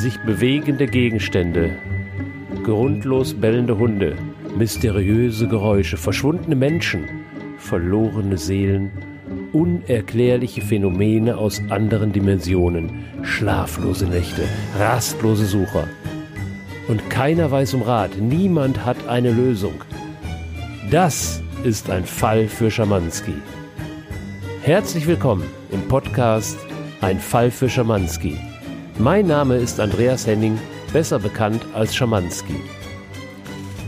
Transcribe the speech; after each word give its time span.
sich 0.00 0.18
bewegende 0.20 0.86
Gegenstände, 0.86 1.76
grundlos 2.64 3.34
bellende 3.34 3.76
Hunde, 3.76 4.16
mysteriöse 4.56 5.46
Geräusche, 5.46 5.98
verschwundene 5.98 6.56
Menschen, 6.56 7.04
verlorene 7.58 8.38
Seelen, 8.38 8.90
unerklärliche 9.52 10.62
Phänomene 10.62 11.36
aus 11.36 11.60
anderen 11.68 12.12
Dimensionen, 12.12 13.04
schlaflose 13.22 14.06
Nächte, 14.06 14.44
rastlose 14.78 15.44
Sucher. 15.44 15.86
Und 16.88 17.10
keiner 17.10 17.50
weiß 17.50 17.74
um 17.74 17.82
Rat, 17.82 18.16
niemand 18.18 18.86
hat 18.86 19.06
eine 19.06 19.30
Lösung. 19.30 19.84
Das 20.90 21.42
ist 21.62 21.90
ein 21.90 22.06
Fall 22.06 22.48
für 22.48 22.70
Schamanski. 22.70 23.34
Herzlich 24.62 25.06
willkommen 25.06 25.44
im 25.70 25.82
Podcast 25.88 26.58
Ein 27.02 27.20
Fall 27.20 27.50
für 27.50 27.68
Schamanski. 27.68 28.38
Mein 29.00 29.28
Name 29.28 29.56
ist 29.56 29.80
Andreas 29.80 30.26
Henning, 30.26 30.58
besser 30.92 31.18
bekannt 31.18 31.64
als 31.72 31.96
Schamanski. 31.96 32.56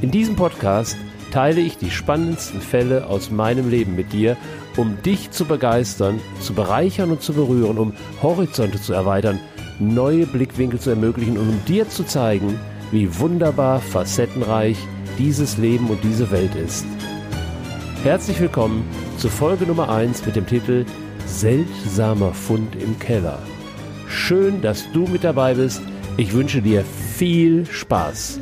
In 0.00 0.10
diesem 0.10 0.36
Podcast 0.36 0.96
teile 1.30 1.60
ich 1.60 1.76
die 1.76 1.90
spannendsten 1.90 2.62
Fälle 2.62 3.06
aus 3.08 3.30
meinem 3.30 3.68
Leben 3.68 3.94
mit 3.94 4.14
dir, 4.14 4.38
um 4.78 5.02
dich 5.02 5.30
zu 5.30 5.44
begeistern, 5.44 6.18
zu 6.40 6.54
bereichern 6.54 7.10
und 7.10 7.20
zu 7.20 7.34
berühren, 7.34 7.76
um 7.76 7.92
Horizonte 8.22 8.80
zu 8.80 8.94
erweitern, 8.94 9.38
neue 9.78 10.24
Blickwinkel 10.24 10.80
zu 10.80 10.88
ermöglichen 10.88 11.36
und 11.36 11.46
um 11.46 11.64
dir 11.66 11.86
zu 11.90 12.04
zeigen, 12.04 12.58
wie 12.90 13.18
wunderbar 13.18 13.80
facettenreich 13.80 14.78
dieses 15.18 15.58
Leben 15.58 15.90
und 15.90 16.02
diese 16.04 16.30
Welt 16.30 16.54
ist. 16.54 16.86
Herzlich 18.02 18.40
willkommen 18.40 18.82
zu 19.18 19.28
Folge 19.28 19.66
Nummer 19.66 19.90
1 19.90 20.24
mit 20.24 20.36
dem 20.36 20.46
Titel 20.46 20.86
Seltsamer 21.26 22.32
Fund 22.32 22.74
im 22.76 22.98
Keller. 22.98 23.38
Schön, 24.14 24.60
dass 24.60 24.90
du 24.92 25.06
mit 25.06 25.24
dabei 25.24 25.54
bist. 25.54 25.82
Ich 26.16 26.32
wünsche 26.32 26.60
dir 26.60 26.84
viel 26.84 27.66
Spaß. 27.66 28.40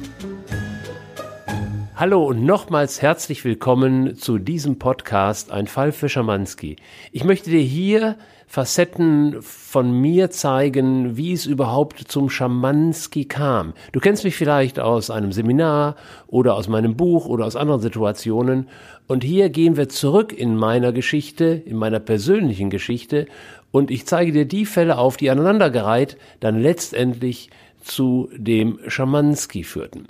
Hallo 1.95 2.25
und 2.25 2.45
nochmals 2.45 3.01
herzlich 3.01 3.45
willkommen 3.45 4.17
zu 4.17 4.39
diesem 4.39 4.79
Podcast 4.79 5.51
Ein 5.53 5.67
Fall 5.67 5.93
für 5.93 6.09
Schamanski. 6.09 6.77
Ich 7.13 7.25
möchte 7.25 7.51
dir 7.51 7.61
hier 7.61 8.17
Facetten 8.47 9.37
von 9.43 9.93
mir 9.93 10.31
zeigen, 10.31 11.17
wie 11.17 11.33
es 11.33 11.47
überhaupt 11.47 12.01
zum 12.09 12.31
Schamanski 12.31 13.27
kam. 13.27 13.75
Du 13.93 14.01
kennst 14.01 14.25
mich 14.25 14.35
vielleicht 14.35 14.81
aus 14.81 15.09
einem 15.09 15.31
Seminar 15.31 15.95
oder 16.27 16.57
aus 16.57 16.67
meinem 16.67 16.97
Buch 16.97 17.27
oder 17.27 17.47
aus 17.47 17.55
anderen 17.55 17.81
Situationen. 17.81 18.69
Und 19.07 19.23
hier 19.23 19.51
gehen 19.51 19.77
wir 19.77 19.89
zurück 19.89 20.33
in 20.33 20.57
meiner 20.57 20.93
Geschichte, 20.93 21.45
in 21.45 21.77
meiner 21.77 22.01
persönlichen 22.01 22.71
Geschichte. 22.71 23.27
Und 23.73 23.91
ich 23.91 24.07
zeige 24.07 24.33
dir 24.33 24.45
die 24.47 24.67
Fälle 24.67 24.99
auf, 24.99 25.17
die 25.17 25.31
aneinandergereiht 25.31 26.17
dann 26.41 26.61
letztendlich 26.61 27.51
zu 27.83 28.29
dem 28.37 28.79
Schamanski 28.87 29.65
führten. 29.65 30.07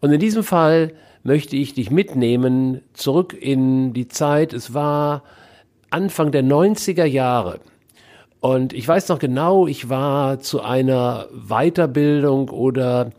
Und 0.00 0.12
in 0.12 0.20
diesem 0.20 0.42
Fall 0.42 0.92
möchte 1.22 1.56
ich 1.56 1.74
dich 1.74 1.90
mitnehmen 1.90 2.82
zurück 2.92 3.36
in 3.38 3.92
die 3.92 4.08
Zeit. 4.08 4.52
Es 4.52 4.74
war 4.74 5.22
Anfang 5.90 6.32
der 6.32 6.42
90er 6.42 7.04
Jahre. 7.04 7.60
Und 8.40 8.74
ich 8.74 8.86
weiß 8.86 9.08
noch 9.08 9.18
genau, 9.18 9.66
ich 9.66 9.88
war 9.88 10.40
zu 10.40 10.60
einer 10.60 11.28
Weiterbildung 11.32 12.50
oder 12.50 13.10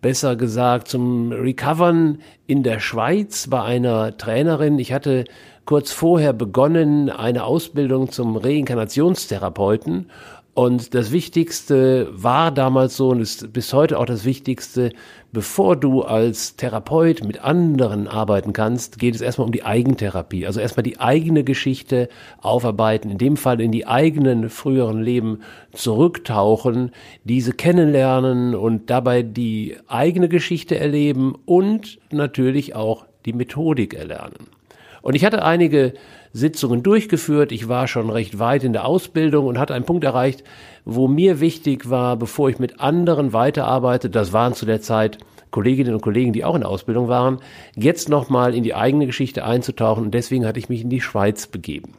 besser 0.00 0.36
gesagt 0.36 0.88
zum 0.88 1.32
Recovern 1.32 2.20
in 2.46 2.62
der 2.62 2.80
Schweiz 2.80 3.48
bei 3.48 3.62
einer 3.62 4.16
Trainerin. 4.16 4.78
Ich 4.78 4.94
hatte 4.94 5.24
kurz 5.70 5.92
vorher 5.92 6.32
begonnen 6.32 7.10
eine 7.10 7.44
Ausbildung 7.44 8.10
zum 8.10 8.36
Reinkarnationstherapeuten 8.36 10.10
und 10.52 10.94
das 10.96 11.12
Wichtigste 11.12 12.08
war 12.10 12.50
damals 12.50 12.96
so 12.96 13.10
und 13.10 13.20
ist 13.20 13.52
bis 13.52 13.72
heute 13.72 13.96
auch 14.00 14.04
das 14.04 14.24
Wichtigste, 14.24 14.90
bevor 15.30 15.76
du 15.76 16.02
als 16.02 16.56
Therapeut 16.56 17.22
mit 17.22 17.44
anderen 17.44 18.08
arbeiten 18.08 18.52
kannst, 18.52 18.98
geht 18.98 19.14
es 19.14 19.20
erstmal 19.20 19.46
um 19.46 19.52
die 19.52 19.62
Eigentherapie. 19.62 20.44
Also 20.44 20.58
erstmal 20.58 20.82
die 20.82 20.98
eigene 20.98 21.44
Geschichte 21.44 22.08
aufarbeiten, 22.42 23.08
in 23.08 23.18
dem 23.18 23.36
Fall 23.36 23.60
in 23.60 23.70
die 23.70 23.86
eigenen 23.86 24.50
früheren 24.50 25.00
Leben 25.00 25.42
zurücktauchen, 25.72 26.90
diese 27.22 27.52
kennenlernen 27.52 28.56
und 28.56 28.90
dabei 28.90 29.22
die 29.22 29.76
eigene 29.86 30.28
Geschichte 30.28 30.80
erleben 30.80 31.36
und 31.46 32.00
natürlich 32.10 32.74
auch 32.74 33.06
die 33.24 33.34
Methodik 33.34 33.94
erlernen. 33.94 34.59
Und 35.02 35.14
ich 35.14 35.24
hatte 35.24 35.44
einige 35.44 35.94
Sitzungen 36.32 36.82
durchgeführt. 36.82 37.52
Ich 37.52 37.68
war 37.68 37.88
schon 37.88 38.10
recht 38.10 38.38
weit 38.38 38.64
in 38.64 38.72
der 38.72 38.84
Ausbildung 38.84 39.46
und 39.46 39.58
hatte 39.58 39.74
einen 39.74 39.84
Punkt 39.84 40.04
erreicht, 40.04 40.44
wo 40.84 41.08
mir 41.08 41.40
wichtig 41.40 41.90
war, 41.90 42.16
bevor 42.16 42.48
ich 42.48 42.58
mit 42.58 42.80
anderen 42.80 43.32
weiterarbeite, 43.32 44.10
das 44.10 44.32
waren 44.32 44.54
zu 44.54 44.66
der 44.66 44.80
Zeit 44.80 45.18
Kolleginnen 45.50 45.94
und 45.94 46.02
Kollegen, 46.02 46.32
die 46.32 46.44
auch 46.44 46.54
in 46.54 46.60
der 46.60 46.70
Ausbildung 46.70 47.08
waren, 47.08 47.40
jetzt 47.74 48.08
nochmal 48.08 48.54
in 48.54 48.62
die 48.62 48.74
eigene 48.74 49.06
Geschichte 49.06 49.44
einzutauchen 49.44 50.04
und 50.04 50.14
deswegen 50.14 50.46
hatte 50.46 50.60
ich 50.60 50.68
mich 50.68 50.82
in 50.82 50.90
die 50.90 51.00
Schweiz 51.00 51.46
begeben. 51.46 51.94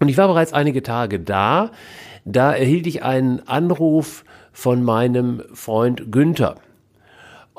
Und 0.00 0.08
ich 0.08 0.16
war 0.16 0.28
bereits 0.28 0.54
einige 0.54 0.82
Tage 0.82 1.20
da, 1.20 1.72
da 2.24 2.52
erhielt 2.52 2.86
ich 2.86 3.02
einen 3.02 3.46
Anruf 3.46 4.24
von 4.52 4.82
meinem 4.82 5.42
Freund 5.52 6.10
Günther. 6.10 6.56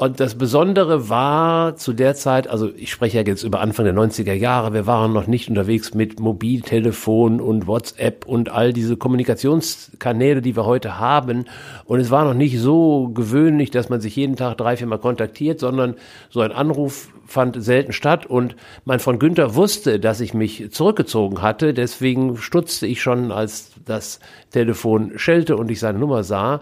Und 0.02 0.20
das 0.20 0.34
Besondere 0.34 1.10
war 1.10 1.76
zu 1.76 1.94
der 1.94 2.16
Zeit, 2.16 2.48
also 2.48 2.72
ich 2.76 2.90
spreche 2.90 3.20
ja 3.20 3.24
jetzt 3.24 3.44
über 3.44 3.60
Anfang 3.60 3.86
der 3.86 3.94
90er 3.94 4.34
Jahre, 4.34 4.74
wir 4.74 4.88
waren 4.88 5.14
noch 5.14 5.28
nicht 5.28 5.48
unterwegs 5.48 5.94
mit 5.94 6.20
Mobiltelefon 6.20 7.40
und 7.40 7.68
WhatsApp 7.68 8.26
und 8.26 8.50
all 8.50 8.74
diese 8.74 8.98
Kommunikationskanäle, 8.98 10.42
die 10.42 10.56
wir 10.56 10.66
heute 10.66 10.98
haben. 10.98 11.46
Und 11.86 12.00
es 12.00 12.10
war 12.10 12.26
noch 12.26 12.34
nicht 12.34 12.60
so 12.60 13.12
gewöhnlich, 13.14 13.70
dass 13.70 13.90
man 13.90 14.02
sich 14.02 14.16
jeden 14.16 14.38
Tag 14.38 14.58
drei, 14.58 14.76
viermal 14.76 14.98
kontaktiert, 14.98 15.60
sondern 15.60 15.94
so 16.32 16.42
ein 16.42 16.52
Anruf 16.52 17.10
fand 17.28 17.64
selten 17.64 17.94
statt. 17.94 18.26
Und 18.26 18.56
mein 18.86 19.00
Freund 19.00 19.20
Günther 19.20 19.54
wusste, 19.54 20.00
dass 20.00 20.20
ich 20.20 20.34
mich 20.34 20.72
zurückgezogen 20.72 21.44
hatte. 21.44 21.76
Deswegen 21.76 22.38
stutzte 22.38 22.88
ich 22.88 23.04
schon, 23.04 23.32
als 23.32 23.74
das 23.86 24.20
Telefon 24.50 25.12
schellte 25.18 25.58
und 25.58 25.70
ich 25.70 25.80
seine 25.80 26.00
Nummer 26.00 26.24
sah 26.24 26.60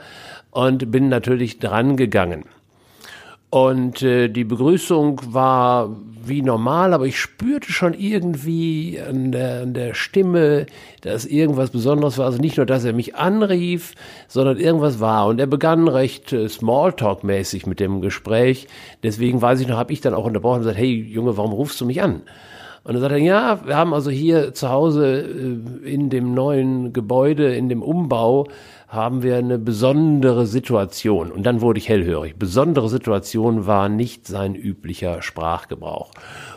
und 0.51 0.91
bin 0.91 1.07
natürlich 1.07 1.59
dran 1.59 1.95
gegangen. 1.95 2.43
Und 3.49 4.03
äh, 4.03 4.27
die 4.29 4.43
Begrüßung 4.43 5.21
war 5.33 5.89
wie 6.23 6.43
normal, 6.43 6.93
aber 6.93 7.07
ich 7.07 7.19
spürte 7.19 7.71
schon 7.71 7.93
irgendwie 7.93 8.99
an 9.01 9.31
der, 9.31 9.61
an 9.61 9.73
der 9.73 9.95
Stimme, 9.95 10.67
dass 11.01 11.25
irgendwas 11.25 11.71
Besonderes 11.71 12.19
war. 12.19 12.25
Also 12.27 12.37
nicht 12.37 12.57
nur, 12.57 12.67
dass 12.67 12.85
er 12.85 12.93
mich 12.93 13.15
anrief, 13.15 13.95
sondern 14.27 14.57
irgendwas 14.57 14.99
war. 14.99 15.27
Und 15.27 15.39
er 15.39 15.47
begann 15.47 15.87
recht 15.87 16.31
äh, 16.31 16.47
Smalltalk-mäßig 16.47 17.67
mit 17.67 17.79
dem 17.79 18.01
Gespräch. 18.01 18.67
Deswegen 19.01 19.41
weiß 19.41 19.59
ich 19.61 19.67
noch, 19.67 19.77
habe 19.77 19.93
ich 19.93 20.01
dann 20.01 20.13
auch 20.13 20.25
unterbrochen 20.25 20.57
und 20.57 20.61
gesagt, 20.61 20.77
hey 20.77 20.93
Junge, 20.93 21.35
warum 21.35 21.51
rufst 21.51 21.81
du 21.81 21.85
mich 21.85 22.01
an? 22.03 22.21
Und 22.83 22.93
dann 22.93 23.01
sagt 23.01 23.11
er, 23.11 23.17
ja, 23.17 23.65
wir 23.65 23.75
haben 23.75 23.93
also 23.93 24.09
hier 24.09 24.53
zu 24.53 24.69
Hause 24.69 25.21
äh, 25.21 25.89
in 25.89 26.09
dem 26.09 26.33
neuen 26.33 26.93
Gebäude, 26.93 27.55
in 27.55 27.69
dem 27.69 27.81
Umbau, 27.81 28.47
haben 28.89 29.21
wir 29.21 29.37
eine 29.37 29.59
besondere 29.59 30.47
Situation. 30.47 31.31
Und 31.31 31.43
dann 31.43 31.61
wurde 31.61 31.77
ich 31.77 31.87
hellhörig. 31.87 32.37
Besondere 32.37 32.89
Situation 32.89 33.67
war 33.67 33.87
nicht 33.87 34.25
sein 34.25 34.55
üblicher 34.55 35.21
Sprachgebrauch. 35.21 36.11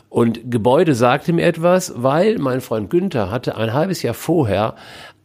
Und 0.08 0.50
Gebäude 0.50 0.94
sagte 0.94 1.34
mir 1.34 1.44
etwas, 1.44 1.92
weil 1.94 2.38
mein 2.38 2.62
Freund 2.62 2.88
Günther 2.88 3.30
hatte 3.30 3.56
ein 3.56 3.74
halbes 3.74 4.02
Jahr 4.02 4.14
vorher 4.14 4.76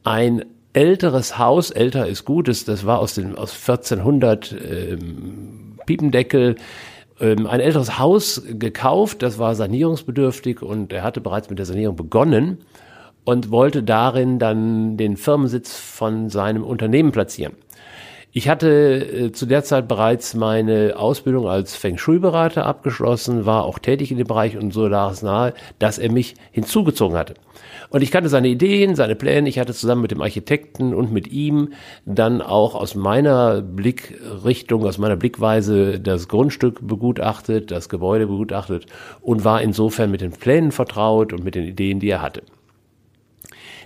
ein 0.03 0.43
älteres 0.73 1.37
Haus, 1.37 1.71
älter 1.71 2.07
ist 2.07 2.25
gut, 2.25 2.47
das, 2.47 2.85
war 2.85 2.99
aus, 2.99 3.15
den, 3.15 3.35
aus 3.35 3.53
1400 3.53 4.51
ähm, 4.51 5.77
Piependeckel, 5.85 6.55
ähm, 7.19 7.47
ein 7.47 7.59
älteres 7.61 7.97
Haus 7.97 8.43
gekauft, 8.47 9.23
das 9.23 9.39
war 9.39 9.55
sanierungsbedürftig 9.55 10.61
und 10.61 10.93
er 10.93 11.03
hatte 11.03 11.19
bereits 11.19 11.49
mit 11.49 11.57
der 11.57 11.65
Sanierung 11.65 11.95
begonnen 11.95 12.59
und 13.27 13.51
wollte 13.51 13.83
darin 13.83 14.39
dann 14.39 14.95
den 14.95 15.17
Firmensitz 15.17 15.75
von 15.75 16.29
seinem 16.29 16.63
Unternehmen 16.63 17.11
platzieren. 17.11 17.55
Ich 18.31 18.47
hatte 18.47 18.69
äh, 18.69 19.31
zu 19.33 19.45
der 19.45 19.65
Zeit 19.65 19.89
bereits 19.89 20.33
meine 20.33 20.93
Ausbildung 20.95 21.45
als 21.45 21.75
Feng 21.75 21.97
Shui-Berater 21.97 22.65
abgeschlossen, 22.65 23.45
war 23.45 23.65
auch 23.65 23.79
tätig 23.79 24.11
in 24.11 24.17
dem 24.17 24.27
Bereich 24.27 24.55
und 24.55 24.71
so 24.71 24.87
lag 24.87 25.11
es 25.11 25.23
nahe, 25.23 25.53
dass 25.77 25.97
er 25.97 26.09
mich 26.09 26.35
hinzugezogen 26.51 27.17
hatte. 27.17 27.33
Und 27.89 28.01
ich 28.01 28.11
kannte 28.11 28.29
seine 28.29 28.47
Ideen, 28.47 28.95
seine 28.95 29.15
Pläne. 29.15 29.49
Ich 29.49 29.59
hatte 29.59 29.73
zusammen 29.73 30.03
mit 30.03 30.11
dem 30.11 30.21
Architekten 30.21 30.93
und 30.93 31.11
mit 31.11 31.27
ihm 31.27 31.73
dann 32.05 32.41
auch 32.41 32.75
aus 32.75 32.95
meiner 32.95 33.61
Blickrichtung, 33.61 34.85
aus 34.85 34.99
meiner 34.99 35.17
Blickweise 35.17 35.99
das 35.99 36.29
Grundstück 36.29 36.79
begutachtet, 36.87 37.71
das 37.71 37.89
Gebäude 37.89 38.27
begutachtet 38.27 38.85
und 39.19 39.43
war 39.43 39.61
insofern 39.61 40.11
mit 40.11 40.21
den 40.21 40.31
Plänen 40.31 40.71
vertraut 40.71 41.33
und 41.33 41.43
mit 41.43 41.55
den 41.55 41.65
Ideen, 41.65 41.99
die 41.99 42.09
er 42.09 42.21
hatte. 42.21 42.43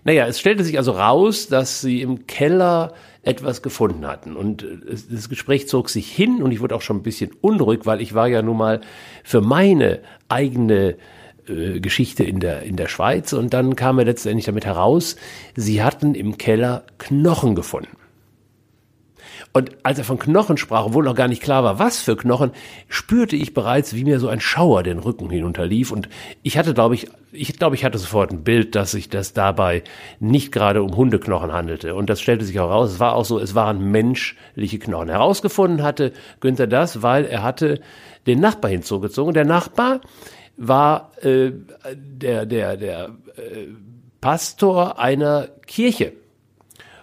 Naja, 0.03 0.25
es 0.27 0.39
stellte 0.39 0.63
sich 0.63 0.77
also 0.77 0.94
raus, 0.94 1.48
dass 1.48 1.81
sie 1.81 2.01
im 2.01 2.25
Keller 2.27 2.94
etwas 3.24 3.62
gefunden 3.62 4.06
hatten. 4.07 4.36
Und 4.36 4.63
äh, 4.63 4.95
das 5.09 5.30
Gespräch 5.30 5.68
zog 5.68 5.89
sich 5.89 6.12
hin 6.12 6.42
und 6.42 6.51
ich 6.51 6.62
wurde 6.62 6.75
auch 6.75 6.81
schon 6.81 6.98
ein 6.98 7.03
bisschen 7.03 7.31
unruhig, 7.42 7.81
weil 7.86 8.01
ich 8.01 8.13
war 8.13 8.27
ja 8.27 8.42
nun 8.42 8.57
mal 8.57 8.81
für 9.24 9.42
meine 9.42 10.00
eigene 10.27 10.95
äh, 11.48 11.80
Geschichte 11.80 12.24
in 12.24 12.39
der, 12.39 12.63
in 12.63 12.77
der 12.77 12.88
Schweiz 12.88 13.33
und 13.33 13.53
dann 13.53 13.75
kam 13.75 14.00
er 14.00 14.06
letztendlich 14.06 14.45
damit 14.45 14.65
heraus, 14.65 15.15
sie 15.56 15.83
hatten 15.83 16.15
im 16.15 16.38
Keller 16.38 16.83
Knochen 16.98 17.56
gefunden. 17.56 17.98
Und 19.53 19.71
als 19.83 19.97
er 19.97 20.03
von 20.03 20.19
Knochen 20.19 20.57
sprach, 20.57 20.85
obwohl 20.85 21.03
noch 21.03 21.15
gar 21.15 21.27
nicht 21.27 21.41
klar 21.41 21.63
war, 21.63 21.79
was 21.79 21.99
für 21.99 22.15
Knochen, 22.15 22.51
spürte 22.88 23.35
ich 23.35 23.53
bereits, 23.53 23.93
wie 23.93 24.03
mir 24.03 24.19
so 24.19 24.27
ein 24.27 24.39
Schauer 24.39 24.83
den 24.83 24.99
Rücken 24.99 25.29
hinunterlief. 25.29 25.91
Und 25.91 26.09
ich 26.43 26.57
hatte, 26.57 26.73
glaube 26.73 26.95
ich, 26.95 27.09
ich 27.31 27.57
glaube, 27.57 27.75
ich 27.75 27.85
hatte 27.85 27.97
sofort 27.97 28.31
ein 28.31 28.43
Bild, 28.43 28.75
dass 28.75 28.91
sich 28.91 29.09
das 29.09 29.33
dabei 29.33 29.83
nicht 30.19 30.51
gerade 30.51 30.83
um 30.83 30.95
Hundeknochen 30.95 31.51
handelte. 31.51 31.95
Und 31.95 32.09
das 32.09 32.21
stellte 32.21 32.45
sich 32.45 32.59
auch 32.59 32.69
raus. 32.69 32.91
Es 32.91 32.99
war 32.99 33.15
auch 33.15 33.25
so, 33.25 33.39
es 33.39 33.55
waren 33.55 33.91
menschliche 33.91 34.79
Knochen. 34.79 35.09
Herausgefunden 35.09 35.83
hatte 35.83 36.13
Günther 36.39 36.67
das, 36.67 37.01
weil 37.01 37.25
er 37.25 37.43
hatte 37.43 37.79
den 38.27 38.39
Nachbar 38.39 38.71
hinzugezogen. 38.71 39.33
Der 39.33 39.45
Nachbar 39.45 40.01
war 40.57 41.11
äh, 41.23 41.51
der, 41.93 42.45
der, 42.45 42.77
der 42.77 43.09
äh, 43.35 43.67
Pastor 44.19 44.99
einer 44.99 45.49
Kirche. 45.65 46.13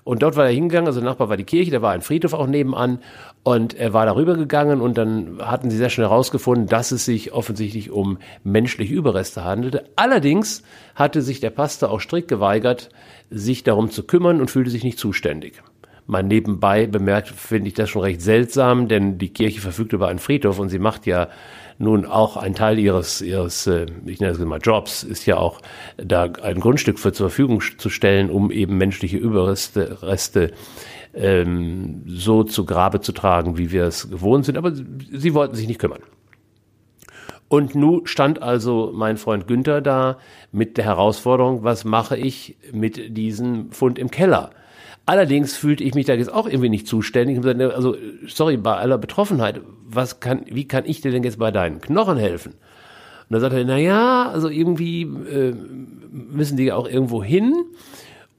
Und 0.08 0.22
dort 0.22 0.36
war 0.36 0.46
er 0.46 0.52
hingegangen, 0.52 0.86
also 0.86 1.00
der 1.00 1.10
Nachbar 1.10 1.28
war 1.28 1.36
die 1.36 1.44
Kirche, 1.44 1.70
da 1.70 1.82
war 1.82 1.92
ein 1.92 2.00
Friedhof 2.00 2.32
auch 2.32 2.46
nebenan 2.46 3.00
und 3.42 3.74
er 3.74 3.92
war 3.92 4.06
darüber 4.06 4.36
gegangen 4.36 4.80
und 4.80 4.96
dann 4.96 5.36
hatten 5.42 5.68
sie 5.68 5.76
sehr 5.76 5.90
schnell 5.90 6.06
herausgefunden, 6.06 6.66
dass 6.66 6.92
es 6.92 7.04
sich 7.04 7.34
offensichtlich 7.34 7.90
um 7.90 8.16
menschliche 8.42 8.94
Überreste 8.94 9.44
handelte. 9.44 9.84
Allerdings 9.96 10.62
hatte 10.94 11.20
sich 11.20 11.40
der 11.40 11.50
Pastor 11.50 11.90
auch 11.90 12.00
strikt 12.00 12.28
geweigert, 12.28 12.88
sich 13.28 13.64
darum 13.64 13.90
zu 13.90 14.02
kümmern 14.02 14.40
und 14.40 14.50
fühlte 14.50 14.70
sich 14.70 14.82
nicht 14.82 14.98
zuständig. 14.98 15.62
Mal 16.06 16.22
nebenbei 16.22 16.86
bemerkt, 16.86 17.28
finde 17.28 17.68
ich 17.68 17.74
das 17.74 17.90
schon 17.90 18.00
recht 18.00 18.22
seltsam, 18.22 18.88
denn 18.88 19.18
die 19.18 19.28
Kirche 19.28 19.60
verfügt 19.60 19.92
über 19.92 20.08
einen 20.08 20.20
Friedhof 20.20 20.58
und 20.58 20.70
sie 20.70 20.78
macht 20.78 21.04
ja 21.04 21.28
nun 21.78 22.04
auch 22.04 22.36
ein 22.36 22.54
Teil 22.54 22.78
ihres, 22.78 23.20
ihres 23.20 23.66
äh, 23.66 23.86
ich 24.04 24.20
nenne 24.20 24.32
es 24.32 24.38
mal 24.40 24.60
Jobs, 24.60 25.04
ist 25.04 25.26
ja 25.26 25.36
auch 25.36 25.60
da 25.96 26.24
ein 26.24 26.60
Grundstück 26.60 26.98
für 26.98 27.12
zur 27.12 27.28
Verfügung 27.30 27.62
zu 27.78 27.88
stellen, 27.88 28.30
um 28.30 28.50
eben 28.50 28.76
menschliche 28.76 29.16
Überreste 29.16 30.02
Reste, 30.02 30.52
ähm, 31.14 32.02
so 32.06 32.42
zu 32.42 32.64
Grabe 32.64 33.00
zu 33.00 33.12
tragen, 33.12 33.58
wie 33.58 33.70
wir 33.70 33.84
es 33.84 34.10
gewohnt 34.10 34.44
sind. 34.44 34.58
Aber 34.58 34.72
sie 34.74 35.34
wollten 35.34 35.54
sich 35.54 35.68
nicht 35.68 35.80
kümmern. 35.80 36.02
Und 37.48 37.74
nun 37.74 38.06
stand 38.06 38.42
also 38.42 38.92
mein 38.94 39.16
Freund 39.16 39.46
Günther 39.46 39.80
da 39.80 40.18
mit 40.52 40.76
der 40.76 40.84
Herausforderung, 40.84 41.64
was 41.64 41.84
mache 41.84 42.16
ich 42.16 42.58
mit 42.72 43.16
diesem 43.16 43.72
Fund 43.72 43.98
im 43.98 44.10
Keller? 44.10 44.50
Allerdings 45.08 45.56
fühlte 45.56 45.84
ich 45.84 45.94
mich 45.94 46.04
da 46.04 46.12
jetzt 46.12 46.30
auch 46.30 46.46
irgendwie 46.46 46.68
nicht 46.68 46.86
zuständig. 46.86 47.42
Also, 47.42 47.96
sorry, 48.26 48.58
bei 48.58 48.76
aller 48.76 48.98
Betroffenheit, 48.98 49.62
was 49.86 50.20
kann, 50.20 50.42
wie 50.50 50.68
kann 50.68 50.84
ich 50.84 51.00
dir 51.00 51.10
denn 51.10 51.22
jetzt 51.22 51.38
bei 51.38 51.50
deinen 51.50 51.80
Knochen 51.80 52.18
helfen? 52.18 52.52
Und 52.52 53.34
da 53.34 53.40
sagte 53.40 53.56
er, 53.56 53.64
na 53.64 53.78
ja, 53.78 54.28
also 54.30 54.50
irgendwie 54.50 55.04
äh, 55.04 55.54
müssen 56.10 56.58
die 56.58 56.64
ja 56.64 56.76
auch 56.76 56.86
irgendwo 56.86 57.24
hin. 57.24 57.54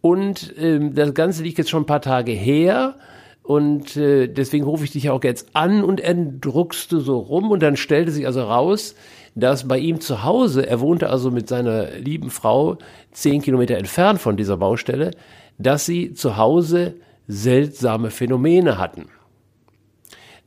Und 0.01 0.55
äh, 0.59 0.91
das 0.91 1.15
Ganze 1.15 1.41
liegt 1.41 1.57
jetzt 1.57 1.71
schon 1.71 1.81
ein 1.81 1.87
paar 1.87 2.03
Tage 2.03 2.33
her. 2.33 2.97
Und 3.41 3.97
äh, 3.97 4.27
deswegen 4.27 4.65
rufe 4.65 4.83
ich 4.83 4.91
dich 4.91 5.09
auch 5.09 5.23
jetzt 5.23 5.55
an 5.55 5.83
und 5.83 6.03
druckste 6.39 6.99
so 6.99 7.17
rum. 7.17 7.49
Und 7.49 7.63
dann 7.63 7.77
stellte 7.77 8.11
sich 8.11 8.27
also 8.27 8.43
raus, 8.43 8.93
dass 9.33 9.67
bei 9.67 9.79
ihm 9.79 10.01
zu 10.01 10.23
Hause, 10.23 10.67
er 10.67 10.81
wohnte 10.81 11.09
also 11.09 11.31
mit 11.31 11.49
seiner 11.49 11.89
lieben 11.93 12.29
Frau 12.29 12.77
zehn 13.11 13.41
Kilometer 13.41 13.75
entfernt 13.75 14.21
von 14.21 14.37
dieser 14.37 14.57
Baustelle, 14.57 15.09
dass 15.59 15.85
sie 15.85 16.13
zu 16.13 16.37
Hause 16.37 16.95
seltsame 17.27 18.09
Phänomene 18.09 18.79
hatten. 18.79 19.05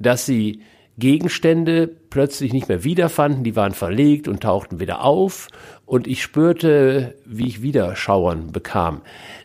Dass 0.00 0.26
sie 0.26 0.62
Gegenstände 0.98 1.88
plötzlich 2.10 2.52
nicht 2.52 2.68
mehr 2.68 2.84
wiederfanden, 2.84 3.44
die 3.44 3.56
waren 3.56 3.72
verlegt 3.72 4.28
und 4.28 4.42
tauchten 4.42 4.78
wieder 4.80 5.02
auf 5.02 5.48
und 5.86 6.06
ich 6.06 6.22
spürte, 6.22 7.14
wie 7.24 7.46
ich 7.46 7.62
wieder 7.62 7.96
Schauern 7.96 8.52
bekam. 8.52 9.00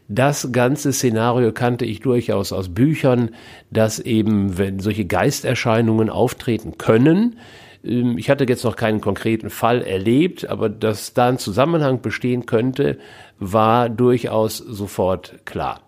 Das 0.10 0.52
ganze 0.52 0.92
Szenario 0.92 1.52
kannte 1.54 1.86
ich 1.86 2.02
durchaus 2.02 2.52
aus 2.52 2.74
Büchern, 2.74 3.32
dass 3.72 4.00
eben, 4.00 4.58
wenn 4.58 4.80
solche 4.80 5.06
Geisterscheinungen 5.06 6.10
auftreten 6.10 6.78
können, 6.78 7.38
ich 7.84 8.30
hatte 8.30 8.46
jetzt 8.48 8.64
noch 8.64 8.76
keinen 8.76 9.02
konkreten 9.02 9.50
Fall 9.50 9.82
erlebt, 9.82 10.50
aber 10.50 10.70
dass 10.70 11.14
da 11.14 11.30
ein 11.30 11.38
Zusammenhang 11.38 12.02
bestehen 12.02 12.46
könnte, 12.46 12.98
war 13.40 13.90
durchaus 13.90 14.58
sofort 14.58 15.46
klar. 15.46 15.82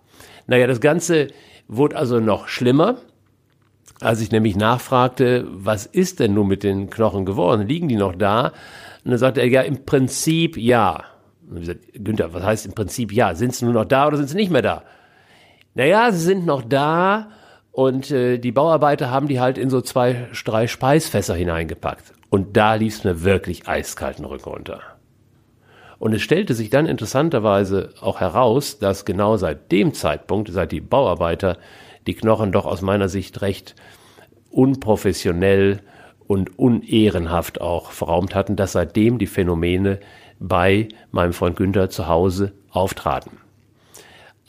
Naja, 0.46 0.66
das 0.66 0.80
Ganze 0.80 1.28
wurde 1.68 1.96
also 1.96 2.20
noch 2.20 2.48
schlimmer. 2.48 2.96
Als 4.00 4.20
ich 4.22 4.32
nämlich 4.32 4.56
nachfragte, 4.56 5.46
was 5.50 5.84
ist 5.84 6.20
denn 6.20 6.32
nun 6.34 6.48
mit 6.48 6.62
den 6.62 6.88
Knochen 6.88 7.26
geworden? 7.26 7.68
Liegen 7.68 7.88
die 7.88 7.96
noch 7.96 8.14
da? 8.14 8.52
Und 9.04 9.10
dann 9.10 9.18
sagte 9.18 9.40
er, 9.40 9.48
ja, 9.48 9.60
im 9.60 9.84
Prinzip 9.84 10.56
ja. 10.56 11.04
Und 11.48 11.58
ich 11.58 11.60
gesagt, 11.66 11.80
Günther, 11.94 12.32
was 12.32 12.42
heißt 12.42 12.66
im 12.66 12.72
Prinzip 12.72 13.12
ja? 13.12 13.34
Sind 13.34 13.54
sie 13.54 13.64
nur 13.64 13.74
noch 13.74 13.84
da 13.84 14.06
oder 14.06 14.16
sind 14.16 14.28
sie 14.28 14.36
nicht 14.36 14.50
mehr 14.50 14.62
da? 14.62 14.84
Naja, 15.74 16.10
sie 16.12 16.20
sind 16.20 16.46
noch 16.46 16.62
da 16.62 17.28
und 17.72 18.10
äh, 18.10 18.38
die 18.38 18.52
Bauarbeiter 18.52 19.10
haben 19.10 19.28
die 19.28 19.40
halt 19.40 19.58
in 19.58 19.70
so 19.70 19.80
zwei, 19.80 20.28
drei 20.44 20.66
Speisfässer 20.66 21.34
hineingepackt. 21.34 22.12
Und 22.28 22.56
da 22.56 22.74
lief 22.74 22.98
es 22.98 23.04
mir 23.04 23.24
wirklich 23.24 23.68
eiskalten 23.68 24.24
Rücken 24.24 24.50
runter. 24.50 24.80
Und 25.98 26.14
es 26.14 26.22
stellte 26.22 26.54
sich 26.54 26.70
dann 26.70 26.86
interessanterweise 26.86 27.90
auch 28.00 28.20
heraus, 28.20 28.78
dass 28.78 29.04
genau 29.04 29.36
seit 29.36 29.70
dem 29.70 29.92
Zeitpunkt, 29.92 30.50
seit 30.50 30.72
die 30.72 30.80
Bauarbeiter 30.80 31.58
die 32.06 32.14
Knochen 32.14 32.52
doch 32.52 32.64
aus 32.64 32.80
meiner 32.80 33.08
Sicht 33.08 33.42
recht 33.42 33.74
unprofessionell 34.50 35.80
und 36.26 36.58
unehrenhaft 36.58 37.60
auch 37.60 37.90
verraumt 37.90 38.34
hatten, 38.34 38.56
dass 38.56 38.72
seitdem 38.72 39.18
die 39.18 39.26
Phänomene 39.26 40.00
bei 40.38 40.88
meinem 41.10 41.32
Freund 41.32 41.56
Günther 41.56 41.90
zu 41.90 42.08
Hause 42.08 42.52
auftraten. 42.70 43.39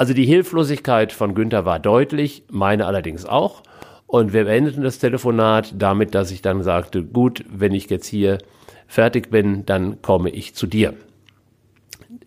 Also 0.01 0.15
die 0.15 0.25
Hilflosigkeit 0.25 1.13
von 1.13 1.35
Günther 1.35 1.63
war 1.63 1.77
deutlich, 1.77 2.41
meine 2.49 2.87
allerdings 2.87 3.23
auch. 3.23 3.61
Und 4.07 4.33
wir 4.33 4.45
beendeten 4.45 4.81
das 4.81 4.97
Telefonat 4.97 5.75
damit, 5.77 6.15
dass 6.15 6.31
ich 6.31 6.41
dann 6.41 6.63
sagte, 6.63 7.03
gut, 7.03 7.45
wenn 7.47 7.75
ich 7.75 7.87
jetzt 7.87 8.07
hier 8.07 8.39
fertig 8.87 9.29
bin, 9.29 9.63
dann 9.67 10.01
komme 10.01 10.31
ich 10.31 10.55
zu 10.55 10.65
dir 10.65 10.95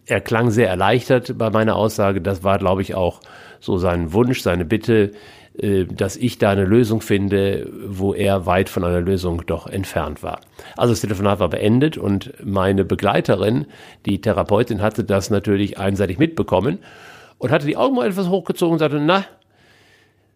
er 0.06 0.21
klang 0.21 0.50
sehr 0.50 0.69
erleichtert 0.69 1.38
bei 1.38 1.50
meiner 1.50 1.76
Aussage. 1.76 2.21
Das 2.21 2.44
war, 2.44 2.59
glaube 2.59 2.82
ich, 2.82 2.94
auch 2.94 3.21
so 3.59 3.79
sein 3.79 4.12
Wunsch, 4.12 4.43
seine 4.43 4.67
Bitte, 4.67 5.12
äh, 5.59 5.85
dass 5.87 6.17
ich 6.17 6.38
da 6.38 6.50
eine 6.50 6.65
Lösung 6.65 7.00
finde, 7.00 7.70
wo 7.87 8.12
er 8.12 8.44
weit 8.47 8.69
von 8.69 8.85
einer 8.85 9.00
Lösung 9.00 9.44
doch 9.47 9.67
entfernt 9.67 10.23
war. 10.23 10.41
Also 10.77 10.93
das 10.93 11.00
Telefonat 11.00 11.41
war 11.41 11.49
beendet 11.49 11.97
und 11.97 12.32
meine 12.44 12.85
Begleiterin, 12.85 13.67
die 14.05 14.20
Therapeutin, 14.20 14.82
hatte 14.82 15.05
das 15.05 15.31
natürlich 15.31 15.79
einseitig 15.79 16.19
mitbekommen 16.19 16.81
und 17.44 17.50
hatte 17.50 17.67
die 17.67 17.76
Augen 17.76 17.96
mal 17.96 18.08
etwas 18.08 18.31
hochgezogen 18.31 18.73
und 18.73 18.79
sagte, 18.79 18.99
na, 18.99 19.26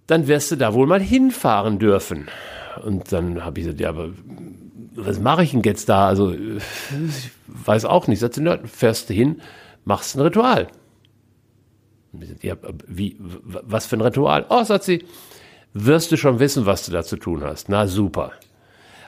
dann 0.08 0.26
wirst 0.26 0.50
du 0.50 0.56
da 0.56 0.74
wohl 0.74 0.86
mal 0.86 1.00
hinfahren 1.00 1.78
dürfen. 1.78 2.28
Und 2.84 3.10
dann 3.12 3.46
habe 3.46 3.60
ich 3.60 3.64
gesagt, 3.64 3.80
ja, 3.80 3.88
aber 3.88 4.10
was 4.94 5.18
mache 5.18 5.42
ich 5.42 5.52
denn 5.52 5.62
jetzt 5.62 5.88
da? 5.88 6.06
Also, 6.06 6.32
ich 6.32 7.30
weiß 7.46 7.86
auch 7.86 8.08
nicht. 8.08 8.18
Sagt 8.18 8.34
sie, 8.34 8.58
fährst 8.66 9.08
du 9.08 9.14
hin, 9.14 9.40
machst 9.86 10.16
ein 10.16 10.20
Ritual. 10.20 10.68
Ja, 12.42 12.56
wie, 12.86 13.16
was 13.18 13.86
für 13.86 13.96
ein 13.96 14.02
Ritual? 14.02 14.44
Oh, 14.50 14.62
sagt 14.64 14.84
sie, 14.84 15.06
wirst 15.72 16.12
du 16.12 16.18
schon 16.18 16.40
wissen, 16.40 16.66
was 16.66 16.84
du 16.84 16.92
da 16.92 17.02
zu 17.04 17.16
tun 17.16 17.42
hast. 17.42 17.70
Na, 17.70 17.86
super. 17.86 18.32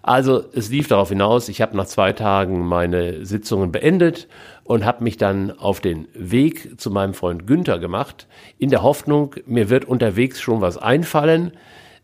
Also, 0.03 0.45
es 0.55 0.71
lief 0.71 0.89
darauf 0.89 1.11
hinaus, 1.11 1.49
ich 1.49 1.61
habe 1.61 1.77
nach 1.77 1.87
zwei 1.87 2.13
Tagen 2.13 2.67
meine 2.67 3.25
Sitzungen 3.27 3.71
beendet 3.71 4.29
und 4.65 4.85
habe 4.85 5.05
mich 5.05 5.19
dann 5.19 5.51
auf 5.59 5.81
den 5.81 6.09
Weg 6.15 6.81
zu 6.81 6.91
meinem 6.91 7.13
Freund 7.13 7.47
Günther 7.47 7.79
gemacht, 7.79 8.27
in 8.59 8.71
der 8.71 8.83
Hoffnung, 8.83 9.35
mir 9.47 9.69
wird 9.69 9.85
unterwegs 9.85 10.41
schon 10.41 10.61
was 10.61 10.79
einfallen. 10.79 11.53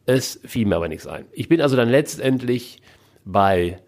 Es 0.04 0.40
fiel 0.44 0.66
mir 0.66 0.76
aber 0.76 0.88
nichts 0.88 1.06
ein. 1.06 1.24
Ich 1.32 1.48
bin 1.48 1.60
also 1.60 1.76
dann 1.76 1.88
letztendlich 1.88 2.82
bei 3.24 3.78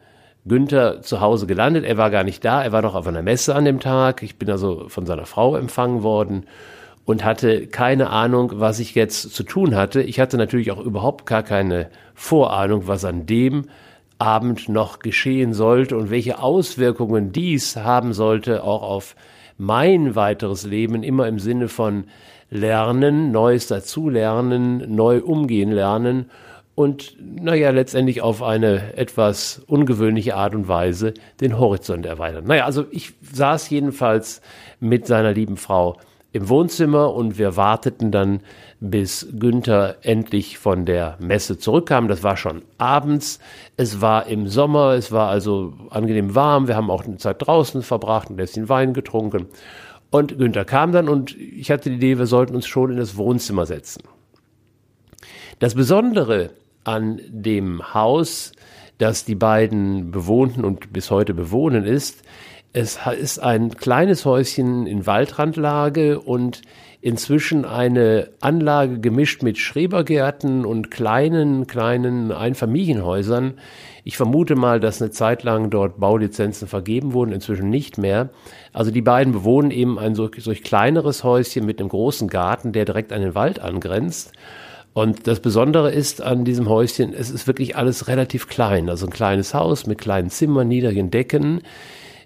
Günther 0.46 1.02
zu 1.02 1.20
Hause 1.20 1.46
gelandet. 1.46 1.84
Er 1.84 1.96
war 1.96 2.10
gar 2.10 2.24
nicht 2.24 2.44
da, 2.44 2.62
er 2.62 2.72
war 2.72 2.82
noch 2.82 2.94
auf 2.94 3.06
einer 3.06 3.22
Messe 3.22 3.54
an 3.54 3.64
dem 3.64 3.80
Tag. 3.80 4.22
Ich 4.22 4.36
bin 4.36 4.50
also 4.50 4.88
von 4.88 5.06
seiner 5.06 5.26
Frau 5.26 5.56
empfangen 5.56 6.02
worden 6.02 6.46
und 7.04 7.24
hatte 7.24 7.66
keine 7.66 8.10
Ahnung, 8.10 8.52
was 8.56 8.80
ich 8.80 8.94
jetzt 8.94 9.34
zu 9.34 9.42
tun 9.42 9.76
hatte. 9.76 10.02
Ich 10.02 10.18
hatte 10.18 10.36
natürlich 10.36 10.72
auch 10.72 10.80
überhaupt 10.80 11.26
gar 11.26 11.42
keine 11.42 11.90
Vorahnung, 12.14 12.86
was 12.86 13.04
an 13.04 13.26
dem 13.26 13.66
Abend 14.18 14.68
noch 14.68 14.98
geschehen 14.98 15.54
sollte 15.54 15.96
und 15.96 16.10
welche 16.10 16.40
Auswirkungen 16.40 17.32
dies 17.32 17.76
haben 17.76 18.12
sollte, 18.12 18.64
auch 18.64 18.82
auf 18.82 19.16
mein 19.56 20.14
weiteres 20.14 20.64
Leben, 20.64 21.02
immer 21.02 21.28
im 21.28 21.38
Sinne 21.38 21.68
von 21.68 22.04
Lernen, 22.50 23.30
Neues 23.30 23.66
dazulernen, 23.66 24.94
neu 24.94 25.20
umgehen 25.20 25.70
lernen 25.70 26.30
und 26.78 27.16
naja, 27.20 27.70
letztendlich 27.70 28.22
auf 28.22 28.40
eine 28.40 28.96
etwas 28.96 29.62
ungewöhnliche 29.66 30.36
Art 30.36 30.54
und 30.54 30.68
Weise 30.68 31.12
den 31.40 31.58
Horizont 31.58 32.06
erweitern. 32.06 32.44
Naja, 32.46 32.66
also 32.66 32.86
ich 32.92 33.14
saß 33.32 33.68
jedenfalls 33.68 34.40
mit 34.78 35.04
seiner 35.04 35.32
lieben 35.32 35.56
Frau 35.56 35.96
im 36.30 36.48
Wohnzimmer 36.48 37.12
und 37.14 37.36
wir 37.36 37.56
warteten 37.56 38.12
dann, 38.12 38.40
bis 38.80 39.26
Günther 39.38 39.96
endlich 40.02 40.58
von 40.58 40.84
der 40.84 41.16
Messe 41.18 41.58
zurückkam. 41.58 42.08
Das 42.08 42.22
war 42.22 42.36
schon 42.36 42.62
abends. 42.78 43.40
Es 43.76 44.00
war 44.00 44.26
im 44.26 44.46
Sommer, 44.46 44.92
es 44.92 45.10
war 45.10 45.28
also 45.28 45.74
angenehm 45.90 46.34
warm. 46.34 46.68
Wir 46.68 46.76
haben 46.76 46.90
auch 46.90 47.04
eine 47.04 47.16
Zeit 47.16 47.46
draußen 47.46 47.82
verbracht, 47.82 48.30
ein 48.30 48.36
bisschen 48.36 48.68
Wein 48.68 48.94
getrunken. 48.94 49.46
Und 50.10 50.38
Günther 50.38 50.64
kam 50.64 50.92
dann 50.92 51.08
und 51.08 51.36
ich 51.36 51.70
hatte 51.70 51.90
die 51.90 51.96
Idee, 51.96 52.18
wir 52.18 52.26
sollten 52.26 52.54
uns 52.54 52.66
schon 52.66 52.90
in 52.90 52.96
das 52.96 53.16
Wohnzimmer 53.16 53.66
setzen. 53.66 54.02
Das 55.58 55.74
Besondere 55.74 56.50
an 56.84 57.20
dem 57.28 57.92
Haus, 57.94 58.52
das 58.98 59.24
die 59.24 59.34
beiden 59.34 60.10
bewohnten 60.10 60.64
und 60.64 60.92
bis 60.92 61.10
heute 61.10 61.34
bewohnen 61.34 61.84
ist, 61.84 62.22
es 62.72 62.98
ist 63.18 63.38
ein 63.38 63.76
kleines 63.76 64.24
Häuschen 64.24 64.86
in 64.86 65.06
Waldrandlage 65.06 66.20
und 66.20 66.62
inzwischen 67.00 67.64
eine 67.64 68.30
Anlage 68.40 68.98
gemischt 68.98 69.42
mit 69.42 69.58
Schrebergärten 69.58 70.64
und 70.64 70.90
kleinen, 70.90 71.66
kleinen 71.68 72.32
Einfamilienhäusern. 72.32 73.54
Ich 74.02 74.16
vermute 74.16 74.56
mal, 74.56 74.80
dass 74.80 75.00
eine 75.00 75.10
Zeit 75.12 75.44
lang 75.44 75.70
dort 75.70 76.00
Baulizenzen 76.00 76.66
vergeben 76.66 77.12
wurden, 77.12 77.32
inzwischen 77.32 77.70
nicht 77.70 77.98
mehr. 77.98 78.30
Also 78.72 78.90
die 78.90 79.02
beiden 79.02 79.32
bewohnen 79.32 79.70
eben 79.70 79.98
ein 79.98 80.16
solch, 80.16 80.42
solch 80.42 80.64
kleineres 80.64 81.22
Häuschen 81.22 81.64
mit 81.64 81.78
einem 81.78 81.88
großen 81.88 82.26
Garten, 82.26 82.72
der 82.72 82.84
direkt 82.84 83.12
an 83.12 83.22
den 83.22 83.34
Wald 83.34 83.60
angrenzt. 83.60 84.32
Und 84.92 85.28
das 85.28 85.38
Besondere 85.38 85.92
ist 85.92 86.20
an 86.20 86.44
diesem 86.44 86.68
Häuschen, 86.68 87.14
es 87.14 87.30
ist 87.30 87.46
wirklich 87.46 87.76
alles 87.76 88.08
relativ 88.08 88.48
klein. 88.48 88.88
Also 88.88 89.06
ein 89.06 89.12
kleines 89.12 89.54
Haus 89.54 89.86
mit 89.86 89.98
kleinen 89.98 90.30
Zimmern, 90.30 90.66
niedrigen 90.66 91.12
Decken, 91.12 91.60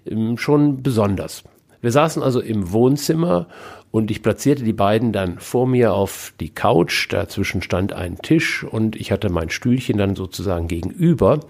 ähm, 0.07 0.39
schon 0.39 0.81
besonders. 0.81 1.43
Wir 1.83 1.91
saßen 1.91 2.23
also 2.23 2.39
im 2.39 2.71
Wohnzimmer 2.71 3.47
und 3.91 4.09
ich 4.09 4.23
platzierte 4.23 4.63
die 4.63 4.71
beiden 4.71 5.11
dann 5.11 5.37
vor 5.37 5.67
mir 5.67 5.93
auf 5.93 6.33
die 6.39 6.47
Couch. 6.47 7.11
Dazwischen 7.11 7.61
stand 7.61 7.91
ein 7.91 8.19
Tisch 8.19 8.63
und 8.63 8.95
ich 8.95 9.11
hatte 9.11 9.29
mein 9.29 9.49
Stühlchen 9.49 9.97
dann 9.97 10.15
sozusagen 10.15 10.69
gegenüber 10.69 11.41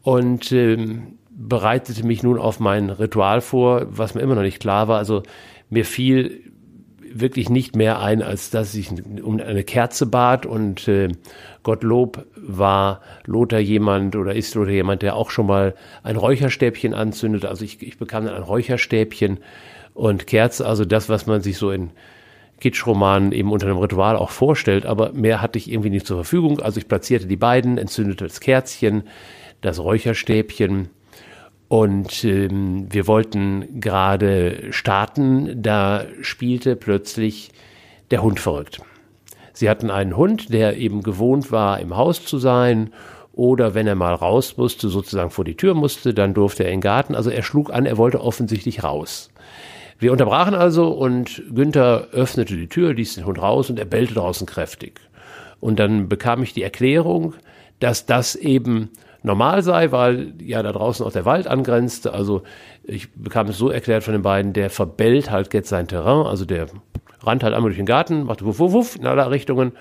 und 0.00 0.50
ähm, 0.50 1.18
bereitete 1.28 2.06
mich 2.06 2.22
nun 2.22 2.38
auf 2.38 2.58
mein 2.58 2.88
Ritual 2.88 3.42
vor, 3.42 3.86
was 3.90 4.14
mir 4.14 4.22
immer 4.22 4.34
noch 4.34 4.40
nicht 4.40 4.60
klar 4.60 4.88
war. 4.88 4.96
Also 4.96 5.22
mir 5.68 5.84
fiel 5.84 6.53
wirklich 7.14 7.48
nicht 7.48 7.76
mehr 7.76 8.00
ein, 8.00 8.22
als 8.22 8.50
dass 8.50 8.74
ich 8.74 8.90
um 9.22 9.40
eine 9.40 9.62
Kerze 9.64 10.06
bat 10.06 10.46
und 10.46 10.88
äh, 10.88 11.08
Gottlob 11.62 12.26
war 12.36 13.00
Lothar 13.24 13.60
jemand 13.60 14.16
oder 14.16 14.34
ist 14.34 14.54
Lothar 14.54 14.72
jemand, 14.72 15.02
der 15.02 15.14
auch 15.16 15.30
schon 15.30 15.46
mal 15.46 15.74
ein 16.02 16.16
Räucherstäbchen 16.16 16.92
anzündet. 16.92 17.44
Also 17.44 17.64
ich, 17.64 17.80
ich 17.82 17.98
bekam 17.98 18.26
dann 18.26 18.34
ein 18.34 18.42
Räucherstäbchen 18.42 19.38
und 19.94 20.26
Kerze, 20.26 20.66
also 20.66 20.84
das, 20.84 21.08
was 21.08 21.26
man 21.26 21.40
sich 21.40 21.56
so 21.56 21.70
in 21.70 21.90
Kitschromanen 22.60 23.32
eben 23.32 23.52
unter 23.52 23.66
einem 23.66 23.78
Ritual 23.78 24.16
auch 24.16 24.30
vorstellt, 24.30 24.84
aber 24.84 25.12
mehr 25.12 25.40
hatte 25.40 25.58
ich 25.58 25.70
irgendwie 25.70 25.90
nicht 25.90 26.06
zur 26.06 26.16
Verfügung. 26.16 26.60
Also 26.60 26.78
ich 26.78 26.88
platzierte 26.88 27.26
die 27.26 27.36
beiden, 27.36 27.78
entzündete 27.78 28.24
das 28.24 28.40
Kerzchen, 28.40 29.04
das 29.60 29.78
Räucherstäbchen 29.78 30.90
und 31.74 32.22
ähm, 32.22 32.86
wir 32.88 33.08
wollten 33.08 33.80
gerade 33.80 34.72
starten, 34.72 35.60
da 35.60 36.04
spielte 36.20 36.76
plötzlich 36.76 37.50
der 38.12 38.22
Hund 38.22 38.38
verrückt. 38.38 38.80
Sie 39.54 39.68
hatten 39.68 39.90
einen 39.90 40.16
Hund, 40.16 40.52
der 40.52 40.76
eben 40.76 41.02
gewohnt 41.02 41.50
war, 41.50 41.80
im 41.80 41.96
Haus 41.96 42.24
zu 42.24 42.38
sein 42.38 42.92
oder 43.32 43.74
wenn 43.74 43.88
er 43.88 43.96
mal 43.96 44.14
raus 44.14 44.56
musste, 44.56 44.88
sozusagen 44.88 45.30
vor 45.30 45.44
die 45.44 45.56
Tür 45.56 45.74
musste, 45.74 46.14
dann 46.14 46.32
durfte 46.32 46.62
er 46.62 46.70
in 46.70 46.76
den 46.76 46.82
Garten. 46.82 47.16
Also 47.16 47.30
er 47.30 47.42
schlug 47.42 47.72
an, 47.72 47.86
er 47.86 47.98
wollte 47.98 48.20
offensichtlich 48.20 48.84
raus. 48.84 49.30
Wir 49.98 50.12
unterbrachen 50.12 50.54
also 50.54 50.92
und 50.92 51.42
Günther 51.52 52.06
öffnete 52.12 52.56
die 52.56 52.68
Tür, 52.68 52.94
ließ 52.94 53.16
den 53.16 53.26
Hund 53.26 53.42
raus 53.42 53.68
und 53.68 53.80
er 53.80 53.84
bellte 53.84 54.14
draußen 54.14 54.46
kräftig. 54.46 55.00
Und 55.58 55.80
dann 55.80 56.08
bekam 56.08 56.44
ich 56.44 56.52
die 56.52 56.62
Erklärung, 56.62 57.34
dass 57.80 58.06
das 58.06 58.36
eben 58.36 58.90
normal 59.24 59.62
sei, 59.62 59.90
weil 59.90 60.34
ja 60.40 60.62
da 60.62 60.70
draußen 60.70 61.04
auch 61.04 61.10
der 61.10 61.24
Wald 61.24 61.48
angrenzte. 61.48 62.12
Also 62.12 62.42
ich 62.84 63.12
bekam 63.14 63.48
es 63.48 63.58
so 63.58 63.70
erklärt 63.70 64.04
von 64.04 64.12
den 64.12 64.22
beiden, 64.22 64.52
der 64.52 64.70
verbellt 64.70 65.30
halt 65.30 65.52
jetzt 65.52 65.70
sein 65.70 65.88
Terrain, 65.88 66.26
also 66.26 66.44
der 66.44 66.66
rannt 67.22 67.42
halt 67.42 67.54
einmal 67.54 67.70
durch 67.70 67.78
den 67.78 67.86
Garten, 67.86 68.24
macht 68.24 68.44
wuff, 68.44 68.58
wuff, 68.58 68.72
wuff 68.72 68.96
in 68.96 69.06
aller 69.06 69.30
Richtungen 69.30 69.72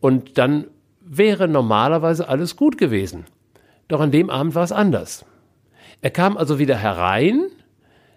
und 0.00 0.38
dann 0.38 0.66
wäre 1.00 1.48
normalerweise 1.48 2.28
alles 2.28 2.56
gut 2.56 2.76
gewesen. 2.76 3.24
Doch 3.88 4.00
an 4.00 4.10
dem 4.10 4.30
Abend 4.30 4.54
war 4.54 4.64
es 4.64 4.72
anders. 4.72 5.24
Er 6.02 6.10
kam 6.10 6.36
also 6.36 6.58
wieder 6.58 6.76
herein, 6.76 7.46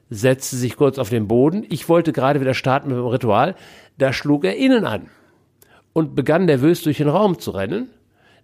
setzte 0.10 0.58
sich 0.58 0.76
kurz 0.76 1.00
auf 1.00 1.10
den 1.10 1.28
Boden. 1.28 1.66
Ich 1.70 1.88
wollte 1.88 2.12
gerade 2.12 2.42
wieder 2.42 2.54
starten 2.54 2.90
mit 2.90 2.98
dem 2.98 3.06
Ritual. 3.06 3.56
Da 3.98 4.12
schlug 4.12 4.44
er 4.44 4.58
innen 4.58 4.86
an 4.86 5.10
und 5.94 6.16
begann 6.16 6.46
nervös 6.46 6.82
durch 6.82 6.98
den 6.98 7.08
Raum 7.08 7.40
zu 7.40 7.52
rennen. 7.52 7.90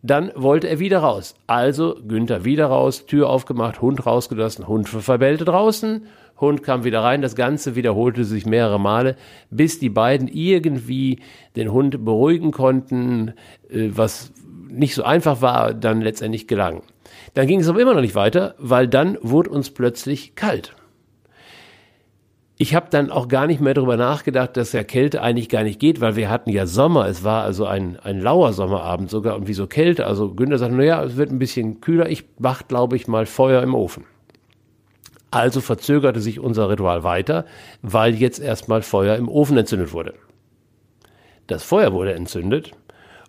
Dann 0.02 0.32
wollte 0.36 0.68
er 0.68 0.80
wieder 0.80 1.00
raus. 1.00 1.36
Also 1.48 1.98
Günther 2.08 2.46
wieder 2.46 2.68
raus, 2.68 3.06
Tür 3.06 3.30
aufgemacht, 3.30 3.82
Hund 3.82 4.06
rausgelassen, 4.06 4.68
Hund 4.68 4.88
verbellte 4.88 5.46
draußen, 5.46 6.06
Hund 6.40 6.64
kam 6.64 6.84
wieder 6.84 7.02
rein. 7.02 7.22
Das 7.22 7.36
Ganze 7.36 7.76
wiederholte 7.76 8.24
sich 8.24 8.46
mehrere 8.46 8.80
Male, 8.80 9.16
bis 9.50 9.80
die 9.80 9.90
beiden 9.90 10.28
irgendwie 10.28 11.20
den 11.56 11.72
Hund 11.72 12.04
beruhigen 12.06 12.52
konnten, 12.52 13.34
äh, 13.70 13.90
was 13.90 14.32
nicht 14.70 14.96
so 14.96 15.04
einfach 15.04 15.42
war, 15.42 15.74
dann 15.74 16.02
letztendlich 16.02 16.48
gelang. 16.48 16.82
Dann 17.34 17.48
ging 17.48 17.60
es 17.60 17.70
aber 17.70 17.82
immer 17.82 17.94
noch 17.94 18.02
nicht 18.02 18.16
weiter, 18.16 18.56
weil 18.58 18.88
dann 18.88 19.18
wurde 19.22 19.50
uns 19.50 19.70
plötzlich 19.70 20.36
kalt 20.36 20.76
ich 22.58 22.74
habe 22.74 22.88
dann 22.90 23.12
auch 23.12 23.28
gar 23.28 23.48
nicht 23.48 23.60
mehr 23.60 23.74
darüber 23.74 23.98
nachgedacht, 23.98 24.56
dass 24.56 24.72
ja 24.72 24.84
Kälte 24.84 25.22
eigentlich 25.22 25.50
gar 25.50 25.64
nicht 25.64 25.80
geht, 25.80 26.00
weil 26.00 26.16
wir 26.16 26.30
hatten 26.30 26.50
ja 26.50 26.66
Sommer. 26.66 27.08
Es 27.08 27.24
war 27.24 27.44
also 27.44 27.66
ein, 27.66 28.00
ein 28.00 28.22
lauer 28.22 28.54
Sommerabend 28.54 29.10
sogar 29.10 29.36
und 29.36 29.48
wieso 29.48 29.68
Kälte? 29.68 30.08
Also 30.08 30.34
Günther 30.34 30.58
sagt, 30.58 30.74
naja, 30.74 31.04
es 31.04 31.18
wird 31.18 31.32
ein 31.32 31.40
bisschen 31.40 31.82
kühler. 31.82 32.10
Ich 32.10 32.24
mach, 32.40 32.68
glaube 32.68 32.96
ich, 32.96 33.08
mal 33.08 33.26
Feuer 33.26 33.62
im 33.62 33.76
Ofen. 33.76 34.06
Also 35.32 35.60
verzögerte 35.60 36.22
sich 36.22 36.40
unser 36.40 36.70
Ritual 36.70 37.04
weiter, 37.04 37.46
weil 37.82 38.16
jetzt 38.16 38.40
erstmal 38.40 38.82
Feuer 38.82 39.18
im 39.18 39.28
Ofen 39.28 39.58
entzündet 39.58 39.92
wurde. 39.92 40.14
Das 41.48 41.62
Feuer 41.62 41.92
wurde 41.92 42.14
entzündet 42.14 42.72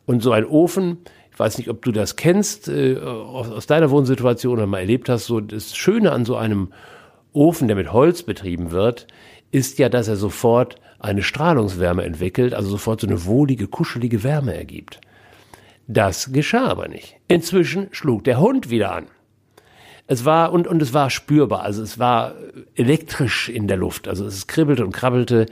und 0.06 0.22
so 0.22 0.30
ein 0.30 0.46
Ofen, 0.46 0.98
ich 1.32 1.38
weiß 1.38 1.58
nicht, 1.58 1.68
ob 1.68 1.82
du 1.82 1.90
das 1.90 2.14
kennst 2.14 2.68
äh, 2.68 2.96
aus, 2.96 3.50
aus 3.50 3.66
deiner 3.66 3.90
Wohnsituation 3.90 4.54
oder 4.54 4.66
mal 4.68 4.78
erlebt 4.78 5.08
hast, 5.08 5.26
so 5.26 5.40
das 5.40 5.76
Schöne 5.76 6.12
an 6.12 6.24
so 6.24 6.36
einem 6.36 6.72
Ofen, 7.36 7.68
der 7.68 7.76
mit 7.76 7.92
Holz 7.92 8.22
betrieben 8.22 8.70
wird, 8.70 9.06
ist 9.52 9.78
ja, 9.78 9.88
dass 9.88 10.08
er 10.08 10.16
sofort 10.16 10.76
eine 10.98 11.22
Strahlungswärme 11.22 12.04
entwickelt, 12.04 12.54
also 12.54 12.70
sofort 12.70 13.00
so 13.00 13.06
eine 13.06 13.26
wohlige, 13.26 13.68
kuschelige 13.68 14.24
Wärme 14.24 14.54
ergibt. 14.54 15.00
Das 15.86 16.32
geschah 16.32 16.66
aber 16.66 16.88
nicht. 16.88 17.16
Inzwischen 17.28 17.88
schlug 17.92 18.24
der 18.24 18.40
Hund 18.40 18.70
wieder 18.70 18.92
an. 18.92 19.06
Es 20.08 20.24
war, 20.24 20.52
und, 20.52 20.66
und 20.66 20.80
es 20.82 20.94
war 20.94 21.10
spürbar, 21.10 21.62
also 21.62 21.82
es 21.82 21.98
war 21.98 22.34
elektrisch 22.74 23.48
in 23.48 23.66
der 23.66 23.76
Luft, 23.76 24.06
also 24.06 24.24
es 24.24 24.46
kribbelte 24.46 24.84
und 24.84 24.92
krabbelte 24.92 25.46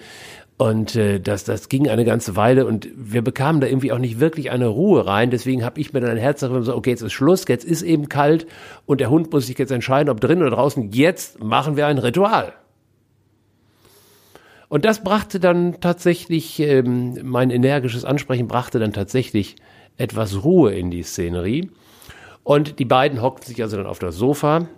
und 0.56 0.94
äh, 0.94 1.18
das, 1.20 1.44
das 1.44 1.68
ging 1.68 1.88
eine 1.88 2.04
ganze 2.04 2.36
Weile 2.36 2.66
und 2.66 2.88
wir 2.94 3.22
bekamen 3.22 3.60
da 3.60 3.66
irgendwie 3.66 3.90
auch 3.90 3.98
nicht 3.98 4.20
wirklich 4.20 4.50
eine 4.50 4.68
Ruhe 4.68 5.04
rein. 5.04 5.30
Deswegen 5.30 5.64
habe 5.64 5.80
ich 5.80 5.92
mir 5.92 6.00
dann 6.00 6.10
ein 6.10 6.16
Herz 6.16 6.40
gesagt, 6.40 6.68
okay, 6.68 6.90
jetzt 6.90 7.02
ist 7.02 7.12
Schluss, 7.12 7.44
jetzt 7.48 7.64
ist 7.64 7.82
eben 7.82 8.08
kalt 8.08 8.46
und 8.86 9.00
der 9.00 9.10
Hund 9.10 9.32
muss 9.32 9.46
sich 9.46 9.58
jetzt 9.58 9.72
entscheiden, 9.72 10.10
ob 10.10 10.20
drin 10.20 10.40
oder 10.40 10.50
draußen. 10.50 10.92
Jetzt 10.92 11.42
machen 11.42 11.76
wir 11.76 11.88
ein 11.88 11.98
Ritual. 11.98 12.52
Und 14.68 14.84
das 14.84 15.02
brachte 15.02 15.40
dann 15.40 15.80
tatsächlich, 15.80 16.60
ähm, 16.60 17.18
mein 17.22 17.50
energisches 17.50 18.04
Ansprechen 18.04 18.46
brachte 18.46 18.78
dann 18.78 18.92
tatsächlich 18.92 19.56
etwas 19.96 20.44
Ruhe 20.44 20.72
in 20.72 20.90
die 20.90 21.02
Szenerie. 21.02 21.70
Und 22.44 22.78
die 22.78 22.84
beiden 22.84 23.22
hockten 23.22 23.48
sich 23.48 23.60
also 23.62 23.76
dann 23.76 23.86
auf 23.86 23.98
das 23.98 24.16
Sofa 24.16 24.68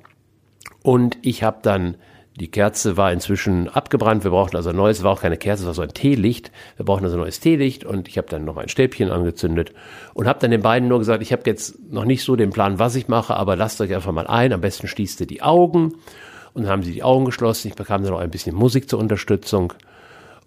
und 0.83 1.19
ich 1.23 1.43
habe 1.43 1.59
dann 1.63 1.97
die 2.39 2.51
Kerze 2.51 2.99
war 2.99 3.13
inzwischen 3.13 3.69
abgebrannt. 3.69 4.23
Wir 4.23 4.31
brauchten 4.31 4.57
also 4.57 4.71
ein 4.71 4.77
neues, 4.77 5.03
war 5.03 5.13
auch 5.13 5.23
keine 5.23 5.39
Kerze, 5.39 5.63
es 5.63 5.67
war 5.67 5.75
so 5.75 5.83
ein 5.83 5.95
Teelicht. 5.95 6.53
Wir 6.77 6.85
brauchten 6.85 7.05
also 7.05 7.17
ein 7.17 7.21
neues 7.21 7.41
Teelicht 7.41 7.85
und 7.85 8.09
ich 8.09 8.19
habe 8.19 8.29
dann 8.29 8.45
noch 8.45 8.59
ein 8.59 8.69
Stäbchen 8.69 9.11
angezündet 9.11 9.73
und 10.13 10.27
habe 10.27 10.39
dann 10.41 10.51
den 10.51 10.61
beiden 10.61 10.89
nur 10.89 10.99
gesagt, 10.99 11.23
ich 11.23 11.33
habe 11.33 11.43
jetzt 11.47 11.91
noch 11.91 12.05
nicht 12.05 12.23
so 12.23 12.37
den 12.37 12.51
Plan, 12.51 12.79
was 12.79 12.95
ich 12.95 13.09
mache, 13.09 13.35
aber 13.35 13.57
lasst 13.57 13.81
euch 13.81 13.95
einfach 13.95 14.13
mal 14.13 14.27
ein. 14.27 14.53
Am 14.53 14.61
besten 14.61 14.87
schließt 14.87 15.21
ihr 15.23 15.27
die 15.27 15.43
Augen 15.43 15.95
und 16.53 16.63
dann 16.63 16.69
haben 16.69 16.83
sie 16.83 16.93
die 16.93 17.03
Augen 17.03 17.25
geschlossen. 17.25 17.69
Ich 17.69 17.75
bekam 17.75 18.03
dann 18.03 18.13
noch 18.13 18.21
ein 18.21 18.31
bisschen 18.31 18.55
Musik 18.55 18.91
zur 18.91 18.99
Unterstützung. 18.99 19.73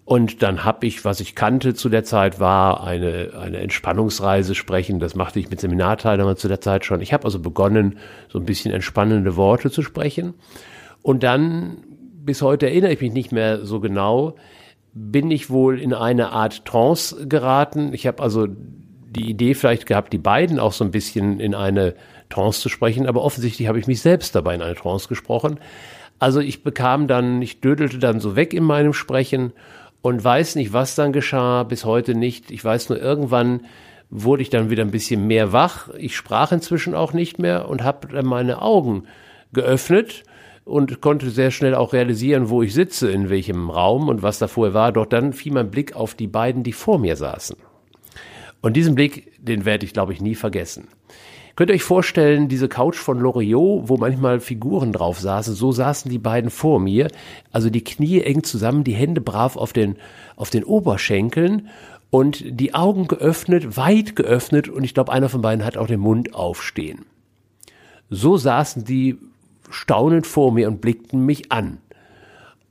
Und 0.04 0.42
dann 0.42 0.64
habe 0.64 0.86
ich, 0.86 1.04
was 1.04 1.20
ich 1.20 1.34
kannte 1.34 1.74
zu 1.74 1.88
der 1.88 2.04
Zeit, 2.04 2.40
war 2.40 2.84
eine, 2.84 3.32
eine 3.40 3.58
Entspannungsreise 3.58 4.54
sprechen. 4.54 4.98
Das 4.98 5.14
machte 5.14 5.38
ich 5.38 5.50
mit 5.50 5.60
Seminarteilnehmern 5.60 6.36
zu 6.36 6.48
der 6.48 6.60
Zeit 6.60 6.84
schon. 6.84 7.00
Ich 7.00 7.12
habe 7.12 7.24
also 7.24 7.38
begonnen, 7.38 7.98
so 8.28 8.38
ein 8.38 8.44
bisschen 8.44 8.72
entspannende 8.72 9.36
Worte 9.36 9.70
zu 9.70 9.82
sprechen. 9.82 10.34
Und 11.02 11.22
dann, 11.22 11.78
bis 12.24 12.42
heute 12.42 12.66
erinnere 12.66 12.92
ich 12.92 13.00
mich 13.00 13.12
nicht 13.12 13.32
mehr 13.32 13.64
so 13.64 13.80
genau, 13.80 14.36
bin 14.92 15.30
ich 15.30 15.50
wohl 15.50 15.80
in 15.80 15.94
eine 15.94 16.30
Art 16.30 16.64
Trance 16.64 17.26
geraten. 17.28 17.92
Ich 17.94 18.06
habe 18.06 18.22
also 18.22 18.46
die 18.48 19.28
Idee 19.28 19.54
vielleicht 19.54 19.86
gehabt, 19.86 20.12
die 20.12 20.18
beiden 20.18 20.58
auch 20.58 20.72
so 20.72 20.84
ein 20.84 20.90
bisschen 20.90 21.40
in 21.40 21.54
eine 21.54 21.94
Trance 22.28 22.60
zu 22.60 22.68
sprechen, 22.68 23.06
aber 23.06 23.22
offensichtlich 23.22 23.68
habe 23.68 23.78
ich 23.78 23.86
mich 23.86 24.00
selbst 24.00 24.34
dabei 24.34 24.54
in 24.54 24.62
eine 24.62 24.74
Trance 24.74 25.08
gesprochen. 25.08 25.58
Also 26.18 26.40
ich 26.40 26.62
bekam 26.62 27.08
dann, 27.08 27.40
ich 27.42 27.60
dödelte 27.60 27.98
dann 27.98 28.20
so 28.20 28.36
weg 28.36 28.52
in 28.52 28.62
meinem 28.62 28.92
Sprechen 28.92 29.52
und 30.02 30.22
weiß 30.22 30.56
nicht, 30.56 30.72
was 30.72 30.94
dann 30.94 31.12
geschah, 31.12 31.62
bis 31.64 31.84
heute 31.84 32.14
nicht. 32.14 32.50
Ich 32.50 32.64
weiß 32.64 32.88
nur, 32.88 33.00
irgendwann 33.00 33.62
wurde 34.10 34.42
ich 34.42 34.50
dann 34.50 34.70
wieder 34.70 34.84
ein 34.84 34.90
bisschen 34.90 35.26
mehr 35.26 35.52
wach. 35.52 35.88
Ich 35.96 36.16
sprach 36.16 36.52
inzwischen 36.52 36.94
auch 36.94 37.12
nicht 37.12 37.38
mehr 37.38 37.68
und 37.68 37.82
habe 37.82 38.22
meine 38.22 38.60
Augen 38.62 39.04
geöffnet 39.52 40.24
und 40.64 41.00
konnte 41.00 41.30
sehr 41.30 41.50
schnell 41.50 41.74
auch 41.74 41.92
realisieren, 41.92 42.48
wo 42.48 42.62
ich 42.62 42.74
sitze, 42.74 43.10
in 43.10 43.28
welchem 43.28 43.70
Raum 43.70 44.08
und 44.08 44.22
was 44.22 44.38
da 44.38 44.48
vorher 44.48 44.74
war. 44.74 44.92
Doch 44.92 45.06
dann 45.06 45.32
fiel 45.32 45.52
mein 45.52 45.70
Blick 45.70 45.96
auf 45.96 46.14
die 46.14 46.26
beiden, 46.26 46.62
die 46.62 46.72
vor 46.72 46.98
mir 46.98 47.16
saßen. 47.16 47.56
Und 48.60 48.74
diesen 48.74 48.94
Blick, 48.94 49.32
den 49.44 49.64
werde 49.64 49.86
ich, 49.86 49.92
glaube 49.92 50.12
ich, 50.12 50.20
nie 50.20 50.34
vergessen. 50.34 50.88
Könnt 51.56 51.70
ihr 51.70 51.74
euch 51.74 51.82
vorstellen, 51.82 52.48
diese 52.48 52.68
Couch 52.68 52.96
von 52.96 53.18
Loriot, 53.18 53.88
wo 53.88 53.96
manchmal 53.96 54.40
Figuren 54.40 54.92
drauf 54.92 55.18
saßen, 55.18 55.54
so 55.54 55.72
saßen 55.72 56.10
die 56.10 56.18
beiden 56.18 56.50
vor 56.50 56.80
mir, 56.80 57.08
also 57.50 57.68
die 57.68 57.84
Knie 57.84 58.20
eng 58.22 58.44
zusammen, 58.44 58.84
die 58.84 58.94
Hände 58.94 59.20
brav 59.20 59.56
auf 59.56 59.72
den, 59.72 59.96
auf 60.36 60.50
den 60.50 60.64
Oberschenkeln 60.64 61.68
und 62.10 62.42
die 62.46 62.74
Augen 62.74 63.08
geöffnet, 63.08 63.76
weit 63.76 64.16
geöffnet 64.16 64.68
und 64.68 64.84
ich 64.84 64.94
glaube, 64.94 65.12
einer 65.12 65.28
von 65.28 65.42
beiden 65.42 65.64
hat 65.64 65.76
auch 65.76 65.86
den 65.86 66.00
Mund 66.00 66.34
aufstehen. 66.34 67.04
So 68.08 68.36
saßen 68.36 68.84
die 68.84 69.18
staunend 69.70 70.26
vor 70.26 70.52
mir 70.52 70.68
und 70.68 70.80
blickten 70.80 71.24
mich 71.24 71.50
an. 71.52 71.78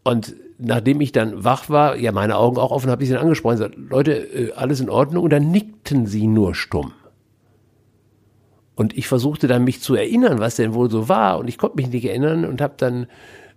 Und 0.04 0.36
nachdem 0.58 1.02
ich 1.02 1.12
dann 1.12 1.44
wach 1.44 1.70
war, 1.70 1.96
ja, 1.96 2.12
meine 2.12 2.38
Augen 2.38 2.58
auch 2.58 2.72
offen, 2.72 2.92
habe 2.92 3.04
ich 3.04 3.10
sie 3.10 3.18
angesprochen 3.18 3.62
und 3.62 3.72
gesagt, 3.72 3.92
Leute, 3.92 4.14
äh, 4.14 4.52
alles 4.54 4.80
in 4.80 4.90
Ordnung? 4.90 5.24
Und 5.24 5.32
dann 5.32 5.52
nickten 5.52 6.06
sie 6.06 6.28
nur 6.28 6.54
stumm. 6.54 6.94
Und 8.76 8.98
ich 8.98 9.08
versuchte 9.08 9.48
dann 9.48 9.64
mich 9.64 9.82
zu 9.82 9.96
erinnern, 9.96 10.40
was 10.40 10.56
denn 10.56 10.74
wohl 10.74 10.90
so 10.90 11.10
war. 11.10 11.40
Und 11.40 11.48
ich 11.48 11.58
konnte 11.58 11.78
mich 11.78 11.90
nicht 11.90 12.06
erinnern 12.06 12.46
und 12.46 12.62
habe 12.62 12.76
dann 12.78 13.08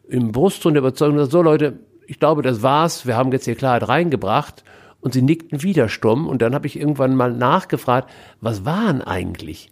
im 0.08 0.32
Brustton 0.32 0.74
der 0.74 0.80
Überzeugung 0.80 1.16
gesagt, 1.16 1.32
so 1.32 1.42
Leute, 1.42 1.78
ich 2.06 2.18
glaube, 2.18 2.42
das 2.42 2.62
war's. 2.62 3.06
Wir 3.06 3.16
haben 3.16 3.30
jetzt 3.32 3.44
hier 3.44 3.54
Klarheit 3.54 3.88
reingebracht. 3.88 4.64
Und 5.00 5.14
sie 5.14 5.22
nickten 5.22 5.62
wieder 5.62 5.88
stumm. 5.88 6.28
Und 6.28 6.42
dann 6.42 6.54
habe 6.54 6.66
ich 6.66 6.78
irgendwann 6.78 7.16
mal 7.16 7.32
nachgefragt, 7.32 8.10
was 8.40 8.64
waren 8.64 9.00
eigentlich? 9.00 9.70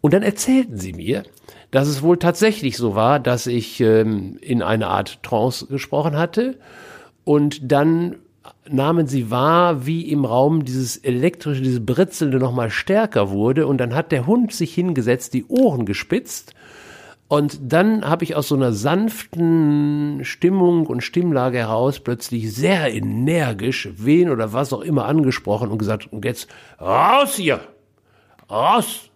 Und 0.00 0.14
dann 0.14 0.22
erzählten 0.22 0.76
sie 0.76 0.92
mir, 0.92 1.24
dass 1.70 1.88
es 1.88 2.02
wohl 2.02 2.18
tatsächlich 2.18 2.76
so 2.76 2.94
war, 2.94 3.18
dass 3.18 3.46
ich 3.46 3.80
ähm, 3.80 4.38
in 4.40 4.62
eine 4.62 4.88
Art 4.88 5.22
Trance 5.22 5.66
gesprochen 5.66 6.16
hatte. 6.16 6.58
Und 7.24 7.72
dann 7.72 8.16
nahmen 8.68 9.06
sie 9.06 9.30
wahr, 9.30 9.86
wie 9.86 10.10
im 10.10 10.24
Raum 10.24 10.64
dieses 10.64 10.96
elektrische, 10.96 11.62
dieses 11.62 11.84
Britzelnde 11.84 12.38
nochmal 12.38 12.70
stärker 12.70 13.30
wurde. 13.30 13.66
Und 13.66 13.78
dann 13.78 13.94
hat 13.94 14.12
der 14.12 14.26
Hund 14.26 14.52
sich 14.52 14.74
hingesetzt, 14.74 15.34
die 15.34 15.44
Ohren 15.46 15.86
gespitzt. 15.86 16.54
Und 17.28 17.58
dann 17.60 18.08
habe 18.08 18.22
ich 18.22 18.36
aus 18.36 18.48
so 18.48 18.54
einer 18.54 18.72
sanften 18.72 20.20
Stimmung 20.24 20.86
und 20.86 21.02
Stimmlage 21.02 21.58
heraus 21.58 21.98
plötzlich 21.98 22.54
sehr 22.54 22.92
energisch 22.94 23.88
wen 23.96 24.30
oder 24.30 24.52
was 24.52 24.72
auch 24.72 24.80
immer 24.80 25.06
angesprochen 25.06 25.70
und 25.70 25.78
gesagt, 25.78 26.12
und 26.12 26.24
jetzt 26.24 26.48
raus 26.80 27.34
hier, 27.34 27.60
raus. 28.48 29.10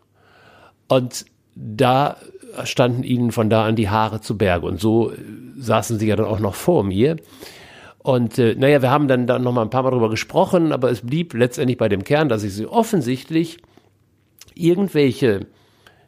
Und 0.89 1.25
da 1.55 2.17
standen 2.65 3.03
ihnen 3.03 3.33
von 3.33 3.51
da 3.51 3.65
an 3.65 3.77
die 3.77 3.89
Haare 3.89 4.21
zu 4.21 4.37
Berge. 4.37 4.67
Und 4.67 4.81
so 4.81 5.11
äh, 5.11 5.17
saßen 5.59 5.99
sie 5.99 6.07
ja 6.07 6.17
dann 6.17 6.27
auch 6.27 6.41
noch 6.41 6.55
vor 6.55 6.85
mir. 6.85 7.17
Und 7.99 8.39
äh, 8.39 8.55
naja, 8.55 8.83
wir 8.83 8.91
haben 8.91 9.09
dann, 9.09 9.27
dann 9.27 9.43
noch 9.43 9.53
mal 9.53 9.63
ein 9.63 9.71
paar 9.71 9.83
Mal 9.83 9.91
drüber 9.91 10.11
gesprochen, 10.11 10.73
aber 10.73 10.91
es 10.91 11.03
blieb 11.03 11.35
letztendlich 11.35 11.79
bei 11.79 11.89
dem 11.89 12.05
Kern, 12.05 12.29
dass 12.29 12.45
ich 12.45 12.55
sie 12.55 12.67
offensichtlich 12.67 13.59
irgendwelche 14.55 15.47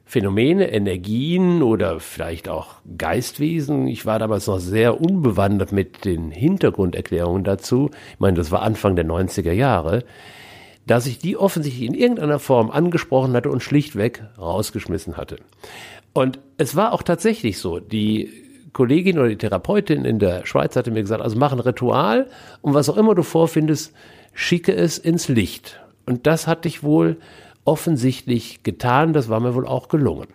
Phänomene, 0.04 0.70
Energien 0.70 1.62
oder 1.62 2.00
vielleicht 2.00 2.48
auch 2.48 2.76
Geistwesen. 2.98 3.86
Ich 3.88 4.04
war 4.04 4.18
damals 4.18 4.46
noch 4.46 4.58
sehr 4.58 5.00
unbewandert 5.00 5.72
mit 5.72 6.04
den 6.04 6.30
Hintergrunderklärungen 6.30 7.44
dazu. 7.44 7.90
Ich 8.14 8.20
meine, 8.20 8.36
das 8.36 8.50
war 8.50 8.62
Anfang 8.62 8.96
der 8.96 9.06
90er 9.06 9.52
Jahre 9.52 10.04
dass 10.86 11.06
ich 11.06 11.18
die 11.18 11.36
offensichtlich 11.36 11.88
in 11.88 11.94
irgendeiner 11.94 12.38
Form 12.38 12.70
angesprochen 12.70 13.34
hatte 13.34 13.50
und 13.50 13.62
schlichtweg 13.62 14.24
rausgeschmissen 14.38 15.16
hatte. 15.16 15.36
Und 16.12 16.38
es 16.58 16.76
war 16.76 16.92
auch 16.92 17.02
tatsächlich 17.02 17.58
so, 17.58 17.80
die 17.80 18.30
Kollegin 18.72 19.18
oder 19.18 19.28
die 19.28 19.36
Therapeutin 19.36 20.04
in 20.04 20.18
der 20.18 20.46
Schweiz 20.46 20.76
hatte 20.76 20.90
mir 20.90 21.02
gesagt, 21.02 21.22
also 21.22 21.38
mach 21.38 21.52
ein 21.52 21.60
Ritual 21.60 22.28
und 22.60 22.74
was 22.74 22.88
auch 22.88 22.96
immer 22.96 23.14
du 23.14 23.22
vorfindest, 23.22 23.92
schicke 24.34 24.74
es 24.74 24.98
ins 24.98 25.28
Licht. 25.28 25.80
Und 26.06 26.26
das 26.26 26.46
hatte 26.46 26.68
ich 26.68 26.82
wohl 26.82 27.18
offensichtlich 27.64 28.62
getan, 28.62 29.12
das 29.12 29.28
war 29.28 29.40
mir 29.40 29.54
wohl 29.54 29.66
auch 29.66 29.88
gelungen. 29.88 30.28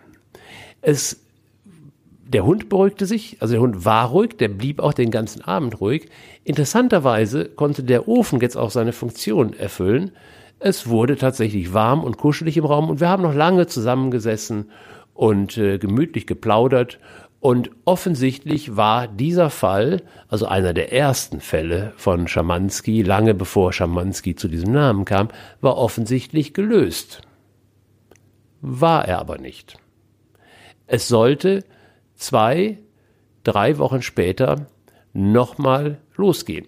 Es 0.80 1.20
der 2.28 2.44
Hund 2.44 2.68
beruhigte 2.68 3.06
sich, 3.06 3.38
also 3.40 3.54
der 3.54 3.62
Hund 3.62 3.86
war 3.86 4.10
ruhig, 4.10 4.36
der 4.36 4.48
blieb 4.48 4.80
auch 4.80 4.92
den 4.92 5.10
ganzen 5.10 5.42
Abend 5.42 5.80
ruhig. 5.80 6.10
Interessanterweise 6.44 7.46
konnte 7.46 7.82
der 7.82 8.06
Ofen 8.06 8.40
jetzt 8.40 8.56
auch 8.56 8.70
seine 8.70 8.92
Funktion 8.92 9.54
erfüllen. 9.54 10.10
Es 10.58 10.88
wurde 10.88 11.16
tatsächlich 11.16 11.72
warm 11.72 12.04
und 12.04 12.18
kuschelig 12.18 12.58
im 12.58 12.66
Raum 12.66 12.90
und 12.90 13.00
wir 13.00 13.08
haben 13.08 13.22
noch 13.22 13.34
lange 13.34 13.66
zusammengesessen 13.66 14.70
und 15.18 15.58
äh, 15.58 15.78
gemütlich 15.78 16.28
geplaudert. 16.28 17.00
Und 17.40 17.70
offensichtlich 17.84 18.76
war 18.76 19.08
dieser 19.08 19.50
Fall, 19.50 20.02
also 20.28 20.46
einer 20.46 20.72
der 20.72 20.92
ersten 20.92 21.40
Fälle 21.40 21.92
von 21.96 22.28
Schamanski, 22.28 23.02
lange 23.02 23.34
bevor 23.34 23.72
Schamanski 23.72 24.36
zu 24.36 24.46
diesem 24.46 24.72
Namen 24.72 25.04
kam, 25.04 25.28
war 25.60 25.76
offensichtlich 25.76 26.54
gelöst. 26.54 27.22
War 28.60 29.06
er 29.06 29.18
aber 29.18 29.38
nicht. 29.38 29.78
Es 30.86 31.08
sollte 31.08 31.64
zwei, 32.14 32.78
drei 33.42 33.78
Wochen 33.78 34.02
später 34.02 34.68
nochmal 35.12 35.98
losgehen. 36.14 36.66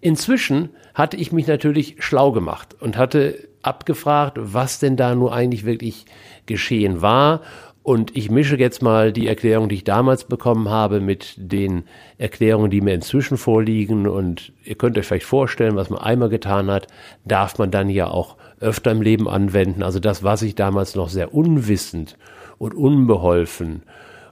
Inzwischen 0.00 0.70
hatte 0.94 1.18
ich 1.18 1.30
mich 1.30 1.46
natürlich 1.46 1.96
schlau 1.98 2.32
gemacht 2.32 2.74
und 2.80 2.96
hatte 2.96 3.48
abgefragt, 3.68 4.38
was 4.40 4.78
denn 4.78 4.96
da 4.96 5.14
nur 5.14 5.32
eigentlich 5.32 5.64
wirklich 5.64 6.06
geschehen 6.46 7.02
war. 7.02 7.42
Und 7.82 8.14
ich 8.16 8.30
mische 8.30 8.58
jetzt 8.58 8.82
mal 8.82 9.12
die 9.12 9.28
Erklärung, 9.28 9.68
die 9.70 9.76
ich 9.76 9.84
damals 9.84 10.24
bekommen 10.24 10.68
habe, 10.68 11.00
mit 11.00 11.34
den 11.38 11.84
Erklärungen, 12.18 12.70
die 12.70 12.82
mir 12.82 12.92
inzwischen 12.92 13.38
vorliegen. 13.38 14.06
Und 14.06 14.52
ihr 14.64 14.74
könnt 14.74 14.98
euch 14.98 15.06
vielleicht 15.06 15.24
vorstellen, 15.24 15.76
was 15.76 15.88
man 15.88 16.00
einmal 16.00 16.28
getan 16.28 16.70
hat, 16.70 16.86
darf 17.24 17.56
man 17.58 17.70
dann 17.70 17.88
ja 17.88 18.08
auch 18.08 18.36
öfter 18.60 18.90
im 18.90 19.00
Leben 19.00 19.26
anwenden. 19.26 19.82
Also 19.82 20.00
das, 20.00 20.22
was 20.22 20.42
ich 20.42 20.54
damals 20.54 20.96
noch 20.96 21.08
sehr 21.08 21.32
unwissend 21.32 22.18
und 22.58 22.74
unbeholfen 22.74 23.84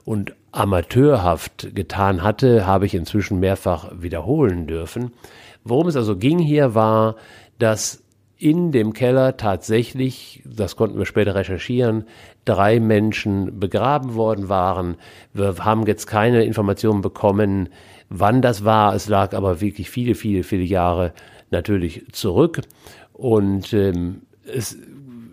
und 0.05 0.35
amateurhaft 0.51 1.73
getan 1.73 2.21
hatte, 2.21 2.67
habe 2.67 2.85
ich 2.85 2.93
inzwischen 2.93 3.39
mehrfach 3.39 3.91
wiederholen 3.99 4.67
dürfen. 4.67 5.13
Worum 5.63 5.87
es 5.87 5.95
also 5.95 6.15
ging 6.15 6.39
hier 6.39 6.75
war, 6.75 7.15
dass 7.59 8.03
in 8.37 8.71
dem 8.71 8.93
Keller 8.93 9.37
tatsächlich, 9.37 10.43
das 10.45 10.75
konnten 10.75 10.97
wir 10.97 11.05
später 11.05 11.35
recherchieren, 11.35 12.05
drei 12.45 12.79
Menschen 12.79 13.59
begraben 13.59 14.15
worden 14.15 14.47
waren. 14.47 14.95
Wir 15.33 15.55
haben 15.59 15.85
jetzt 15.87 16.05
keine 16.05 16.43
Informationen 16.43 17.01
bekommen, 17.01 17.69
wann 18.09 18.41
das 18.41 18.63
war. 18.63 18.93
Es 18.93 19.07
lag 19.07 19.33
aber 19.33 19.59
wirklich 19.59 19.89
viele, 19.89 20.15
viele, 20.15 20.43
viele 20.43 20.63
Jahre 20.63 21.13
natürlich 21.49 22.05
zurück. 22.11 22.61
Und 23.13 23.73
ähm, 23.73 24.21
es, 24.45 24.77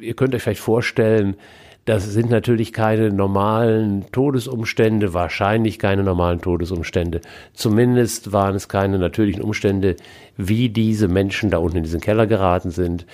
ihr 0.01 0.15
könnt 0.15 0.35
euch 0.35 0.43
vielleicht 0.43 0.61
vorstellen, 0.61 1.37
das 1.85 2.05
sind 2.05 2.31
natürlich 2.31 2.73
keine 2.73 3.11
normalen 3.11 4.07
Todesumstände, 4.11 5.13
wahrscheinlich 5.13 5.79
keine 5.79 6.03
normalen 6.03 6.41
Todesumstände. 6.41 7.21
Zumindest 7.53 8.33
waren 8.33 8.55
es 8.55 8.69
keine 8.69 8.99
natürlichen 8.99 9.43
Umstände, 9.43 9.97
wie 10.37 10.71
diese 10.71 11.09
Menschen 11.09 11.51
da 11.51 11.59
unten 11.59 11.79
in 11.79 11.83
diesen 11.83 12.01
Keller 12.01 12.27
geraten 12.27 12.71
sind. 12.71 13.05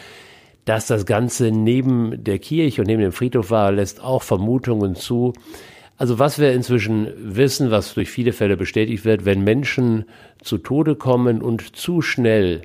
Dass 0.67 0.87
das 0.87 1.05
Ganze 1.05 1.51
neben 1.51 2.23
der 2.23 2.39
Kirche 2.39 2.83
und 2.83 2.87
neben 2.87 3.03
dem 3.03 3.13
Friedhof 3.13 3.51
war, 3.51 3.73
lässt 3.73 4.01
auch 4.03 4.23
Vermutungen 4.23 4.95
zu. 4.95 5.33
Also 5.97 6.21
was 6.21 6.39
wir 6.39 6.53
inzwischen 6.53 7.09
wissen, 7.17 7.73
was 7.73 7.95
durch 7.95 8.09
viele 8.09 8.33
Fälle 8.33 8.57
bestätigt 8.57 9.05
wird, 9.05 9.25
wenn 9.25 9.43
Menschen 9.43 10.05
zu 10.43 10.59
Tode 10.59 10.95
kommen 10.95 11.43
und 11.43 11.77
zu 11.77 12.03
schnell 12.03 12.63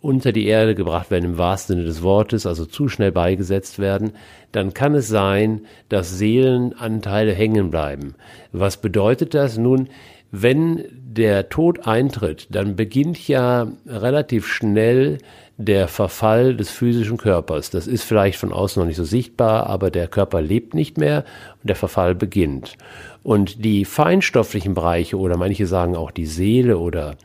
unter 0.00 0.32
die 0.32 0.46
Erde 0.46 0.74
gebracht 0.74 1.10
werden 1.10 1.24
im 1.24 1.38
wahrsten 1.38 1.76
Sinne 1.76 1.86
des 1.86 2.02
Wortes, 2.02 2.46
also 2.46 2.64
zu 2.64 2.88
schnell 2.88 3.12
beigesetzt 3.12 3.78
werden, 3.78 4.12
dann 4.52 4.72
kann 4.72 4.94
es 4.94 5.08
sein, 5.08 5.62
dass 5.88 6.16
Seelenanteile 6.18 7.32
hängen 7.32 7.70
bleiben. 7.70 8.14
Was 8.52 8.78
bedeutet 8.78 9.34
das? 9.34 9.58
Nun, 9.58 9.88
wenn 10.32 10.84
der 10.92 11.48
Tod 11.48 11.86
eintritt, 11.86 12.46
dann 12.50 12.76
beginnt 12.76 13.26
ja 13.26 13.66
relativ 13.86 14.46
schnell 14.46 15.18
der 15.58 15.88
Verfall 15.88 16.56
des 16.56 16.70
physischen 16.70 17.18
Körpers. 17.18 17.68
Das 17.68 17.86
ist 17.86 18.04
vielleicht 18.04 18.38
von 18.38 18.52
außen 18.52 18.80
noch 18.80 18.86
nicht 18.86 18.96
so 18.96 19.04
sichtbar, 19.04 19.66
aber 19.66 19.90
der 19.90 20.08
Körper 20.08 20.40
lebt 20.40 20.72
nicht 20.72 20.96
mehr 20.96 21.24
und 21.60 21.68
der 21.68 21.76
Verfall 21.76 22.14
beginnt. 22.14 22.76
Und 23.22 23.62
die 23.64 23.84
feinstofflichen 23.84 24.72
Bereiche 24.72 25.18
oder 25.18 25.36
manche 25.36 25.66
sagen 25.66 25.96
auch 25.96 26.10
die 26.12 26.26
Seele 26.26 26.78
oder 26.78 27.16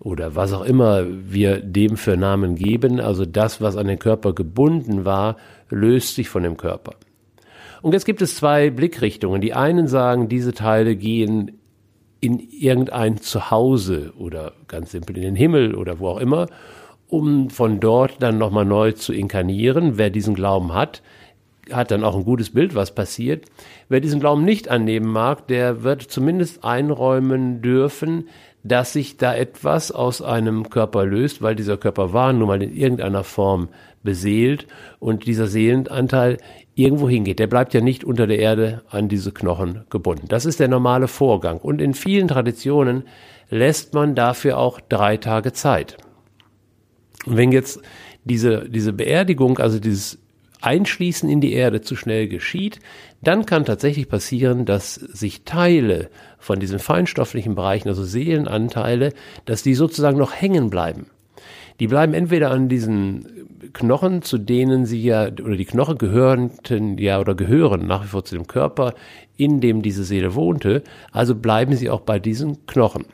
oder 0.00 0.34
was 0.34 0.52
auch 0.52 0.64
immer 0.64 1.04
wir 1.08 1.60
dem 1.60 1.96
für 1.96 2.16
Namen 2.16 2.54
geben, 2.54 3.00
also 3.00 3.24
das, 3.24 3.60
was 3.60 3.76
an 3.76 3.86
den 3.86 3.98
Körper 3.98 4.34
gebunden 4.34 5.04
war, 5.04 5.36
löst 5.70 6.14
sich 6.14 6.28
von 6.28 6.42
dem 6.42 6.56
Körper. 6.56 6.92
Und 7.82 7.92
jetzt 7.92 8.04
gibt 8.04 8.22
es 8.22 8.36
zwei 8.36 8.70
Blickrichtungen. 8.70 9.40
Die 9.40 9.54
einen 9.54 9.88
sagen, 9.88 10.28
diese 10.28 10.52
Teile 10.52 10.96
gehen 10.96 11.58
in 12.20 12.40
irgendein 12.40 13.18
Zuhause 13.18 14.12
oder 14.18 14.52
ganz 14.68 14.90
simpel 14.90 15.16
in 15.16 15.22
den 15.22 15.36
Himmel 15.36 15.74
oder 15.74 16.00
wo 16.00 16.08
auch 16.08 16.18
immer, 16.18 16.48
um 17.08 17.50
von 17.50 17.78
dort 17.78 18.22
dann 18.22 18.38
nochmal 18.38 18.64
neu 18.64 18.92
zu 18.92 19.12
inkarnieren. 19.12 19.98
Wer 19.98 20.10
diesen 20.10 20.34
Glauben 20.34 20.74
hat, 20.74 21.02
hat 21.70 21.90
dann 21.90 22.04
auch 22.04 22.16
ein 22.16 22.24
gutes 22.24 22.50
Bild, 22.50 22.74
was 22.74 22.94
passiert. 22.94 23.44
Wer 23.88 24.00
diesen 24.00 24.20
Glauben 24.20 24.44
nicht 24.44 24.68
annehmen 24.68 25.10
mag, 25.10 25.46
der 25.48 25.82
wird 25.82 26.02
zumindest 26.02 26.64
einräumen 26.64 27.60
dürfen, 27.62 28.28
dass 28.68 28.92
sich 28.92 29.16
da 29.16 29.34
etwas 29.34 29.92
aus 29.92 30.22
einem 30.22 30.70
Körper 30.70 31.04
löst, 31.04 31.42
weil 31.42 31.54
dieser 31.54 31.76
Körper 31.76 32.12
war 32.12 32.32
nun 32.32 32.48
mal 32.48 32.62
in 32.62 32.74
irgendeiner 32.74 33.24
Form 33.24 33.68
beseelt 34.02 34.66
und 34.98 35.26
dieser 35.26 35.46
Seelenanteil 35.46 36.38
irgendwo 36.74 37.08
hingeht. 37.08 37.38
Der 37.38 37.46
bleibt 37.46 37.74
ja 37.74 37.80
nicht 37.80 38.04
unter 38.04 38.26
der 38.26 38.38
Erde 38.38 38.82
an 38.90 39.08
diese 39.08 39.32
Knochen 39.32 39.84
gebunden. 39.90 40.28
Das 40.28 40.46
ist 40.46 40.60
der 40.60 40.68
normale 40.68 41.08
Vorgang. 41.08 41.58
Und 41.58 41.80
in 41.80 41.94
vielen 41.94 42.28
Traditionen 42.28 43.04
lässt 43.50 43.94
man 43.94 44.14
dafür 44.14 44.58
auch 44.58 44.80
drei 44.80 45.16
Tage 45.16 45.52
Zeit. 45.52 45.96
Und 47.26 47.36
wenn 47.36 47.52
jetzt 47.52 47.80
diese, 48.24 48.68
diese 48.68 48.92
Beerdigung, 48.92 49.58
also 49.58 49.78
dieses 49.78 50.18
Einschließen 50.60 51.28
in 51.28 51.40
die 51.40 51.52
Erde 51.52 51.80
zu 51.82 51.96
schnell 51.96 52.28
geschieht, 52.28 52.80
dann 53.22 53.46
kann 53.46 53.64
tatsächlich 53.64 54.08
passieren, 54.08 54.64
dass 54.64 54.94
sich 54.94 55.44
Teile 55.44 56.10
von 56.38 56.60
diesen 56.60 56.78
feinstofflichen 56.78 57.54
Bereichen, 57.54 57.88
also 57.88 58.04
Seelenanteile, 58.04 59.12
dass 59.44 59.62
die 59.62 59.74
sozusagen 59.74 60.18
noch 60.18 60.34
hängen 60.34 60.70
bleiben. 60.70 61.06
Die 61.80 61.88
bleiben 61.88 62.14
entweder 62.14 62.50
an 62.50 62.68
diesen 62.68 63.46
Knochen, 63.72 64.22
zu 64.22 64.38
denen 64.38 64.86
sie 64.86 65.02
ja, 65.02 65.26
oder 65.26 65.56
die 65.56 65.64
Knochen 65.64 65.98
gehörten 65.98 66.96
ja 66.98 67.20
oder 67.20 67.34
gehören 67.34 67.86
nach 67.86 68.04
wie 68.04 68.08
vor 68.08 68.24
zu 68.24 68.34
dem 68.34 68.46
Körper, 68.46 68.94
in 69.36 69.60
dem 69.60 69.82
diese 69.82 70.04
Seele 70.04 70.34
wohnte, 70.34 70.82
also 71.12 71.34
bleiben 71.34 71.76
sie 71.76 71.90
auch 71.90 72.00
bei 72.00 72.18
diesen 72.18 72.64
Knochen. 72.66 73.04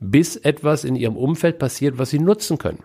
Bis 0.00 0.36
etwas 0.36 0.84
in 0.84 0.96
ihrem 0.96 1.16
Umfeld 1.16 1.58
passiert, 1.58 1.96
was 1.96 2.10
sie 2.10 2.18
nutzen 2.18 2.58
können. 2.58 2.82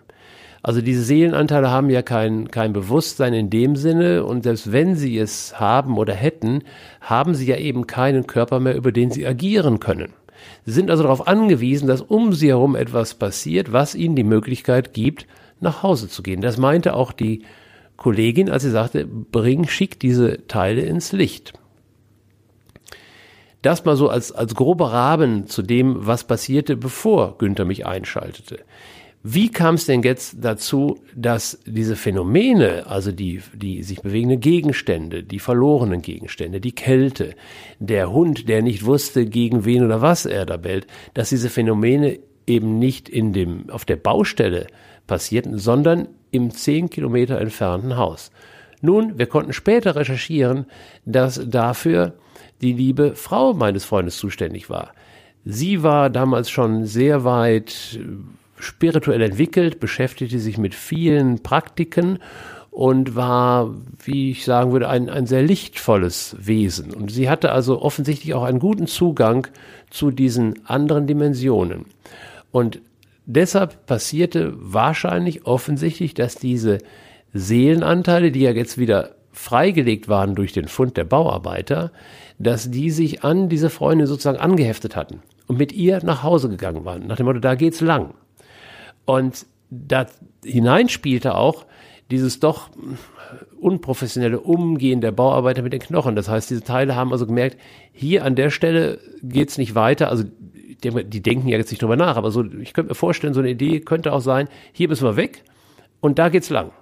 Also 0.62 0.82
diese 0.82 1.02
Seelenanteile 1.02 1.70
haben 1.70 1.88
ja 1.88 2.02
kein, 2.02 2.50
kein 2.50 2.72
Bewusstsein 2.72 3.32
in 3.32 3.48
dem 3.48 3.76
Sinne 3.76 4.24
und 4.24 4.42
selbst 4.42 4.72
wenn 4.72 4.94
sie 4.94 5.18
es 5.18 5.58
haben 5.58 5.96
oder 5.96 6.12
hätten, 6.12 6.62
haben 7.00 7.34
sie 7.34 7.46
ja 7.46 7.56
eben 7.56 7.86
keinen 7.86 8.26
Körper 8.26 8.60
mehr, 8.60 8.76
über 8.76 8.92
den 8.92 9.10
sie 9.10 9.26
agieren 9.26 9.80
können. 9.80 10.12
Sie 10.66 10.72
sind 10.72 10.90
also 10.90 11.02
darauf 11.02 11.26
angewiesen, 11.26 11.88
dass 11.88 12.02
um 12.02 12.32
sie 12.32 12.48
herum 12.48 12.76
etwas 12.76 13.14
passiert, 13.14 13.72
was 13.72 13.94
ihnen 13.94 14.16
die 14.16 14.24
Möglichkeit 14.24 14.92
gibt, 14.92 15.26
nach 15.60 15.82
Hause 15.82 16.08
zu 16.08 16.22
gehen. 16.22 16.40
Das 16.40 16.58
meinte 16.58 16.94
auch 16.94 17.12
die 17.12 17.42
Kollegin, 17.96 18.50
als 18.50 18.62
sie 18.62 18.70
sagte, 18.70 19.06
bring, 19.06 19.66
schick 19.68 20.00
diese 20.00 20.46
Teile 20.46 20.82
ins 20.82 21.12
Licht. 21.12 21.52
Das 23.62 23.84
mal 23.84 23.96
so 23.96 24.08
als, 24.08 24.32
als 24.32 24.54
grober 24.54 24.92
Rahmen 24.92 25.46
zu 25.46 25.62
dem, 25.62 26.06
was 26.06 26.24
passierte, 26.24 26.76
bevor 26.76 27.36
Günther 27.36 27.66
mich 27.66 27.86
einschaltete. 27.86 28.60
Wie 29.22 29.50
kam 29.50 29.74
es 29.74 29.84
denn 29.84 30.02
jetzt 30.02 30.36
dazu, 30.40 30.98
dass 31.14 31.58
diese 31.66 31.94
Phänomene, 31.94 32.86
also 32.86 33.12
die, 33.12 33.42
die 33.54 33.82
sich 33.82 34.00
bewegenden 34.00 34.40
Gegenstände, 34.40 35.22
die 35.22 35.38
verlorenen 35.38 36.00
Gegenstände, 36.00 36.58
die 36.58 36.72
Kälte, 36.72 37.34
der 37.78 38.10
Hund, 38.10 38.48
der 38.48 38.62
nicht 38.62 38.86
wusste, 38.86 39.26
gegen 39.26 39.66
wen 39.66 39.84
oder 39.84 40.00
was 40.00 40.24
er 40.24 40.46
da 40.46 40.56
bellt, 40.56 40.86
dass 41.12 41.28
diese 41.28 41.50
Phänomene 41.50 42.18
eben 42.46 42.78
nicht 42.78 43.10
in 43.10 43.34
dem, 43.34 43.68
auf 43.68 43.84
der 43.84 43.96
Baustelle 43.96 44.68
passierten, 45.06 45.58
sondern 45.58 46.08
im 46.30 46.50
zehn 46.50 46.88
Kilometer 46.88 47.38
entfernten 47.38 47.98
Haus. 47.98 48.30
Nun, 48.80 49.18
wir 49.18 49.26
konnten 49.26 49.52
später 49.52 49.96
recherchieren, 49.96 50.64
dass 51.04 51.42
dafür 51.46 52.14
die 52.62 52.72
liebe 52.72 53.14
Frau 53.16 53.52
meines 53.52 53.84
Freundes 53.84 54.16
zuständig 54.16 54.70
war. 54.70 54.94
Sie 55.44 55.82
war 55.82 56.08
damals 56.08 56.48
schon 56.48 56.86
sehr 56.86 57.24
weit 57.24 57.98
spirituell 58.60 59.22
entwickelt, 59.22 59.80
beschäftigte 59.80 60.38
sich 60.38 60.58
mit 60.58 60.74
vielen 60.74 61.42
Praktiken 61.42 62.18
und 62.70 63.16
war, 63.16 63.74
wie 64.04 64.30
ich 64.30 64.44
sagen 64.44 64.72
würde, 64.72 64.88
ein, 64.88 65.08
ein 65.08 65.26
sehr 65.26 65.42
lichtvolles 65.42 66.36
Wesen. 66.38 66.94
Und 66.94 67.10
sie 67.10 67.28
hatte 67.28 67.52
also 67.52 67.82
offensichtlich 67.82 68.34
auch 68.34 68.44
einen 68.44 68.60
guten 68.60 68.86
Zugang 68.86 69.48
zu 69.90 70.10
diesen 70.10 70.66
anderen 70.66 71.06
Dimensionen. 71.06 71.86
Und 72.52 72.80
deshalb 73.26 73.86
passierte 73.86 74.52
wahrscheinlich 74.56 75.46
offensichtlich, 75.46 76.14
dass 76.14 76.36
diese 76.36 76.78
Seelenanteile, 77.32 78.30
die 78.30 78.40
ja 78.40 78.52
jetzt 78.52 78.78
wieder 78.78 79.16
freigelegt 79.32 80.08
waren 80.08 80.34
durch 80.34 80.52
den 80.52 80.68
Fund 80.68 80.96
der 80.96 81.04
Bauarbeiter, 81.04 81.92
dass 82.38 82.70
die 82.70 82.90
sich 82.90 83.24
an 83.24 83.48
diese 83.48 83.70
Freundin 83.70 84.06
sozusagen 84.06 84.38
angeheftet 84.38 84.96
hatten 84.96 85.22
und 85.46 85.58
mit 85.58 85.72
ihr 85.72 86.02
nach 86.04 86.22
Hause 86.22 86.48
gegangen 86.48 86.84
waren, 86.84 87.06
nach 87.06 87.16
dem 87.16 87.26
Motto, 87.26 87.38
da 87.38 87.54
geht's 87.54 87.80
lang. 87.80 88.14
Und 89.04 89.46
da 89.70 90.06
hineinspielte 90.44 91.34
auch 91.34 91.66
dieses 92.10 92.40
doch 92.40 92.70
unprofessionelle 93.60 94.40
Umgehen 94.40 95.00
der 95.00 95.12
Bauarbeiter 95.12 95.62
mit 95.62 95.72
den 95.72 95.80
Knochen. 95.80 96.16
Das 96.16 96.28
heißt, 96.28 96.50
diese 96.50 96.64
Teile 96.64 96.96
haben 96.96 97.12
also 97.12 97.26
gemerkt, 97.26 97.58
hier 97.92 98.24
an 98.24 98.34
der 98.34 98.50
Stelle 98.50 98.98
geht's 99.22 99.58
nicht 99.58 99.74
weiter. 99.74 100.08
Also 100.08 100.24
die, 100.82 101.04
die 101.04 101.22
denken 101.22 101.48
ja 101.48 101.58
jetzt 101.58 101.70
nicht 101.70 101.82
drüber 101.82 101.96
nach, 101.96 102.16
aber 102.16 102.30
so, 102.30 102.44
ich 102.44 102.72
könnte 102.72 102.90
mir 102.90 102.94
vorstellen, 102.94 103.34
so 103.34 103.40
eine 103.40 103.50
Idee 103.50 103.80
könnte 103.80 104.12
auch 104.12 104.20
sein, 104.20 104.48
hier 104.72 104.88
müssen 104.88 105.04
wir 105.04 105.16
weg 105.16 105.44
und 106.00 106.18
da 106.18 106.28
geht's 106.28 106.50
lang. 106.50 106.72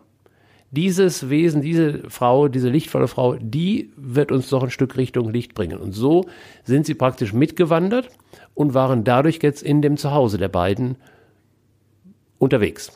Dieses 0.70 1.30
Wesen, 1.30 1.62
diese 1.62 2.10
Frau, 2.10 2.48
diese 2.48 2.68
lichtvolle 2.68 3.08
Frau, 3.08 3.36
die 3.40 3.90
wird 3.96 4.30
uns 4.30 4.50
doch 4.50 4.62
ein 4.62 4.70
Stück 4.70 4.98
Richtung 4.98 5.30
Licht 5.30 5.54
bringen. 5.54 5.78
Und 5.78 5.92
so 5.92 6.26
sind 6.62 6.84
sie 6.84 6.94
praktisch 6.94 7.32
mitgewandert 7.32 8.10
und 8.54 8.74
waren 8.74 9.02
dadurch 9.02 9.38
jetzt 9.40 9.62
in 9.62 9.80
dem 9.80 9.96
Zuhause 9.96 10.36
der 10.36 10.48
beiden 10.48 10.96
unterwegs. 12.38 12.92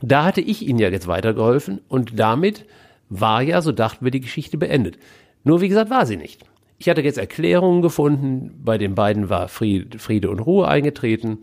Da 0.00 0.24
hatte 0.24 0.40
ich 0.40 0.66
ihnen 0.66 0.78
ja 0.78 0.88
jetzt 0.88 1.08
weitergeholfen 1.08 1.80
und 1.88 2.18
damit 2.18 2.64
war 3.08 3.42
ja, 3.42 3.62
so 3.62 3.72
dachten 3.72 4.04
wir, 4.04 4.12
die 4.12 4.20
Geschichte 4.20 4.58
beendet. 4.58 4.98
Nur 5.44 5.60
wie 5.60 5.68
gesagt, 5.68 5.90
war 5.90 6.06
sie 6.06 6.16
nicht. 6.16 6.44
Ich 6.78 6.88
hatte 6.88 7.00
jetzt 7.00 7.18
Erklärungen 7.18 7.82
gefunden, 7.82 8.60
bei 8.64 8.78
den 8.78 8.94
beiden 8.94 9.28
war 9.28 9.48
Friede 9.48 10.30
und 10.30 10.40
Ruhe 10.40 10.68
eingetreten 10.68 11.40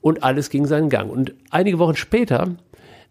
und 0.00 0.24
alles 0.24 0.50
ging 0.50 0.66
seinen 0.66 0.88
Gang. 0.88 1.10
Und 1.10 1.34
einige 1.50 1.78
Wochen 1.78 1.94
später 1.94 2.56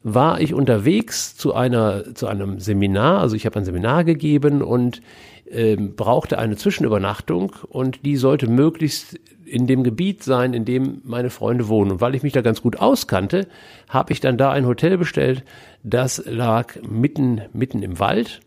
war 0.04 0.39
ich 0.41 0.54
unterwegs 0.54 1.36
zu 1.36 1.54
einer 1.54 2.13
zu 2.13 2.28
einem 2.28 2.60
Seminar, 2.60 3.21
also 3.21 3.36
ich 3.36 3.45
habe 3.45 3.58
ein 3.58 3.65
Seminar 3.65 4.04
gegeben 4.04 4.62
und 4.62 5.01
äh, 5.46 5.76
brauchte 5.76 6.40
eine 6.40 6.58
Zwischenübernachtung 6.58 7.54
und 7.70 8.06
die 8.06 8.18
sollte 8.18 8.48
möglichst 8.48 9.20
in 9.46 9.68
dem 9.68 9.84
Gebiet 9.84 10.24
sein, 10.24 10.54
in 10.54 10.66
dem 10.66 11.02
meine 11.04 11.30
Freunde 11.30 11.68
wohnen. 11.68 11.92
Und 11.92 12.02
weil 12.02 12.16
ich 12.16 12.24
mich 12.24 12.34
da 12.34 12.42
ganz 12.42 12.62
gut 12.62 12.80
auskannte, 12.80 13.48
habe 13.88 14.12
ich 14.12 14.20
dann 14.20 14.38
da 14.38 14.52
ein 14.52 14.66
Hotel 14.66 14.98
bestellt. 14.98 15.44
Das 15.84 16.24
lag 16.26 16.76
mitten, 16.82 17.42
mitten 17.54 17.84
im 17.84 18.00
Wald. 18.00 18.40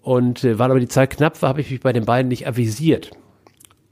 Und 0.00 0.42
äh, 0.42 0.58
weil 0.58 0.70
aber 0.70 0.80
die 0.80 0.88
Zeit 0.88 1.10
knapp 1.10 1.40
war, 1.42 1.50
habe 1.50 1.60
ich 1.60 1.70
mich 1.70 1.80
bei 1.80 1.92
den 1.92 2.06
beiden 2.06 2.28
nicht 2.28 2.48
avisiert 2.48 3.10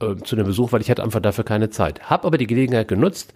äh, 0.01 0.15
zu 0.23 0.35
dem 0.35 0.45
Besuch, 0.45 0.71
weil 0.71 0.81
ich 0.81 0.89
hatte 0.89 1.03
einfach 1.03 1.21
dafür 1.21 1.43
keine 1.43 1.69
Zeit. 1.69 2.09
Habe 2.09 2.25
aber 2.27 2.37
die 2.37 2.47
Gelegenheit 2.47 2.87
genutzt, 2.87 3.33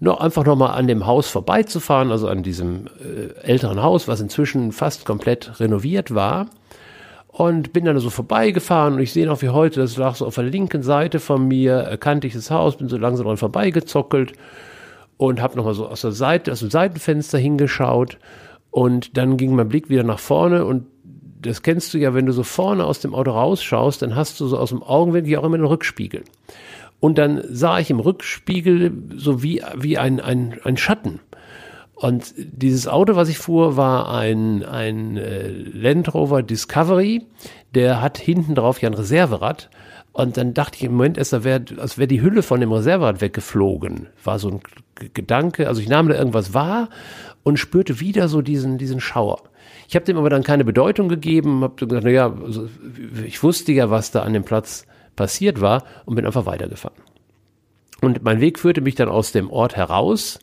noch 0.00 0.18
einfach 0.18 0.46
nochmal 0.46 0.78
an 0.78 0.88
dem 0.88 1.06
Haus 1.06 1.28
vorbeizufahren, 1.28 2.10
also 2.10 2.26
an 2.26 2.42
diesem 2.42 2.86
äh, 2.86 3.38
älteren 3.42 3.82
Haus, 3.82 4.08
was 4.08 4.20
inzwischen 4.20 4.72
fast 4.72 5.04
komplett 5.04 5.60
renoviert 5.60 6.14
war 6.14 6.48
und 7.32 7.72
bin 7.72 7.84
dann 7.84 7.98
so 7.98 8.10
vorbeigefahren 8.10 8.94
und 8.94 9.00
ich 9.00 9.12
sehe 9.12 9.26
noch 9.26 9.40
wie 9.40 9.50
heute, 9.50 9.80
das 9.80 9.96
lag 9.96 10.16
so 10.16 10.26
auf 10.26 10.34
der 10.34 10.44
linken 10.44 10.82
Seite 10.82 11.20
von 11.20 11.46
mir, 11.46 11.74
erkannte 11.74 12.26
ich 12.26 12.34
das 12.34 12.50
Haus, 12.50 12.76
bin 12.76 12.88
so 12.88 12.96
langsam 12.96 13.26
dran 13.26 13.36
vorbeigezockelt 13.36 14.32
und 15.16 15.40
habe 15.40 15.56
nochmal 15.56 15.74
so 15.74 15.86
aus 15.86 16.00
der 16.00 16.12
Seite, 16.12 16.50
aus 16.50 16.60
dem 16.60 16.70
Seitenfenster 16.70 17.38
hingeschaut 17.38 18.18
und 18.70 19.16
dann 19.16 19.36
ging 19.36 19.54
mein 19.54 19.68
Blick 19.68 19.88
wieder 19.90 20.02
nach 20.02 20.18
vorne 20.18 20.64
und 20.64 20.86
das 21.40 21.62
kennst 21.62 21.94
du 21.94 21.98
ja, 21.98 22.14
wenn 22.14 22.26
du 22.26 22.32
so 22.32 22.42
vorne 22.42 22.84
aus 22.84 23.00
dem 23.00 23.14
Auto 23.14 23.30
rausschaust, 23.30 24.02
dann 24.02 24.16
hast 24.16 24.40
du 24.40 24.46
so 24.46 24.58
aus 24.58 24.70
dem 24.70 24.82
Augenwinkel 24.82 25.36
auch 25.36 25.44
immer 25.44 25.54
einen 25.54 25.64
Rückspiegel. 25.64 26.24
Und 26.98 27.16
dann 27.16 27.42
sah 27.48 27.78
ich 27.78 27.90
im 27.90 27.98
Rückspiegel 27.98 28.92
so 29.16 29.42
wie, 29.42 29.62
wie 29.74 29.96
ein, 29.96 30.20
ein, 30.20 30.58
ein 30.64 30.76
Schatten. 30.76 31.20
Und 32.00 32.32
dieses 32.36 32.88
Auto, 32.88 33.14
was 33.14 33.28
ich 33.28 33.36
fuhr, 33.36 33.76
war 33.76 34.10
ein, 34.10 34.64
ein 34.64 35.18
äh, 35.18 35.48
Land 35.50 36.14
Rover 36.14 36.42
Discovery. 36.42 37.26
Der 37.74 38.00
hat 38.00 38.16
hinten 38.16 38.54
drauf 38.54 38.80
ja 38.80 38.88
ein 38.88 38.94
Reserverad. 38.94 39.68
Und 40.12 40.38
dann 40.38 40.54
dachte 40.54 40.78
ich 40.78 40.84
im 40.84 40.92
Moment 40.92 41.18
erst, 41.18 41.34
als 41.34 41.44
wäre 41.44 41.62
wär 41.68 42.06
die 42.06 42.22
Hülle 42.22 42.42
von 42.42 42.58
dem 42.58 42.72
Reserverad 42.72 43.20
weggeflogen. 43.20 44.08
War 44.24 44.38
so 44.38 44.48
ein 44.48 44.60
Gedanke. 45.12 45.68
Also 45.68 45.82
ich 45.82 45.90
nahm 45.90 46.08
da 46.08 46.14
irgendwas 46.14 46.54
wahr 46.54 46.88
und 47.42 47.58
spürte 47.58 48.00
wieder 48.00 48.28
so 48.28 48.40
diesen, 48.40 48.78
diesen 48.78 49.00
Schauer. 49.00 49.42
Ich 49.86 49.94
habe 49.94 50.06
dem 50.06 50.16
aber 50.16 50.30
dann 50.30 50.42
keine 50.42 50.64
Bedeutung 50.64 51.10
gegeben, 51.10 51.62
habe 51.62 51.86
gesagt, 51.86 52.04
naja, 52.04 52.34
also 52.42 52.66
ich 53.26 53.42
wusste 53.42 53.72
ja, 53.72 53.90
was 53.90 54.10
da 54.10 54.22
an 54.22 54.32
dem 54.32 54.44
Platz 54.44 54.86
passiert 55.16 55.60
war 55.60 55.84
und 56.06 56.14
bin 56.14 56.24
einfach 56.24 56.46
weitergefahren. 56.46 56.96
Und 58.00 58.22
mein 58.22 58.40
Weg 58.40 58.58
führte 58.58 58.80
mich 58.80 58.94
dann 58.94 59.10
aus 59.10 59.32
dem 59.32 59.50
Ort 59.50 59.76
heraus 59.76 60.38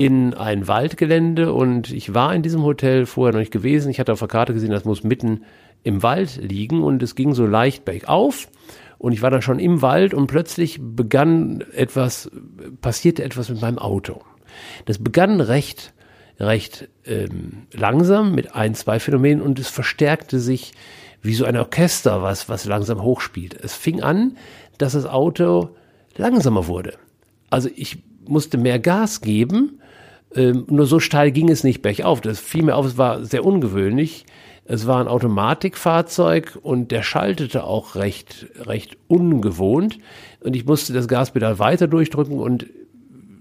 in 0.00 0.32
ein 0.32 0.66
Waldgelände 0.66 1.52
und 1.52 1.92
ich 1.92 2.14
war 2.14 2.34
in 2.34 2.40
diesem 2.40 2.62
Hotel 2.62 3.04
vorher 3.04 3.34
noch 3.34 3.40
nicht 3.40 3.52
gewesen. 3.52 3.90
Ich 3.90 4.00
hatte 4.00 4.14
auf 4.14 4.18
der 4.20 4.28
Karte 4.28 4.54
gesehen, 4.54 4.70
das 4.70 4.86
muss 4.86 5.04
mitten 5.04 5.42
im 5.82 6.02
Wald 6.02 6.36
liegen 6.40 6.82
und 6.82 7.02
es 7.02 7.14
ging 7.14 7.34
so 7.34 7.44
leicht 7.44 7.84
bergauf 7.84 8.48
und 8.96 9.12
ich 9.12 9.20
war 9.20 9.30
dann 9.30 9.42
schon 9.42 9.58
im 9.58 9.82
Wald 9.82 10.14
und 10.14 10.26
plötzlich 10.26 10.78
begann 10.80 11.62
etwas, 11.74 12.30
passierte 12.80 13.22
etwas 13.22 13.50
mit 13.50 13.60
meinem 13.60 13.78
Auto. 13.78 14.22
Das 14.86 14.96
begann 14.96 15.42
recht, 15.42 15.92
recht 16.38 16.88
ähm, 17.04 17.66
langsam 17.70 18.34
mit 18.34 18.54
ein, 18.54 18.74
zwei 18.74 19.00
Phänomenen 19.00 19.42
und 19.42 19.58
es 19.58 19.68
verstärkte 19.68 20.40
sich 20.40 20.72
wie 21.20 21.34
so 21.34 21.44
ein 21.44 21.58
Orchester, 21.58 22.22
was, 22.22 22.48
was 22.48 22.64
langsam 22.64 23.02
hochspielt. 23.02 23.52
Es 23.52 23.74
fing 23.74 24.00
an, 24.02 24.38
dass 24.78 24.94
das 24.94 25.04
Auto 25.04 25.76
langsamer 26.16 26.68
wurde. 26.68 26.94
Also 27.50 27.68
ich 27.76 28.02
musste 28.26 28.56
mehr 28.56 28.78
Gas 28.78 29.20
geben 29.20 29.79
Ähm, 30.34 30.64
nur 30.68 30.86
so 30.86 31.00
steil 31.00 31.32
ging 31.32 31.48
es 31.48 31.64
nicht 31.64 31.82
bergauf. 31.82 32.20
Das 32.20 32.38
fiel 32.38 32.62
mir 32.62 32.76
auf, 32.76 32.86
es 32.86 32.98
war 32.98 33.24
sehr 33.24 33.44
ungewöhnlich. 33.44 34.26
Es 34.64 34.86
war 34.86 35.00
ein 35.00 35.08
Automatikfahrzeug 35.08 36.58
und 36.62 36.92
der 36.92 37.02
schaltete 37.02 37.64
auch 37.64 37.96
recht, 37.96 38.46
recht 38.60 38.96
ungewohnt. 39.08 39.98
Und 40.40 40.54
ich 40.54 40.64
musste 40.64 40.92
das 40.92 41.08
Gaspedal 41.08 41.58
weiter 41.58 41.88
durchdrücken 41.88 42.38
und 42.38 42.66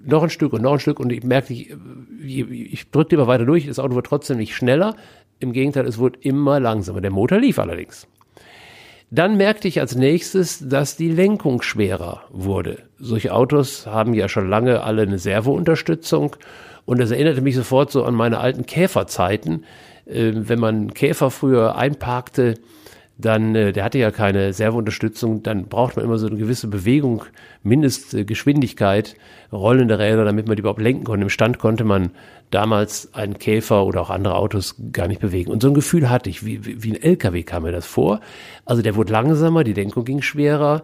noch 0.03 0.23
ein 0.23 0.31
Stück 0.31 0.53
und 0.53 0.63
noch 0.63 0.73
ein 0.73 0.79
Stück. 0.79 0.99
Und 0.99 1.11
ich 1.11 1.23
merkte, 1.23 1.53
ich, 1.53 1.69
ich 2.25 2.89
drückte 2.89 3.15
immer 3.15 3.27
weiter 3.27 3.45
durch. 3.45 3.67
Das 3.67 3.77
Auto 3.77 3.93
wurde 3.93 4.09
trotzdem 4.09 4.37
nicht 4.37 4.55
schneller. 4.55 4.95
Im 5.39 5.53
Gegenteil, 5.53 5.85
es 5.85 5.99
wurde 5.99 6.19
immer 6.21 6.59
langsamer. 6.59 7.01
Der 7.01 7.11
Motor 7.11 7.37
lief 7.37 7.59
allerdings. 7.59 8.07
Dann 9.11 9.37
merkte 9.37 9.67
ich 9.67 9.79
als 9.79 9.95
nächstes, 9.95 10.67
dass 10.67 10.95
die 10.95 11.11
Lenkung 11.11 11.61
schwerer 11.61 12.23
wurde. 12.31 12.83
Solche 12.99 13.33
Autos 13.33 13.87
haben 13.87 14.13
ja 14.13 14.29
schon 14.29 14.49
lange 14.49 14.83
alle 14.83 15.03
eine 15.03 15.17
Servounterstützung 15.17 16.35
und 16.89 16.99
das 16.99 17.11
erinnerte 17.11 17.41
mich 17.41 17.55
sofort 17.55 17.91
so 17.91 18.03
an 18.03 18.15
meine 18.15 18.39
alten 18.39 18.65
Käferzeiten. 18.65 19.63
Äh, 20.07 20.31
wenn 20.33 20.57
man 20.57 20.91
Käfer 20.95 21.29
früher 21.29 21.75
einparkte, 21.75 22.55
dann, 23.19 23.53
äh, 23.53 23.71
der 23.73 23.83
hatte 23.83 23.99
ja 23.99 24.09
keine 24.09 24.53
Servounterstützung, 24.53 25.43
dann 25.43 25.65
braucht 25.65 25.97
man 25.97 26.03
immer 26.03 26.17
so 26.17 26.25
eine 26.25 26.37
gewisse 26.37 26.67
Bewegung, 26.67 27.25
Mindestgeschwindigkeit, 27.61 29.17
rollende 29.51 29.99
Räder, 29.99 30.25
damit 30.25 30.47
man 30.47 30.55
die 30.55 30.61
überhaupt 30.61 30.81
lenken 30.81 31.03
konnte. 31.03 31.21
Im 31.21 31.29
Stand 31.29 31.59
konnte 31.59 31.83
man 31.83 32.09
damals 32.49 33.13
einen 33.13 33.37
Käfer 33.37 33.85
oder 33.85 34.01
auch 34.01 34.09
andere 34.09 34.33
Autos 34.33 34.75
gar 34.91 35.07
nicht 35.07 35.21
bewegen. 35.21 35.51
Und 35.51 35.61
so 35.61 35.67
ein 35.67 35.75
Gefühl 35.75 36.09
hatte 36.09 36.31
ich, 36.31 36.43
wie, 36.43 36.83
wie 36.83 36.93
ein 36.93 37.03
LKW 37.03 37.43
kam 37.43 37.61
mir 37.61 37.71
das 37.71 37.85
vor. 37.85 38.19
Also 38.65 38.81
der 38.81 38.95
wurde 38.95 39.13
langsamer, 39.13 39.63
die 39.63 39.73
Lenkung 39.73 40.05
ging 40.05 40.23
schwerer 40.23 40.81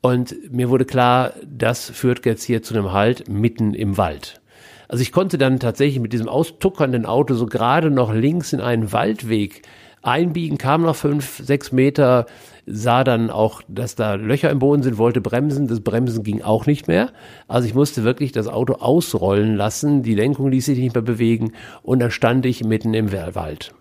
und 0.00 0.52
mir 0.52 0.70
wurde 0.70 0.84
klar, 0.84 1.32
das 1.44 1.90
führt 1.90 2.24
jetzt 2.24 2.44
hier 2.44 2.62
zu 2.62 2.72
einem 2.72 2.92
Halt 2.92 3.28
mitten 3.28 3.74
im 3.74 3.96
Wald. 3.96 4.40
Also 4.90 5.02
ich 5.02 5.12
konnte 5.12 5.38
dann 5.38 5.60
tatsächlich 5.60 6.00
mit 6.00 6.12
diesem 6.12 6.28
austuckernden 6.28 7.06
Auto 7.06 7.34
so 7.34 7.46
gerade 7.46 7.92
noch 7.92 8.12
links 8.12 8.52
in 8.52 8.60
einen 8.60 8.92
Waldweg 8.92 9.62
einbiegen, 10.02 10.58
kam 10.58 10.82
noch 10.82 10.96
fünf, 10.96 11.40
sechs 11.44 11.70
Meter, 11.70 12.26
sah 12.66 13.04
dann 13.04 13.30
auch, 13.30 13.62
dass 13.68 13.94
da 13.94 14.14
Löcher 14.14 14.50
im 14.50 14.58
Boden 14.58 14.82
sind, 14.82 14.98
wollte 14.98 15.20
bremsen. 15.20 15.68
Das 15.68 15.80
Bremsen 15.80 16.24
ging 16.24 16.42
auch 16.42 16.66
nicht 16.66 16.88
mehr. 16.88 17.10
Also 17.46 17.68
ich 17.68 17.74
musste 17.74 18.02
wirklich 18.02 18.32
das 18.32 18.48
Auto 18.48 18.74
ausrollen 18.74 19.54
lassen. 19.54 20.02
Die 20.02 20.16
Lenkung 20.16 20.50
ließ 20.50 20.66
sich 20.66 20.80
nicht 20.80 20.94
mehr 20.94 21.04
bewegen. 21.04 21.52
Und 21.84 22.00
dann 22.00 22.10
stand 22.10 22.44
ich 22.44 22.64
mitten 22.64 22.92
im 22.92 23.12
Wald. 23.12 23.72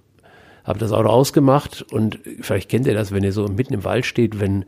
Habe 0.63 0.77
das 0.77 0.91
Auto 0.91 1.09
ausgemacht 1.09 1.87
und 1.91 2.19
vielleicht 2.39 2.69
kennt 2.69 2.85
ihr 2.85 2.93
das, 2.93 3.11
wenn 3.11 3.23
ihr 3.23 3.33
so 3.33 3.47
mitten 3.47 3.73
im 3.73 3.83
Wald 3.83 4.05
steht, 4.05 4.39
wenn 4.39 4.65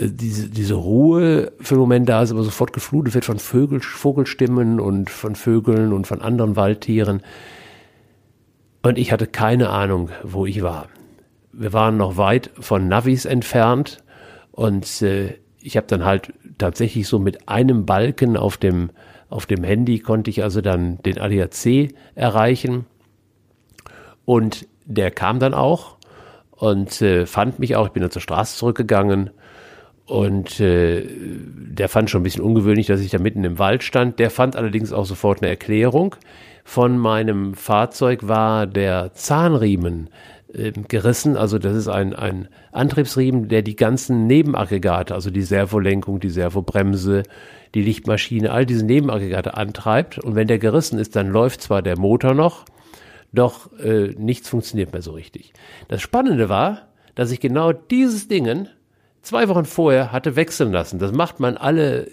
diese, 0.00 0.48
diese 0.48 0.74
Ruhe 0.74 1.52
für 1.60 1.74
den 1.74 1.80
Moment 1.80 2.08
da 2.08 2.22
ist, 2.22 2.30
aber 2.30 2.42
sofort 2.42 2.72
geflutet 2.72 3.14
wird 3.14 3.24
von 3.24 3.38
Vögel, 3.38 3.80
Vogelstimmen 3.80 4.80
und 4.80 5.10
von 5.10 5.34
Vögeln 5.34 5.92
und 5.92 6.06
von 6.06 6.22
anderen 6.22 6.56
Waldtieren. 6.56 7.22
Und 8.82 8.98
ich 8.98 9.12
hatte 9.12 9.26
keine 9.26 9.70
Ahnung, 9.70 10.10
wo 10.22 10.46
ich 10.46 10.62
war. 10.62 10.88
Wir 11.52 11.72
waren 11.72 11.96
noch 11.96 12.16
weit 12.16 12.50
von 12.60 12.88
Navis 12.88 13.24
entfernt 13.24 13.98
und 14.52 15.02
äh, 15.02 15.34
ich 15.60 15.76
habe 15.76 15.86
dann 15.88 16.04
halt 16.04 16.32
tatsächlich 16.58 17.08
so 17.08 17.18
mit 17.18 17.48
einem 17.48 17.84
Balken 17.86 18.36
auf 18.36 18.56
dem 18.56 18.90
auf 19.30 19.44
dem 19.44 19.62
Handy 19.62 19.98
konnte 19.98 20.30
ich 20.30 20.42
also 20.42 20.62
dann 20.62 20.98
den 21.02 21.18
ADAC 21.18 21.92
erreichen 22.14 22.86
und 24.24 24.66
der 24.86 25.10
kam 25.10 25.38
dann 25.38 25.52
auch 25.52 25.96
und 26.50 27.02
äh, 27.02 27.26
fand 27.26 27.58
mich 27.58 27.76
auch. 27.76 27.86
Ich 27.86 27.92
bin 27.92 28.00
dann 28.00 28.10
zur 28.10 28.22
Straße 28.22 28.56
zurückgegangen 28.56 29.30
und 30.08 30.58
äh, 30.58 31.06
der 31.06 31.88
fand 31.88 32.10
schon 32.10 32.22
ein 32.22 32.24
bisschen 32.24 32.42
ungewöhnlich, 32.42 32.86
dass 32.86 33.00
ich 33.00 33.10
da 33.10 33.18
mitten 33.18 33.44
im 33.44 33.58
Wald 33.58 33.82
stand. 33.82 34.18
Der 34.18 34.30
fand 34.30 34.56
allerdings 34.56 34.92
auch 34.92 35.04
sofort 35.04 35.42
eine 35.42 35.50
Erklärung 35.50 36.16
von 36.68 36.98
meinem 36.98 37.54
Fahrzeug 37.54 38.28
war 38.28 38.66
der 38.66 39.14
Zahnriemen 39.14 40.10
äh, 40.52 40.72
gerissen. 40.72 41.36
Also 41.36 41.58
das 41.58 41.74
ist 41.74 41.88
ein, 41.88 42.14
ein 42.14 42.48
Antriebsriemen, 42.72 43.48
der 43.48 43.62
die 43.62 43.74
ganzen 43.74 44.26
Nebenaggregate, 44.26 45.14
also 45.14 45.30
die 45.30 45.42
Servolenkung, 45.42 46.20
die 46.20 46.28
Servobremse, 46.28 47.22
die 47.74 47.80
Lichtmaschine, 47.80 48.50
all 48.50 48.66
diese 48.66 48.84
Nebenaggregate 48.84 49.56
antreibt. 49.56 50.18
Und 50.18 50.34
wenn 50.34 50.46
der 50.46 50.58
gerissen 50.58 50.98
ist, 50.98 51.16
dann 51.16 51.30
läuft 51.30 51.62
zwar 51.62 51.80
der 51.80 51.98
Motor 51.98 52.34
noch, 52.34 52.66
doch 53.32 53.72
äh, 53.78 54.14
nichts 54.18 54.50
funktioniert 54.50 54.92
mehr 54.92 55.02
so 55.02 55.12
richtig. 55.12 55.54
Das 55.88 56.02
Spannende 56.02 56.50
war, 56.50 56.88
dass 57.14 57.30
ich 57.30 57.40
genau 57.40 57.72
dieses 57.72 58.28
Dingen 58.28 58.68
zwei 59.28 59.48
Wochen 59.48 59.66
vorher 59.66 60.10
hatte 60.10 60.36
wechseln 60.36 60.72
lassen. 60.72 60.98
Das 60.98 61.12
macht 61.12 61.38
man 61.38 61.56
alle, 61.56 62.08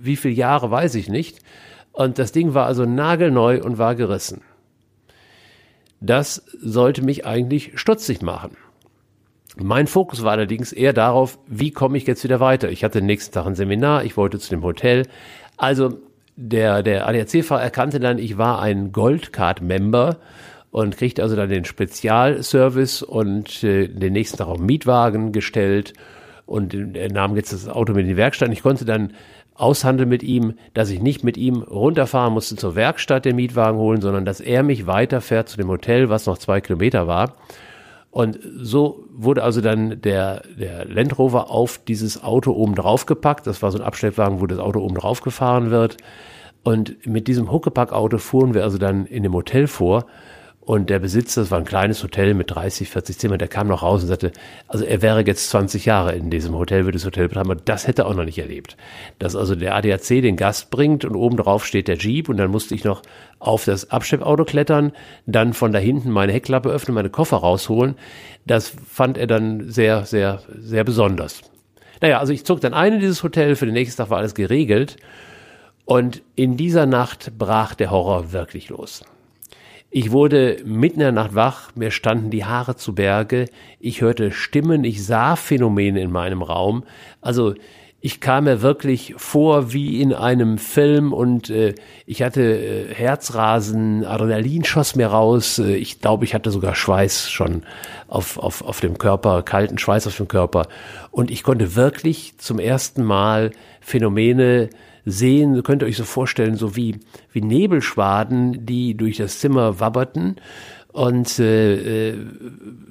wie 0.00 0.16
viele 0.16 0.34
Jahre 0.34 0.70
weiß 0.70 0.94
ich 0.96 1.08
nicht. 1.08 1.40
Und 1.92 2.18
das 2.18 2.30
Ding 2.30 2.54
war 2.54 2.66
also 2.66 2.84
nagelneu 2.84 3.62
und 3.62 3.78
war 3.78 3.94
gerissen. 3.94 4.42
Das 6.00 6.44
sollte 6.60 7.02
mich 7.02 7.26
eigentlich 7.26 7.72
stutzig 7.74 8.22
machen. 8.22 8.56
Mein 9.56 9.88
Fokus 9.88 10.22
war 10.22 10.32
allerdings 10.32 10.72
eher 10.72 10.92
darauf, 10.92 11.38
wie 11.48 11.72
komme 11.72 11.98
ich 11.98 12.06
jetzt 12.06 12.22
wieder 12.22 12.38
weiter. 12.38 12.70
Ich 12.70 12.84
hatte 12.84 13.00
den 13.00 13.06
nächsten 13.06 13.32
Tag 13.32 13.46
ein 13.46 13.56
Seminar, 13.56 14.04
ich 14.04 14.16
wollte 14.16 14.38
zu 14.38 14.50
dem 14.50 14.62
Hotel. 14.62 15.06
Also 15.56 15.98
der, 16.36 16.84
der 16.84 17.08
ADAC-Fahrer 17.08 17.62
erkannte 17.62 17.98
dann, 17.98 18.18
ich 18.18 18.38
war 18.38 18.60
ein 18.60 18.92
Goldcard-Member 18.92 20.18
und 20.70 20.96
kriegte 20.96 21.22
also 21.22 21.34
dann 21.34 21.48
den 21.48 21.64
Spezialservice 21.64 23.02
und 23.02 23.64
äh, 23.64 23.88
den 23.88 24.12
nächsten 24.12 24.36
Tag 24.36 24.46
auch 24.46 24.58
Mietwagen 24.58 25.32
gestellt 25.32 25.94
und 26.48 26.74
er 26.96 27.12
nahm 27.12 27.36
jetzt 27.36 27.52
das 27.52 27.68
Auto 27.68 27.92
mit 27.92 28.02
in 28.02 28.08
die 28.08 28.16
Werkstatt. 28.16 28.50
Ich 28.52 28.62
konnte 28.62 28.84
dann 28.84 29.12
aushandeln 29.54 30.08
mit 30.08 30.22
ihm, 30.22 30.54
dass 30.72 30.88
ich 30.88 31.02
nicht 31.02 31.24
mit 31.24 31.36
ihm 31.36 31.62
runterfahren 31.62 32.32
musste 32.32 32.56
zur 32.56 32.74
Werkstatt 32.74 33.24
den 33.24 33.36
Mietwagen 33.36 33.78
holen, 33.78 34.00
sondern 34.00 34.24
dass 34.24 34.40
er 34.40 34.62
mich 34.62 34.86
weiterfährt 34.86 35.48
zu 35.48 35.56
dem 35.56 35.68
Hotel, 35.68 36.08
was 36.08 36.26
noch 36.26 36.38
zwei 36.38 36.60
Kilometer 36.60 37.06
war. 37.06 37.34
Und 38.10 38.38
so 38.56 39.04
wurde 39.12 39.42
also 39.42 39.60
dann 39.60 40.00
der, 40.00 40.42
der 40.58 40.86
Land 40.86 41.18
Rover 41.18 41.50
auf 41.50 41.78
dieses 41.86 42.22
Auto 42.22 42.52
oben 42.52 42.74
drauf 42.74 43.04
gepackt. 43.04 43.46
Das 43.46 43.60
war 43.60 43.70
so 43.70 43.78
ein 43.78 43.84
Abstellwagen, 43.84 44.40
wo 44.40 44.46
das 44.46 44.58
Auto 44.58 44.80
oben 44.80 44.94
drauf 44.94 45.20
gefahren 45.20 45.70
wird. 45.70 45.98
Und 46.62 47.06
mit 47.06 47.28
diesem 47.28 47.52
Huckepack-Auto 47.52 48.18
fuhren 48.18 48.54
wir 48.54 48.62
also 48.62 48.78
dann 48.78 49.06
in 49.06 49.22
dem 49.22 49.34
Hotel 49.34 49.66
vor. 49.66 50.06
Und 50.68 50.90
der 50.90 50.98
Besitzer, 50.98 51.40
das 51.40 51.50
war 51.50 51.56
ein 51.56 51.64
kleines 51.64 52.02
Hotel 52.02 52.34
mit 52.34 52.50
30, 52.50 52.90
40 52.90 53.18
Zimmern, 53.18 53.38
der 53.38 53.48
kam 53.48 53.68
noch 53.68 53.82
raus 53.82 54.02
und 54.02 54.08
sagte, 54.08 54.32
also 54.66 54.84
er 54.84 55.00
wäre 55.00 55.24
jetzt 55.26 55.48
20 55.48 55.86
Jahre 55.86 56.14
in 56.14 56.28
diesem 56.28 56.54
Hotel, 56.54 56.84
würde 56.84 56.98
das 56.98 57.06
Hotel 57.06 57.26
betreiben, 57.26 57.52
aber 57.52 57.58
das 57.64 57.86
hätte 57.86 58.02
er 58.02 58.06
auch 58.06 58.14
noch 58.14 58.26
nicht 58.26 58.36
erlebt. 58.36 58.76
Dass 59.18 59.34
also 59.34 59.54
der 59.54 59.74
ADAC 59.74 60.20
den 60.20 60.36
Gast 60.36 60.68
bringt 60.68 61.06
und 61.06 61.16
oben 61.16 61.38
drauf 61.38 61.64
steht 61.64 61.88
der 61.88 61.96
Jeep 61.96 62.28
und 62.28 62.36
dann 62.36 62.50
musste 62.50 62.74
ich 62.74 62.84
noch 62.84 63.00
auf 63.38 63.64
das 63.64 63.90
Abschleppauto 63.90 64.44
klettern, 64.44 64.92
dann 65.24 65.54
von 65.54 65.72
da 65.72 65.78
hinten 65.78 66.10
meine 66.10 66.34
Heckklappe 66.34 66.68
öffnen, 66.68 66.94
meine 66.94 67.08
Koffer 67.08 67.38
rausholen. 67.38 67.94
Das 68.44 68.70
fand 68.86 69.16
er 69.16 69.26
dann 69.26 69.70
sehr, 69.70 70.04
sehr, 70.04 70.42
sehr 70.54 70.84
besonders. 70.84 71.40
Naja, 72.02 72.18
also 72.18 72.34
ich 72.34 72.44
zog 72.44 72.60
dann 72.60 72.74
ein 72.74 72.92
in 72.92 73.00
dieses 73.00 73.22
Hotel, 73.22 73.56
für 73.56 73.64
den 73.64 73.72
nächsten 73.72 73.96
Tag 73.96 74.10
war 74.10 74.18
alles 74.18 74.34
geregelt 74.34 74.98
und 75.86 76.20
in 76.36 76.58
dieser 76.58 76.84
Nacht 76.84 77.38
brach 77.38 77.74
der 77.74 77.90
Horror 77.90 78.32
wirklich 78.32 78.68
los. 78.68 79.02
Ich 79.90 80.12
wurde 80.12 80.58
mitten 80.66 81.00
in 81.00 81.04
der 81.04 81.12
Nacht 81.12 81.34
wach, 81.34 81.70
mir 81.74 81.90
standen 81.90 82.30
die 82.30 82.44
Haare 82.44 82.76
zu 82.76 82.94
Berge, 82.94 83.46
ich 83.80 84.02
hörte 84.02 84.32
Stimmen, 84.32 84.84
ich 84.84 85.04
sah 85.04 85.34
Phänomene 85.34 86.02
in 86.02 86.10
meinem 86.10 86.42
Raum. 86.42 86.84
Also 87.22 87.54
ich 88.00 88.20
kam 88.20 88.44
mir 88.44 88.62
wirklich 88.62 89.14
vor 89.16 89.72
wie 89.72 90.00
in 90.00 90.12
einem 90.12 90.58
Film 90.58 91.12
und 91.12 91.50
äh, 91.50 91.74
ich 92.06 92.22
hatte 92.22 92.42
äh, 92.42 92.94
Herzrasen, 92.94 94.04
Adrenalin 94.04 94.64
schoss 94.64 94.94
mir 94.94 95.08
raus. 95.08 95.58
Äh, 95.58 95.74
ich 95.76 96.00
glaube, 96.00 96.24
ich 96.24 96.34
hatte 96.34 96.50
sogar 96.50 96.74
Schweiß 96.74 97.30
schon 97.30 97.64
auf, 98.06 98.38
auf, 98.38 98.62
auf 98.62 98.80
dem 98.80 98.98
Körper, 98.98 99.42
kalten 99.42 99.78
Schweiß 99.78 100.06
auf 100.06 100.16
dem 100.16 100.28
Körper. 100.28 100.68
Und 101.10 101.30
ich 101.30 101.42
konnte 101.42 101.74
wirklich 101.74 102.34
zum 102.38 102.60
ersten 102.60 103.02
Mal 103.02 103.50
Phänomene 103.80 104.68
sehen, 105.10 105.62
könnt 105.62 105.82
ihr 105.82 105.86
euch 105.86 105.96
so 105.96 106.04
vorstellen, 106.04 106.56
so 106.56 106.76
wie, 106.76 106.96
wie 107.32 107.40
Nebelschwaden, 107.40 108.66
die 108.66 108.96
durch 108.96 109.16
das 109.16 109.40
Zimmer 109.40 109.80
wabberten. 109.80 110.36
Und 110.92 111.38
äh, 111.38 112.10
äh, 112.10 112.16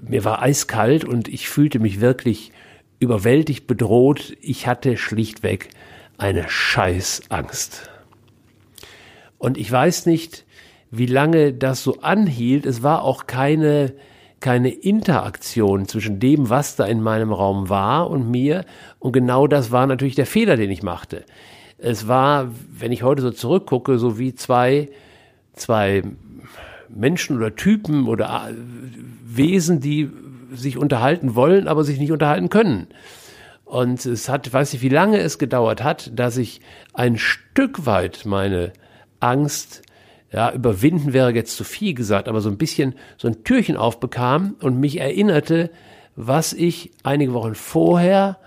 mir 0.08 0.24
war 0.24 0.42
eiskalt 0.42 1.04
und 1.04 1.28
ich 1.28 1.50
fühlte 1.50 1.80
mich 1.80 2.00
wirklich 2.00 2.52
überwältigt 3.00 3.68
bedroht. 3.68 4.38
Ich 4.42 4.68
hatte 4.68 4.98
schlichtweg 4.98 5.70
eine 6.18 6.48
Scheißangst. 6.48 7.90
Und 9.38 9.58
ich 9.58 9.72
weiß 9.72 10.06
nicht, 10.06 10.46
wie 10.90 11.06
lange 11.06 11.54
das 11.54 11.84
so 11.84 12.00
anhielt. 12.02 12.66
Es 12.66 12.82
war 12.82 13.04
auch 13.04 13.28
keine, 13.28 13.94
keine 14.40 14.70
Interaktion 14.70 15.88
zwischen 15.88 16.20
dem, 16.20 16.50
was 16.50 16.76
da 16.76 16.86
in 16.86 17.02
meinem 17.02 17.32
Raum 17.32 17.70
war 17.70 18.10
und 18.10 18.30
mir. 18.30 18.66
Und 19.00 19.12
genau 19.12 19.48
das 19.48 19.72
war 19.72 19.86
natürlich 19.86 20.16
der 20.16 20.26
Fehler, 20.26 20.58
den 20.58 20.72
ich 20.72 20.84
machte. 20.84 21.24
Es 21.78 22.08
war, 22.08 22.52
wenn 22.72 22.92
ich 22.92 23.04
heute 23.04 23.22
so 23.22 23.32
zurückgucke, 23.32 24.00
so 24.00 24.18
wie 24.18 24.34
zwei, 24.34 24.90
zwei 25.54 26.04
Menschen 26.90 27.38
oder 27.38 27.56
Typen 27.56 28.08
oder 28.08 28.50
äh, 28.50 28.54
Wesen, 29.26 29.80
die 29.80 30.10
sich 30.54 30.78
unterhalten 30.78 31.36
wollen, 31.36 31.68
aber 31.68 31.84
sich 31.84 32.00
nicht 32.00 32.12
unterhalten 32.12 32.50
können. 32.50 32.88
Und 33.66 34.06
es 34.06 34.30
hat, 34.30 34.52
weiß 34.52 34.74
ich, 34.74 34.82
wie 34.82 34.90
lange 34.90 35.20
es 35.20 35.38
gedauert 35.38 35.84
hat, 35.84 36.18
dass 36.18 36.38
ich 36.38 36.62
ein 36.94 37.18
Stück 37.18 37.86
weit 37.86 38.26
meine 38.26 38.72
Angst 39.20 39.82
ja, 40.32 40.52
überwinden 40.52 41.14
wäre 41.14 41.34
jetzt 41.34 41.56
zu 41.56 41.64
viel 41.64 41.94
gesagt, 41.94 42.28
aber 42.28 42.42
so 42.42 42.50
ein 42.50 42.58
bisschen 42.58 42.96
so 43.18 43.28
ein 43.28 43.44
Türchen 43.44 43.78
aufbekam 43.78 44.56
und 44.62 44.80
mich 44.80 45.00
erinnerte, 45.00 45.70
was 46.16 46.54
ich 46.54 46.92
einige 47.04 47.34
Wochen 47.34 47.56
vorher 47.56 48.38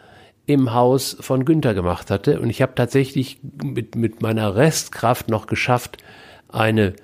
im 0.46 0.72
Haus 0.72 1.16
von 1.20 1.44
Günther 1.44 1.74
gemacht 1.74 2.10
hatte. 2.10 2.40
Und 2.40 2.50
ich 2.50 2.62
habe 2.62 2.74
tatsächlich 2.74 3.38
mit, 3.62 3.94
mit 3.94 4.22
meiner 4.22 4.56
Restkraft 4.56 5.28
noch 5.28 5.46
geschafft, 5.46 5.98
eine 6.48 6.94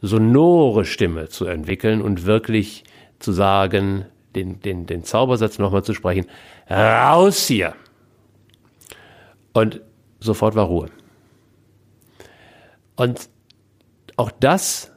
sonore 0.00 0.84
Stimme 0.84 1.28
zu 1.28 1.46
entwickeln 1.46 2.02
und 2.02 2.26
wirklich 2.26 2.84
zu 3.18 3.32
sagen, 3.32 4.06
den, 4.34 4.60
den, 4.60 4.86
den 4.86 5.04
Zaubersatz 5.04 5.58
nochmal 5.58 5.84
zu 5.84 5.94
sprechen, 5.94 6.26
raus 6.70 7.46
hier. 7.46 7.74
Und 9.52 9.80
sofort 10.20 10.54
war 10.54 10.66
Ruhe. 10.66 10.88
Und 12.96 13.28
auch 14.16 14.30
das 14.30 14.92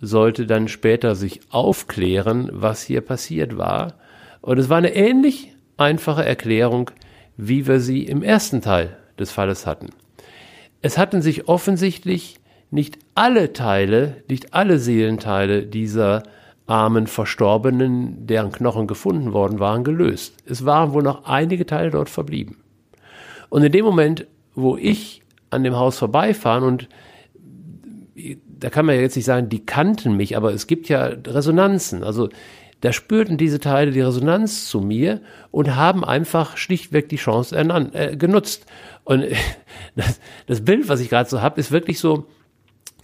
sollte 0.00 0.46
dann 0.46 0.68
später 0.68 1.14
sich 1.14 1.40
aufklären, 1.50 2.48
was 2.52 2.82
hier 2.82 3.00
passiert 3.00 3.56
war. 3.56 3.94
Und 4.40 4.58
es 4.58 4.68
war 4.68 4.78
eine 4.78 4.94
ähnlich 4.94 5.54
einfache 5.76 6.24
Erklärung, 6.24 6.90
wie 7.36 7.66
wir 7.66 7.80
sie 7.80 8.04
im 8.04 8.22
ersten 8.22 8.60
Teil 8.60 8.96
des 9.18 9.30
Falles 9.30 9.66
hatten. 9.66 9.90
Es 10.80 10.98
hatten 10.98 11.22
sich 11.22 11.48
offensichtlich 11.48 12.38
nicht 12.70 12.98
alle 13.14 13.52
Teile, 13.52 14.22
nicht 14.28 14.54
alle 14.54 14.78
Seelenteile 14.78 15.66
dieser 15.66 16.22
armen 16.66 17.06
Verstorbenen, 17.06 18.26
deren 18.26 18.52
Knochen 18.52 18.86
gefunden 18.86 19.32
worden 19.32 19.58
waren, 19.58 19.84
gelöst. 19.84 20.34
Es 20.46 20.64
waren 20.64 20.92
wohl 20.92 21.02
noch 21.02 21.24
einige 21.24 21.66
Teile 21.66 21.90
dort 21.90 22.08
verblieben. 22.08 22.56
Und 23.50 23.62
in 23.62 23.72
dem 23.72 23.84
Moment, 23.84 24.26
wo 24.54 24.76
ich 24.76 25.22
an 25.50 25.64
dem 25.64 25.76
Haus 25.76 25.98
vorbeifahren 25.98 26.64
und 26.64 26.88
da 28.46 28.70
kann 28.70 28.86
man 28.86 28.94
ja 28.94 29.00
jetzt 29.00 29.16
nicht 29.16 29.24
sagen, 29.24 29.48
die 29.48 29.66
kannten 29.66 30.16
mich, 30.16 30.36
aber 30.36 30.52
es 30.52 30.66
gibt 30.66 30.88
ja 30.88 31.06
Resonanzen. 31.06 32.04
Also 32.04 32.28
da 32.82 32.92
spürten 32.92 33.36
diese 33.36 33.60
Teile 33.60 33.92
die 33.92 34.00
Resonanz 34.00 34.66
zu 34.66 34.80
mir 34.80 35.22
und 35.50 35.76
haben 35.76 36.04
einfach 36.04 36.56
schlichtweg 36.56 37.08
die 37.08 37.16
Chance 37.16 37.56
äh, 37.56 38.16
genutzt. 38.16 38.66
Und 39.04 39.24
das, 39.96 40.20
das 40.46 40.64
Bild, 40.64 40.88
was 40.88 41.00
ich 41.00 41.08
gerade 41.08 41.30
so 41.30 41.40
habe, 41.40 41.58
ist 41.58 41.72
wirklich 41.72 41.98
so, 41.98 42.26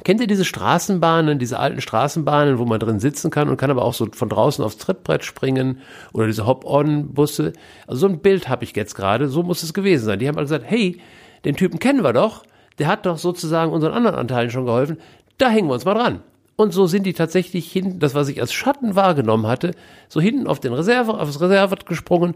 Kennt 0.04 0.20
ihr 0.20 0.28
diese 0.28 0.44
Straßenbahnen, 0.44 1.40
diese 1.40 1.58
alten 1.58 1.80
Straßenbahnen, 1.80 2.58
wo 2.58 2.64
man 2.64 2.78
drin 2.78 3.00
sitzen 3.00 3.32
kann 3.32 3.48
und 3.48 3.56
kann 3.56 3.72
aber 3.72 3.84
auch 3.84 3.94
so 3.94 4.06
von 4.12 4.28
draußen 4.28 4.64
aufs 4.64 4.78
Trittbrett 4.78 5.24
springen 5.24 5.80
oder 6.12 6.26
diese 6.26 6.46
Hop-on-Busse? 6.46 7.52
Also 7.88 8.00
so 8.02 8.06
ein 8.06 8.20
Bild 8.20 8.48
habe 8.48 8.62
ich 8.62 8.76
jetzt 8.76 8.94
gerade, 8.94 9.28
so 9.28 9.42
muss 9.42 9.64
es 9.64 9.74
gewesen 9.74 10.04
sein. 10.04 10.20
Die 10.20 10.28
haben 10.28 10.36
alle 10.36 10.44
gesagt, 10.44 10.66
hey, 10.68 11.00
den 11.44 11.56
Typen 11.56 11.80
kennen 11.80 12.04
wir 12.04 12.12
doch, 12.12 12.44
der 12.78 12.86
hat 12.86 13.06
doch 13.06 13.18
sozusagen 13.18 13.72
unseren 13.72 13.92
anderen 13.92 14.14
Anteilen 14.14 14.50
schon 14.50 14.66
geholfen, 14.66 14.98
da 15.36 15.50
hängen 15.50 15.68
wir 15.68 15.74
uns 15.74 15.84
mal 15.84 15.94
dran. 15.94 16.22
Und 16.60 16.72
so 16.72 16.88
sind 16.88 17.04
die 17.04 17.12
tatsächlich 17.12 17.70
hinten, 17.70 18.00
das 18.00 18.16
was 18.16 18.28
ich 18.28 18.40
als 18.40 18.52
Schatten 18.52 18.96
wahrgenommen 18.96 19.46
hatte, 19.46 19.76
so 20.08 20.20
hinten 20.20 20.48
auf 20.48 20.58
den 20.58 20.72
Reserve, 20.72 21.14
aufs 21.14 21.40
Reservat 21.40 21.86
gesprungen 21.86 22.34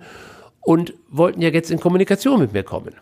und 0.61 0.95
wollten 1.11 1.43
ja 1.43 1.49
jetzt 1.49 1.73
in 1.73 1.81
Kommunikation 1.81 2.39
mit 2.39 2.53
mir 2.53 2.63
kommen. 2.63 2.95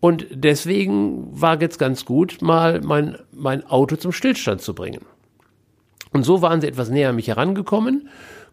Und 0.00 0.26
deswegen 0.30 1.28
war 1.38 1.60
jetzt 1.60 1.78
ganz 1.78 2.06
gut, 2.06 2.38
mal 2.40 2.80
mein, 2.80 3.18
mein 3.30 3.66
Auto 3.66 3.96
zum 3.96 4.10
Stillstand 4.10 4.62
zu 4.62 4.74
bringen. 4.74 5.02
Und 6.12 6.24
so 6.24 6.40
waren 6.40 6.62
sie 6.62 6.68
etwas 6.68 6.88
näher 6.88 7.10
an 7.10 7.16
mich 7.16 7.28
herangekommen, 7.28 8.08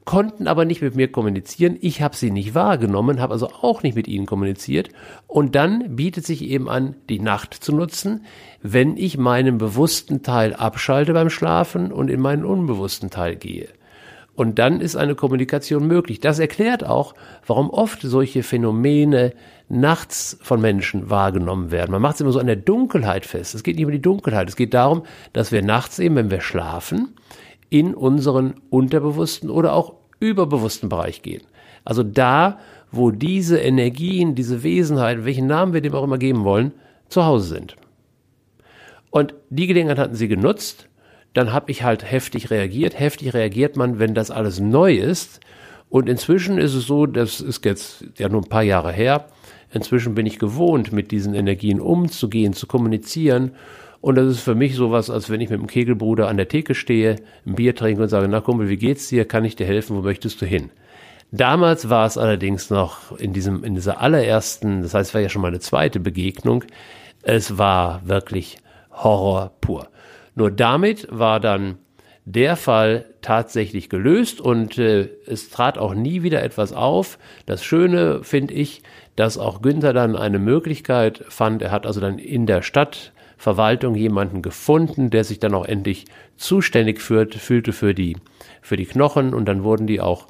konnten 0.06 0.48
aber 0.48 0.66
nicht 0.66 0.82
mit 0.82 0.96
mir 0.96 1.12
kommunizieren. 1.12 1.78
Ich 1.80 2.02
habe 2.02 2.16
sie 2.16 2.32
nicht 2.32 2.56
wahrgenommen, 2.56 3.22
habe 3.22 3.34
also 3.34 3.48
auch 3.48 3.84
nicht 3.84 3.96
mit 3.96 4.08
ihnen 4.08 4.26
kommuniziert. 4.26 4.90
Und 5.28 5.56
dann 5.56 5.96
bietet 5.96 6.26
sich 6.26 6.44
eben 6.44 6.70
an, 6.70 6.96
die 7.10 7.20
Nacht 7.20 7.54
zu 7.54 7.76
nutzen, 7.76 8.26
wenn 8.62 8.98
ich 8.98 9.18
meinen 9.18 9.58
bewussten 9.58 10.24
Teil 10.24 10.54
abschalte 10.54 11.14
beim 11.14 11.30
Schlafen 11.30 11.92
und 11.92 12.10
in 12.10 12.20
meinen 12.20 12.46
unbewussten 12.46 13.10
Teil 13.10 13.36
gehe. 13.36 13.70
Und 14.34 14.60
dann 14.60 14.82
ist 14.82 14.96
eine 14.96 15.14
Kommunikation 15.14 15.86
möglich. 15.86 16.20
Das 16.20 16.40
erklärt 16.40 16.84
auch, 16.84 17.14
warum 17.46 17.70
oft 17.70 18.02
solche 18.02 18.44
Phänomene 18.44 19.34
nachts 19.70 20.38
von 20.42 20.60
Menschen 20.60 21.10
wahrgenommen 21.10 21.72
werden. 21.72 21.92
Man 21.92 22.02
macht 22.02 22.16
es 22.16 22.22
immer 22.22 22.32
so 22.32 22.40
an 22.40 22.48
der 22.48 22.56
Dunkelheit 22.56 23.26
fest. 23.26 23.56
Es 23.56 23.64
geht 23.64 23.76
nicht 23.76 23.86
um 23.86 23.92
die 23.92 24.02
Dunkelheit. 24.02 24.50
Es 24.50 24.56
geht 24.56 24.74
darum, 24.74 25.04
dass 25.34 25.52
wir 25.52 25.62
nachts 25.62 26.00
eben, 26.00 26.16
wenn 26.16 26.32
wir 26.32 26.42
schlafen, 26.42 27.14
in 27.72 27.96
unseren 27.96 28.54
unterbewussten 28.70 29.50
oder 29.50 29.74
auch 29.74 29.96
überbewussten 30.20 30.90
Bereich 30.90 31.24
gehen. 31.24 31.42
Also 31.84 32.04
da, 32.04 32.60
wo 32.92 33.10
diese 33.10 33.58
Energien, 33.58 34.36
diese 34.36 34.62
Wesenheiten, 34.62 35.26
welchen 35.26 35.48
Namen 35.48 35.74
wir 35.74 35.82
dem 35.82 35.96
auch 35.96 36.04
immer 36.04 36.20
geben 36.20 36.44
wollen, 36.44 36.74
zu 37.10 37.26
Hause 37.26 37.48
sind. 37.48 37.76
Und 39.10 39.34
die 39.50 39.66
Gelegenheit 39.66 39.98
hatten 39.98 40.14
sie 40.14 40.28
genutzt. 40.28 40.88
Dann 41.34 41.52
habe 41.52 41.72
ich 41.72 41.84
halt 41.84 42.10
heftig 42.10 42.52
reagiert. 42.52 43.00
Heftig 43.00 43.34
reagiert 43.34 43.76
man, 43.76 43.98
wenn 43.98 44.14
das 44.14 44.30
alles 44.30 44.60
neu 44.60 44.94
ist. 44.94 45.40
Und 45.90 46.08
inzwischen 46.08 46.60
ist 46.60 46.76
es 46.76 46.86
so, 46.86 47.08
das 47.08 47.42
ist 47.42 47.66
jetzt 47.66 48.06
ja 48.20 48.30
nur 48.30 48.42
ein 48.42 48.50
paar 48.50 48.64
Jahre 48.64 48.92
her, 48.92 49.26
Inzwischen 49.74 50.16
bin 50.16 50.26
ich 50.26 50.38
gewohnt, 50.38 50.92
mit 50.92 51.12
diesen 51.12 51.34
Energien 51.34 51.80
umzugehen, 51.80 52.54
zu 52.54 52.68
kommunizieren. 52.68 53.52
Und 54.02 54.16
das 54.16 54.28
ist 54.28 54.42
für 54.42 54.56
mich 54.56 54.76
sowas, 54.76 55.10
als 55.12 55.30
wenn 55.30 55.42
ich 55.42 55.50
mit 55.50 55.60
dem 55.60 55.68
Kegelbruder 55.68 56.28
an 56.28 56.38
der 56.38 56.48
Theke 56.48 56.74
stehe, 56.74 57.18
ein 57.46 57.56
Bier 57.56 57.76
trinke 57.76 58.02
und 58.02 58.10
sage, 58.10 58.28
na 58.28 58.42
Kumpel, 58.42 58.68
wie 58.68 58.78
geht's 58.78 59.08
dir? 59.08 59.26
Kann 59.26 59.46
ich 59.46 59.56
dir 59.56 59.68
helfen? 59.68 59.96
Wo 59.96 60.02
möchtest 60.02 60.42
du 60.42 60.46
hin? 60.48 60.72
Damals 61.32 61.88
war 61.88 62.06
es 62.08 62.18
allerdings 62.18 62.70
noch 62.70 63.18
in 63.18 63.32
diesem, 63.32 63.64
in 63.64 63.76
dieser 63.76 64.02
allerersten, 64.02 64.82
das 64.82 64.94
heißt, 64.94 65.12
es 65.12 65.14
war 65.14 65.22
ja 65.22 65.30
schon 65.30 65.44
meine 65.44 65.60
zweite 65.60 66.00
Begegnung. 66.00 66.66
Es 67.22 67.58
war 67.58 68.02
wirklich 68.06 68.58
Horror 68.92 69.52
pur. 69.62 69.88
Nur 70.36 70.52
damit 70.52 71.08
war 71.10 71.40
dann 71.40 71.78
der 72.26 72.56
Fall 72.56 73.06
tatsächlich 73.22 73.90
gelöst 73.90 74.42
und 74.42 74.78
äh, 74.78 75.10
es 75.26 75.50
trat 75.50 75.78
auch 75.78 75.94
nie 75.94 76.24
wieder 76.24 76.44
etwas 76.44 76.74
auf. 76.74 77.18
Das 77.46 77.64
Schöne 77.64 78.24
finde 78.24 78.54
ich, 78.54 78.84
dass 79.16 79.38
auch 79.38 79.62
Günther 79.62 79.94
dann 79.94 80.16
eine 80.16 80.40
Möglichkeit 80.40 81.24
fand. 81.30 81.62
Er 81.62 81.72
hat 81.72 81.86
also 81.86 82.00
dann 82.00 82.20
in 82.20 82.46
der 82.46 82.62
Stadtverwaltung 83.42 83.96
jemanden 83.96 84.44
gefunden, 84.44 85.10
der 85.10 85.24
sich 85.24 85.40
dann 85.40 85.56
auch 85.56 85.66
endlich 85.66 86.06
zuständig 86.38 87.02
führt, 87.02 87.34
fühlte 87.34 87.74
für 87.74 87.96
die, 87.96 88.18
für 88.62 88.78
die 88.78 88.86
Knochen 88.86 89.34
und 89.34 89.46
dann 89.46 89.64
wurden 89.64 89.88
die 89.88 90.00
auch 90.00 90.28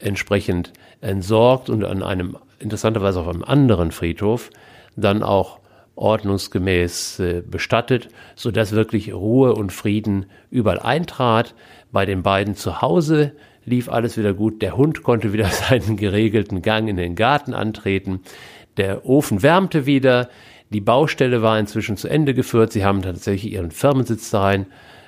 entsprechend 0.00 0.72
entsorgt 1.00 1.70
und 1.70 1.84
an 1.84 2.02
einem, 2.02 2.36
interessanterweise 2.58 3.20
auf 3.20 3.28
einem 3.28 3.44
anderen 3.44 3.92
Friedhof, 3.92 4.50
dann 4.96 5.22
auch 5.22 5.60
ordnungsgemäß 5.94 7.20
äh, 7.20 7.42
bestattet, 7.48 8.08
so 8.34 8.50
dass 8.50 8.72
wirklich 8.72 9.14
Ruhe 9.14 9.54
und 9.54 9.72
Frieden 9.72 10.26
überall 10.50 10.80
eintrat. 10.80 11.54
Bei 11.92 12.04
den 12.04 12.24
beiden 12.24 12.56
zu 12.56 12.82
Hause 12.82 13.32
lief 13.64 13.88
alles 13.88 14.16
wieder 14.18 14.34
gut. 14.34 14.60
Der 14.60 14.76
Hund 14.76 15.04
konnte 15.04 15.32
wieder 15.32 15.46
seinen 15.68 15.96
geregelten 15.96 16.62
Gang 16.62 16.88
in 16.88 16.96
den 16.96 17.14
Garten 17.14 17.54
antreten. 17.54 18.22
Der 18.76 19.06
Ofen 19.06 19.44
wärmte 19.44 19.86
wieder. 19.86 20.28
Die 20.70 20.80
Baustelle 20.80 21.42
war 21.42 21.58
inzwischen 21.58 21.96
zu 21.96 22.08
Ende 22.08 22.32
geführt. 22.32 22.72
Sie 22.72 22.84
haben 22.84 23.02
tatsächlich 23.02 23.52
ihren 23.52 23.72
Firmensitz 23.72 24.30
da 24.30 24.42
rein 24.42 24.66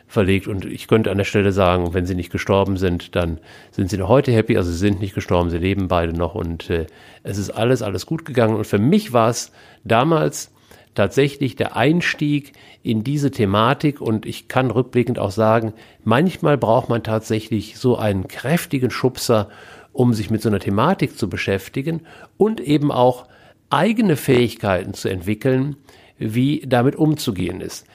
verlegt 0.08 0.46
und 0.46 0.66
ich 0.66 0.88
könnte 0.88 1.10
an 1.10 1.18
der 1.18 1.24
Stelle 1.24 1.52
sagen, 1.52 1.94
wenn 1.94 2.04
sie 2.04 2.14
nicht 2.14 2.30
gestorben 2.30 2.76
sind, 2.76 3.16
dann 3.16 3.38
sind 3.70 3.88
sie 3.88 3.96
noch 3.96 4.08
heute 4.08 4.32
happy. 4.32 4.56
Also 4.56 4.70
sie 4.70 4.76
sind 4.76 5.00
nicht 5.00 5.14
gestorben, 5.14 5.50
sie 5.50 5.58
leben 5.58 5.88
beide 5.88 6.12
noch 6.12 6.34
und 6.34 6.68
äh, 6.68 6.86
es 7.22 7.38
ist 7.38 7.50
alles, 7.50 7.80
alles 7.80 8.06
gut 8.06 8.24
gegangen. 8.24 8.56
Und 8.56 8.66
für 8.66 8.78
mich 8.78 9.12
war 9.12 9.30
es 9.30 9.52
damals 9.84 10.50
tatsächlich 10.94 11.56
der 11.56 11.76
Einstieg 11.76 12.52
in 12.82 13.04
diese 13.04 13.30
Thematik 13.30 14.00
und 14.00 14.26
ich 14.26 14.48
kann 14.48 14.70
rückblickend 14.70 15.18
auch 15.18 15.30
sagen, 15.30 15.72
manchmal 16.04 16.58
braucht 16.58 16.88
man 16.88 17.02
tatsächlich 17.02 17.78
so 17.78 17.96
einen 17.96 18.28
kräftigen 18.28 18.90
Schubser, 18.90 19.48
um 19.92 20.12
sich 20.12 20.28
mit 20.28 20.42
so 20.42 20.48
einer 20.48 20.60
Thematik 20.60 21.16
zu 21.16 21.30
beschäftigen 21.30 22.02
und 22.36 22.60
eben 22.60 22.92
auch 22.92 23.26
eigene 23.72 24.16
Fähigkeiten 24.16 24.94
zu 24.94 25.08
entwickeln, 25.08 25.76
wie 26.18 26.62
damit 26.66 26.96
umzugehen 26.96 27.60
ist. 27.60 27.86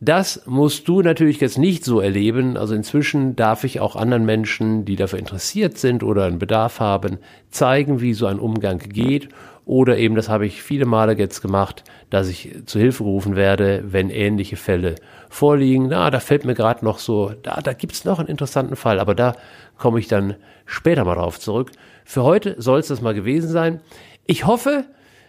Das 0.00 0.42
musst 0.46 0.88
du 0.88 1.00
natürlich 1.00 1.40
jetzt 1.40 1.56
nicht 1.56 1.84
so 1.84 2.00
erleben. 2.00 2.56
Also 2.56 2.74
inzwischen 2.74 3.34
darf 3.34 3.64
ich 3.64 3.80
auch 3.80 3.96
anderen 3.96 4.26
Menschen, 4.26 4.84
die 4.84 4.96
dafür 4.96 5.18
interessiert 5.18 5.78
sind 5.78 6.02
oder 6.02 6.24
einen 6.24 6.38
Bedarf 6.38 6.80
haben, 6.80 7.18
zeigen, 7.50 8.00
wie 8.00 8.12
so 8.12 8.26
ein 8.26 8.38
Umgang 8.38 8.78
geht 8.78 9.30
oder 9.66 9.98
eben, 9.98 10.14
das 10.14 10.28
habe 10.28 10.46
ich 10.46 10.62
viele 10.62 10.86
Male 10.86 11.18
jetzt 11.18 11.42
gemacht, 11.42 11.82
dass 12.08 12.28
ich 12.28 12.54
zu 12.66 12.78
Hilfe 12.78 13.02
gerufen 13.02 13.34
werde, 13.34 13.82
wenn 13.86 14.10
ähnliche 14.10 14.54
Fälle 14.54 14.94
vorliegen. 15.28 15.88
Na, 15.88 16.08
da 16.10 16.20
fällt 16.20 16.44
mir 16.44 16.54
gerade 16.54 16.84
noch 16.84 17.00
so, 17.00 17.32
da, 17.42 17.60
da 17.60 17.72
gibt's 17.72 18.04
noch 18.04 18.20
einen 18.20 18.28
interessanten 18.28 18.76
Fall, 18.76 19.00
aber 19.00 19.16
da 19.16 19.34
komme 19.76 19.98
ich 19.98 20.06
dann 20.06 20.36
später 20.66 21.04
mal 21.04 21.16
drauf 21.16 21.40
zurück. 21.40 21.72
Für 22.04 22.22
heute 22.22 22.54
soll 22.58 22.78
es 22.78 22.86
das 22.86 23.00
mal 23.00 23.12
gewesen 23.12 23.50
sein. 23.50 23.80
Ich 24.24 24.46
hoffe, 24.46 24.84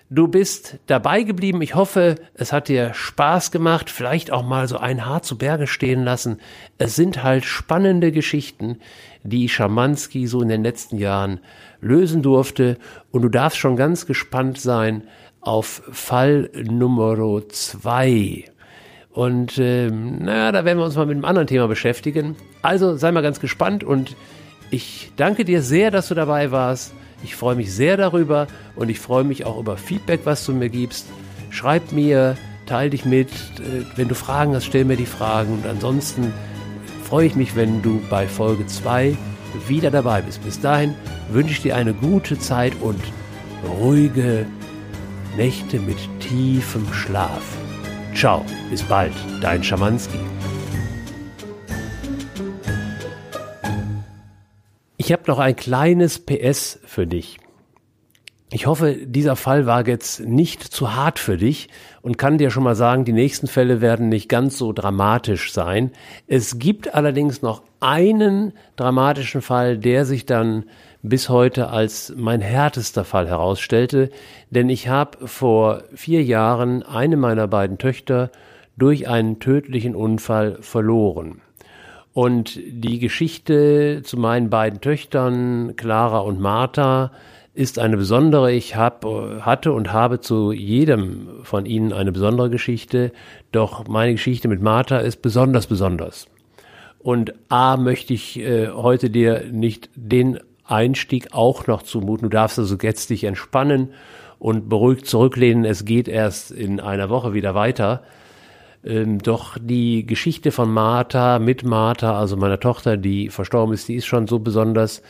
Du 0.10 0.30
bist 0.30 0.78
dabei 0.88 1.24
geblieben. 1.24 1.62
Ich 1.62 1.76
hoffe, 1.76 2.16
es 2.34 2.54
hat 2.54 2.70
dir 2.70 2.94
Spaß 2.94 3.52
gemacht. 3.52 3.90
Vielleicht 3.90 4.32
auch 4.32 4.44
mal 4.44 4.70
so 4.70 4.78
ein 4.78 5.06
Haar 5.06 5.22
zu 5.22 5.38
Berge 5.38 5.68
stehen 5.68 6.06
lassen. 6.06 6.40
Es 6.78 6.96
sind 6.96 7.24
halt 7.24 7.44
spannende 7.44 8.14
Geschichten, 8.14 8.80
die 9.24 9.50
Schamanski 9.50 10.26
so 10.28 10.42
in 10.42 10.48
den 10.48 10.64
letzten 10.64 10.98
Jahren 10.98 11.42
lösen 11.82 12.22
durfte. 12.22 12.78
Und 13.12 13.24
du 13.24 13.30
darfst 13.30 13.60
schon 13.60 13.76
ganz 13.76 14.06
gespannt 14.06 14.62
sein 14.62 15.04
auf 15.42 15.84
Fall 15.92 16.52
Nummer 16.54 17.42
zwei. 17.50 18.46
Und 19.12 19.58
ähm, 19.58 20.20
naja, 20.20 20.54
da 20.54 20.64
werden 20.64 20.78
wir 20.78 20.86
uns 20.86 20.96
mal 20.96 21.06
mit 21.06 21.16
einem 21.16 21.26
anderen 21.26 21.48
Thema 21.48 21.68
beschäftigen. 21.68 22.38
Also 22.62 22.96
sei 22.96 23.12
mal 23.12 23.24
ganz 23.24 23.42
gespannt 23.42 23.84
und 23.84 24.16
ich 24.70 25.12
danke 25.16 25.46
dir 25.46 25.62
sehr, 25.62 25.92
dass 25.92 26.08
du 26.10 26.16
dabei 26.16 26.52
warst. 26.52 26.94
Ich 27.24 27.36
freue 27.36 27.56
mich 27.56 27.74
sehr 27.74 27.98
darüber 27.98 28.48
und 28.76 28.90
ich 28.90 29.00
freue 29.00 29.24
mich 29.24 29.46
auch 29.46 29.60
über 29.60 29.78
Feedback, 29.78 30.22
was 30.26 30.46
du 30.46 30.54
mir 30.54 30.70
gibst. 30.70 31.08
Schreib 31.50 31.92
mir, 31.92 32.38
teil 32.66 32.90
dich 32.90 33.06
mit. 33.06 33.30
Äh, 33.30 33.86
wenn 33.96 34.08
du 34.08 34.16
Fragen 34.16 34.54
hast, 34.54 34.66
stell 34.66 34.86
mir 34.86 34.98
die 34.98 35.06
Fragen. 35.06 35.54
Und 35.54 35.66
ansonsten 35.66 36.34
freue 37.04 37.26
ich 37.26 37.36
mich, 37.36 37.56
wenn 37.56 37.82
du 37.82 38.02
bei 38.10 38.28
Folge 38.28 38.68
2 38.68 39.18
wieder 39.68 39.90
dabei 39.90 40.22
bist. 40.22 40.44
Bis 40.44 40.60
dahin 40.60 40.94
wünsche 41.30 41.54
ich 41.54 41.62
dir 41.62 41.76
eine 41.76 41.94
gute 41.94 42.38
Zeit 42.38 42.74
und 42.82 43.02
ruhige 43.80 44.46
Nächte 45.36 45.80
mit 45.80 45.98
tiefem 46.20 46.86
Schlaf. 46.94 47.42
Ciao, 48.14 48.44
bis 48.70 48.84
bald, 48.84 49.14
dein 49.42 49.64
Schamanski. 49.64 50.20
Ich 55.08 55.14
habe 55.14 55.24
noch 55.28 55.40
ein 55.40 55.56
kleines 55.56 56.20
PS 56.20 56.82
für 56.84 57.08
dich. 57.08 57.38
Ich 58.52 58.68
hoffe, 58.68 58.98
dieser 59.06 59.38
Fall 59.38 59.66
war 59.66 59.88
jetzt 59.88 60.20
nicht 60.20 60.62
zu 60.62 60.98
hart 60.98 61.18
für 61.18 61.38
dich 61.38 61.70
und 62.02 62.18
kann 62.18 62.38
dir 62.38 62.52
schon 62.52 62.64
mal 62.64 62.76
sagen, 62.76 63.06
die 63.06 63.14
nächsten 63.14 63.48
Fälle 63.48 63.80
werden 63.80 64.10
nicht 64.10 64.28
ganz 64.28 64.58
so 64.58 64.74
dramatisch 64.74 65.54
sein. 65.54 65.92
Es 66.28 66.60
gibt 66.60 66.94
allerdings 66.94 67.42
noch 67.42 67.62
einen 67.80 68.52
dramatischen 68.76 69.42
Fall, 69.42 69.78
der 69.78 70.04
sich 70.04 70.26
dann 70.26 70.66
bis 71.04 71.30
heute 71.30 71.70
als 71.70 72.14
mein 72.18 72.42
härtester 72.42 73.06
Fall 73.06 73.30
herausstellte, 73.30 74.10
denn 74.50 74.68
ich 74.70 74.90
habe 74.90 75.26
vor 75.26 75.84
vier 75.96 76.22
Jahren 76.22 76.84
eine 76.84 77.16
meiner 77.16 77.48
beiden 77.48 77.78
Töchter 77.78 78.30
durch 78.76 79.08
einen 79.08 79.40
tödlichen 79.40 79.96
Unfall 79.96 80.58
verloren. 80.60 81.40
Und 82.18 82.60
die 82.66 82.98
Geschichte 82.98 84.02
zu 84.04 84.18
meinen 84.18 84.50
beiden 84.50 84.82
Töchtern, 84.82 85.76
Clara 85.76 86.18
und 86.18 86.40
Martha, 86.40 87.12
ist 87.54 87.78
eine 87.78 87.96
besondere. 87.96 88.52
Ich 88.52 88.76
hab, 88.76 89.06
hatte 89.06 89.72
und 89.72 89.94
habe 89.94 90.20
zu 90.20 90.52
jedem 90.52 91.28
von 91.44 91.68
ihnen 91.68 91.94
eine 91.94 92.12
besondere 92.12 92.50
Geschichte. 92.50 93.12
Doch 93.52 93.88
meine 93.88 94.14
Geschichte 94.14 94.48
mit 94.48 94.64
Martha 94.64 94.98
ist 94.98 95.22
besonders 95.22 95.68
besonders. 95.68 96.26
Und 96.98 97.36
A 97.50 97.78
möchte 97.78 98.16
ich 98.16 98.40
äh, 98.40 98.70
heute 98.70 99.12
dir 99.12 99.44
nicht 99.52 99.92
den 99.94 100.40
Einstieg 100.66 101.34
auch 101.34 101.68
noch 101.68 101.84
zumuten. 101.84 102.32
Du 102.32 102.36
darfst 102.36 102.58
also 102.58 102.78
jetzt 102.82 103.12
dich 103.12 103.26
entspannen 103.26 103.90
und 104.40 104.70
beruhigt 104.70 105.06
zurücklehnen. 105.06 105.66
Es 105.66 105.86
geht 105.86 106.08
erst 106.08 106.50
in 106.50 106.80
einer 106.80 107.12
Woche 107.12 107.36
wieder 107.36 107.54
weiter. 107.54 108.02
Ähm, 108.86 109.20
doch 109.20 109.58
die 109.60 110.06
Geschichte 110.06 110.52
von 110.52 110.72
Martha 110.72 111.40
mit 111.40 111.64
Martha, 111.64 112.18
also 112.18 112.38
meiner 112.38 112.60
Tochter, 112.60 112.98
die 112.98 113.30
verstorben 113.30 113.74
ist, 113.74 113.88
die 113.88 113.96
ist 113.96 114.06
schon 114.06 114.28
so 114.28 114.40
besonders, 114.40 115.02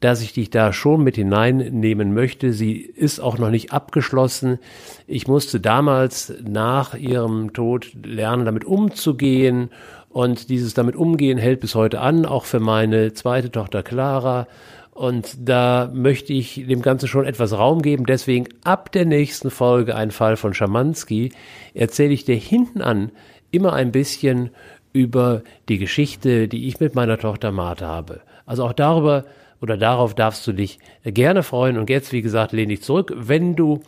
dass 0.00 0.20
ich 0.20 0.34
dich 0.34 0.50
da 0.50 0.72
schon 0.72 1.02
mit 1.02 1.16
hineinnehmen 1.16 2.12
möchte. 2.12 2.52
Sie 2.52 2.74
ist 2.74 3.20
auch 3.20 3.38
noch 3.38 3.50
nicht 3.50 3.72
abgeschlossen. 3.72 4.58
Ich 5.06 5.26
musste 5.28 5.60
damals 5.60 6.34
nach 6.46 6.94
ihrem 6.94 7.54
Tod 7.54 7.92
lernen, 8.04 8.44
damit 8.44 8.64
umzugehen. 8.64 9.70
Und 10.10 10.48
dieses 10.48 10.74
damit 10.74 10.94
umgehen 10.94 11.38
hält 11.38 11.60
bis 11.60 11.74
heute 11.74 12.00
an, 12.00 12.26
auch 12.26 12.44
für 12.44 12.60
meine 12.60 13.14
zweite 13.14 13.50
Tochter 13.50 13.82
Clara. 13.82 14.46
Und 14.94 15.36
da 15.40 15.90
möchte 15.92 16.32
ich 16.32 16.64
dem 16.68 16.80
Ganzen 16.80 17.08
schon 17.08 17.26
etwas 17.26 17.52
Raum 17.52 17.82
geben. 17.82 18.06
Deswegen 18.06 18.46
ab 18.62 18.92
der 18.92 19.04
nächsten 19.04 19.50
Folge 19.50 19.96
ein 19.96 20.12
Fall 20.12 20.36
von 20.36 20.54
Schamanski 20.54 21.32
erzähle 21.74 22.12
ich 22.12 22.24
dir 22.24 22.36
hinten 22.36 22.80
an 22.80 23.10
immer 23.50 23.72
ein 23.72 23.90
bisschen 23.90 24.50
über 24.92 25.42
die 25.68 25.78
Geschichte, 25.78 26.46
die 26.46 26.68
ich 26.68 26.78
mit 26.78 26.94
meiner 26.94 27.18
Tochter 27.18 27.50
Martha 27.50 27.88
habe. 27.88 28.20
Also 28.46 28.64
auch 28.64 28.72
darüber 28.72 29.24
oder 29.60 29.76
darauf 29.76 30.14
darfst 30.14 30.46
du 30.46 30.52
dich 30.52 30.78
gerne 31.04 31.42
freuen. 31.42 31.76
Und 31.76 31.90
jetzt, 31.90 32.12
wie 32.12 32.22
gesagt, 32.22 32.52
lehne 32.52 32.74
dich 32.74 32.82
zurück. 32.82 33.12
Wenn 33.16 33.56
du 33.56 33.82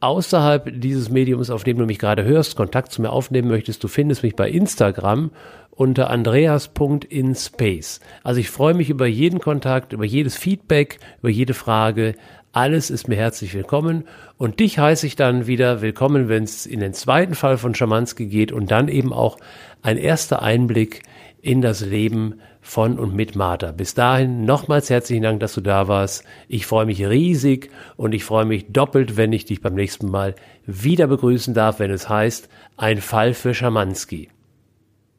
außerhalb 0.00 0.80
dieses 0.80 1.10
Mediums, 1.10 1.50
auf 1.50 1.64
dem 1.64 1.78
du 1.78 1.86
mich 1.86 1.98
gerade 1.98 2.24
hörst, 2.24 2.56
Kontakt 2.56 2.92
zu 2.92 3.02
mir 3.02 3.10
aufnehmen 3.10 3.48
möchtest, 3.48 3.84
du 3.84 3.88
findest 3.88 4.22
mich 4.22 4.34
bei 4.34 4.50
Instagram 4.50 5.30
unter 5.70 6.10
andreas.inspace. 6.10 8.00
Also 8.22 8.40
ich 8.40 8.50
freue 8.50 8.74
mich 8.74 8.90
über 8.90 9.06
jeden 9.06 9.38
Kontakt, 9.38 9.92
über 9.92 10.04
jedes 10.04 10.36
Feedback, 10.36 10.98
über 11.20 11.30
jede 11.30 11.54
Frage. 11.54 12.14
Alles 12.52 12.90
ist 12.90 13.06
mir 13.08 13.16
herzlich 13.16 13.54
willkommen 13.54 14.04
und 14.36 14.58
dich 14.58 14.78
heiße 14.78 15.06
ich 15.06 15.16
dann 15.16 15.46
wieder 15.46 15.82
willkommen, 15.82 16.28
wenn 16.28 16.42
es 16.42 16.66
in 16.66 16.80
den 16.80 16.94
zweiten 16.94 17.34
Fall 17.34 17.58
von 17.58 17.74
Schamanski 17.74 18.26
geht 18.26 18.50
und 18.50 18.70
dann 18.70 18.88
eben 18.88 19.12
auch 19.12 19.38
ein 19.82 19.96
erster 19.96 20.42
Einblick 20.42 21.02
in 21.42 21.62
das 21.62 21.80
Leben 21.80 22.40
von 22.60 22.98
und 22.98 23.14
mit 23.14 23.36
Martha. 23.36 23.72
Bis 23.72 23.94
dahin 23.94 24.44
nochmals 24.44 24.90
herzlichen 24.90 25.22
Dank, 25.22 25.40
dass 25.40 25.54
du 25.54 25.60
da 25.60 25.88
warst. 25.88 26.24
Ich 26.48 26.66
freue 26.66 26.86
mich 26.86 27.04
riesig 27.04 27.70
und 27.96 28.14
ich 28.14 28.24
freue 28.24 28.44
mich 28.44 28.72
doppelt, 28.72 29.16
wenn 29.16 29.32
ich 29.32 29.46
dich 29.46 29.60
beim 29.60 29.74
nächsten 29.74 30.10
Mal 30.10 30.34
wieder 30.66 31.06
begrüßen 31.06 31.54
darf, 31.54 31.78
wenn 31.78 31.90
es 31.90 32.08
heißt, 32.08 32.48
ein 32.76 33.00
Fall 33.00 33.34
für 33.34 33.54
Schamanski. 33.54 34.28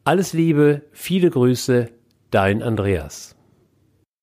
Alles 0.04 0.32
Liebe, 0.32 0.82
viele 0.92 1.30
Grüße, 1.30 1.88
dein 2.30 2.62
Andreas. 2.62 3.36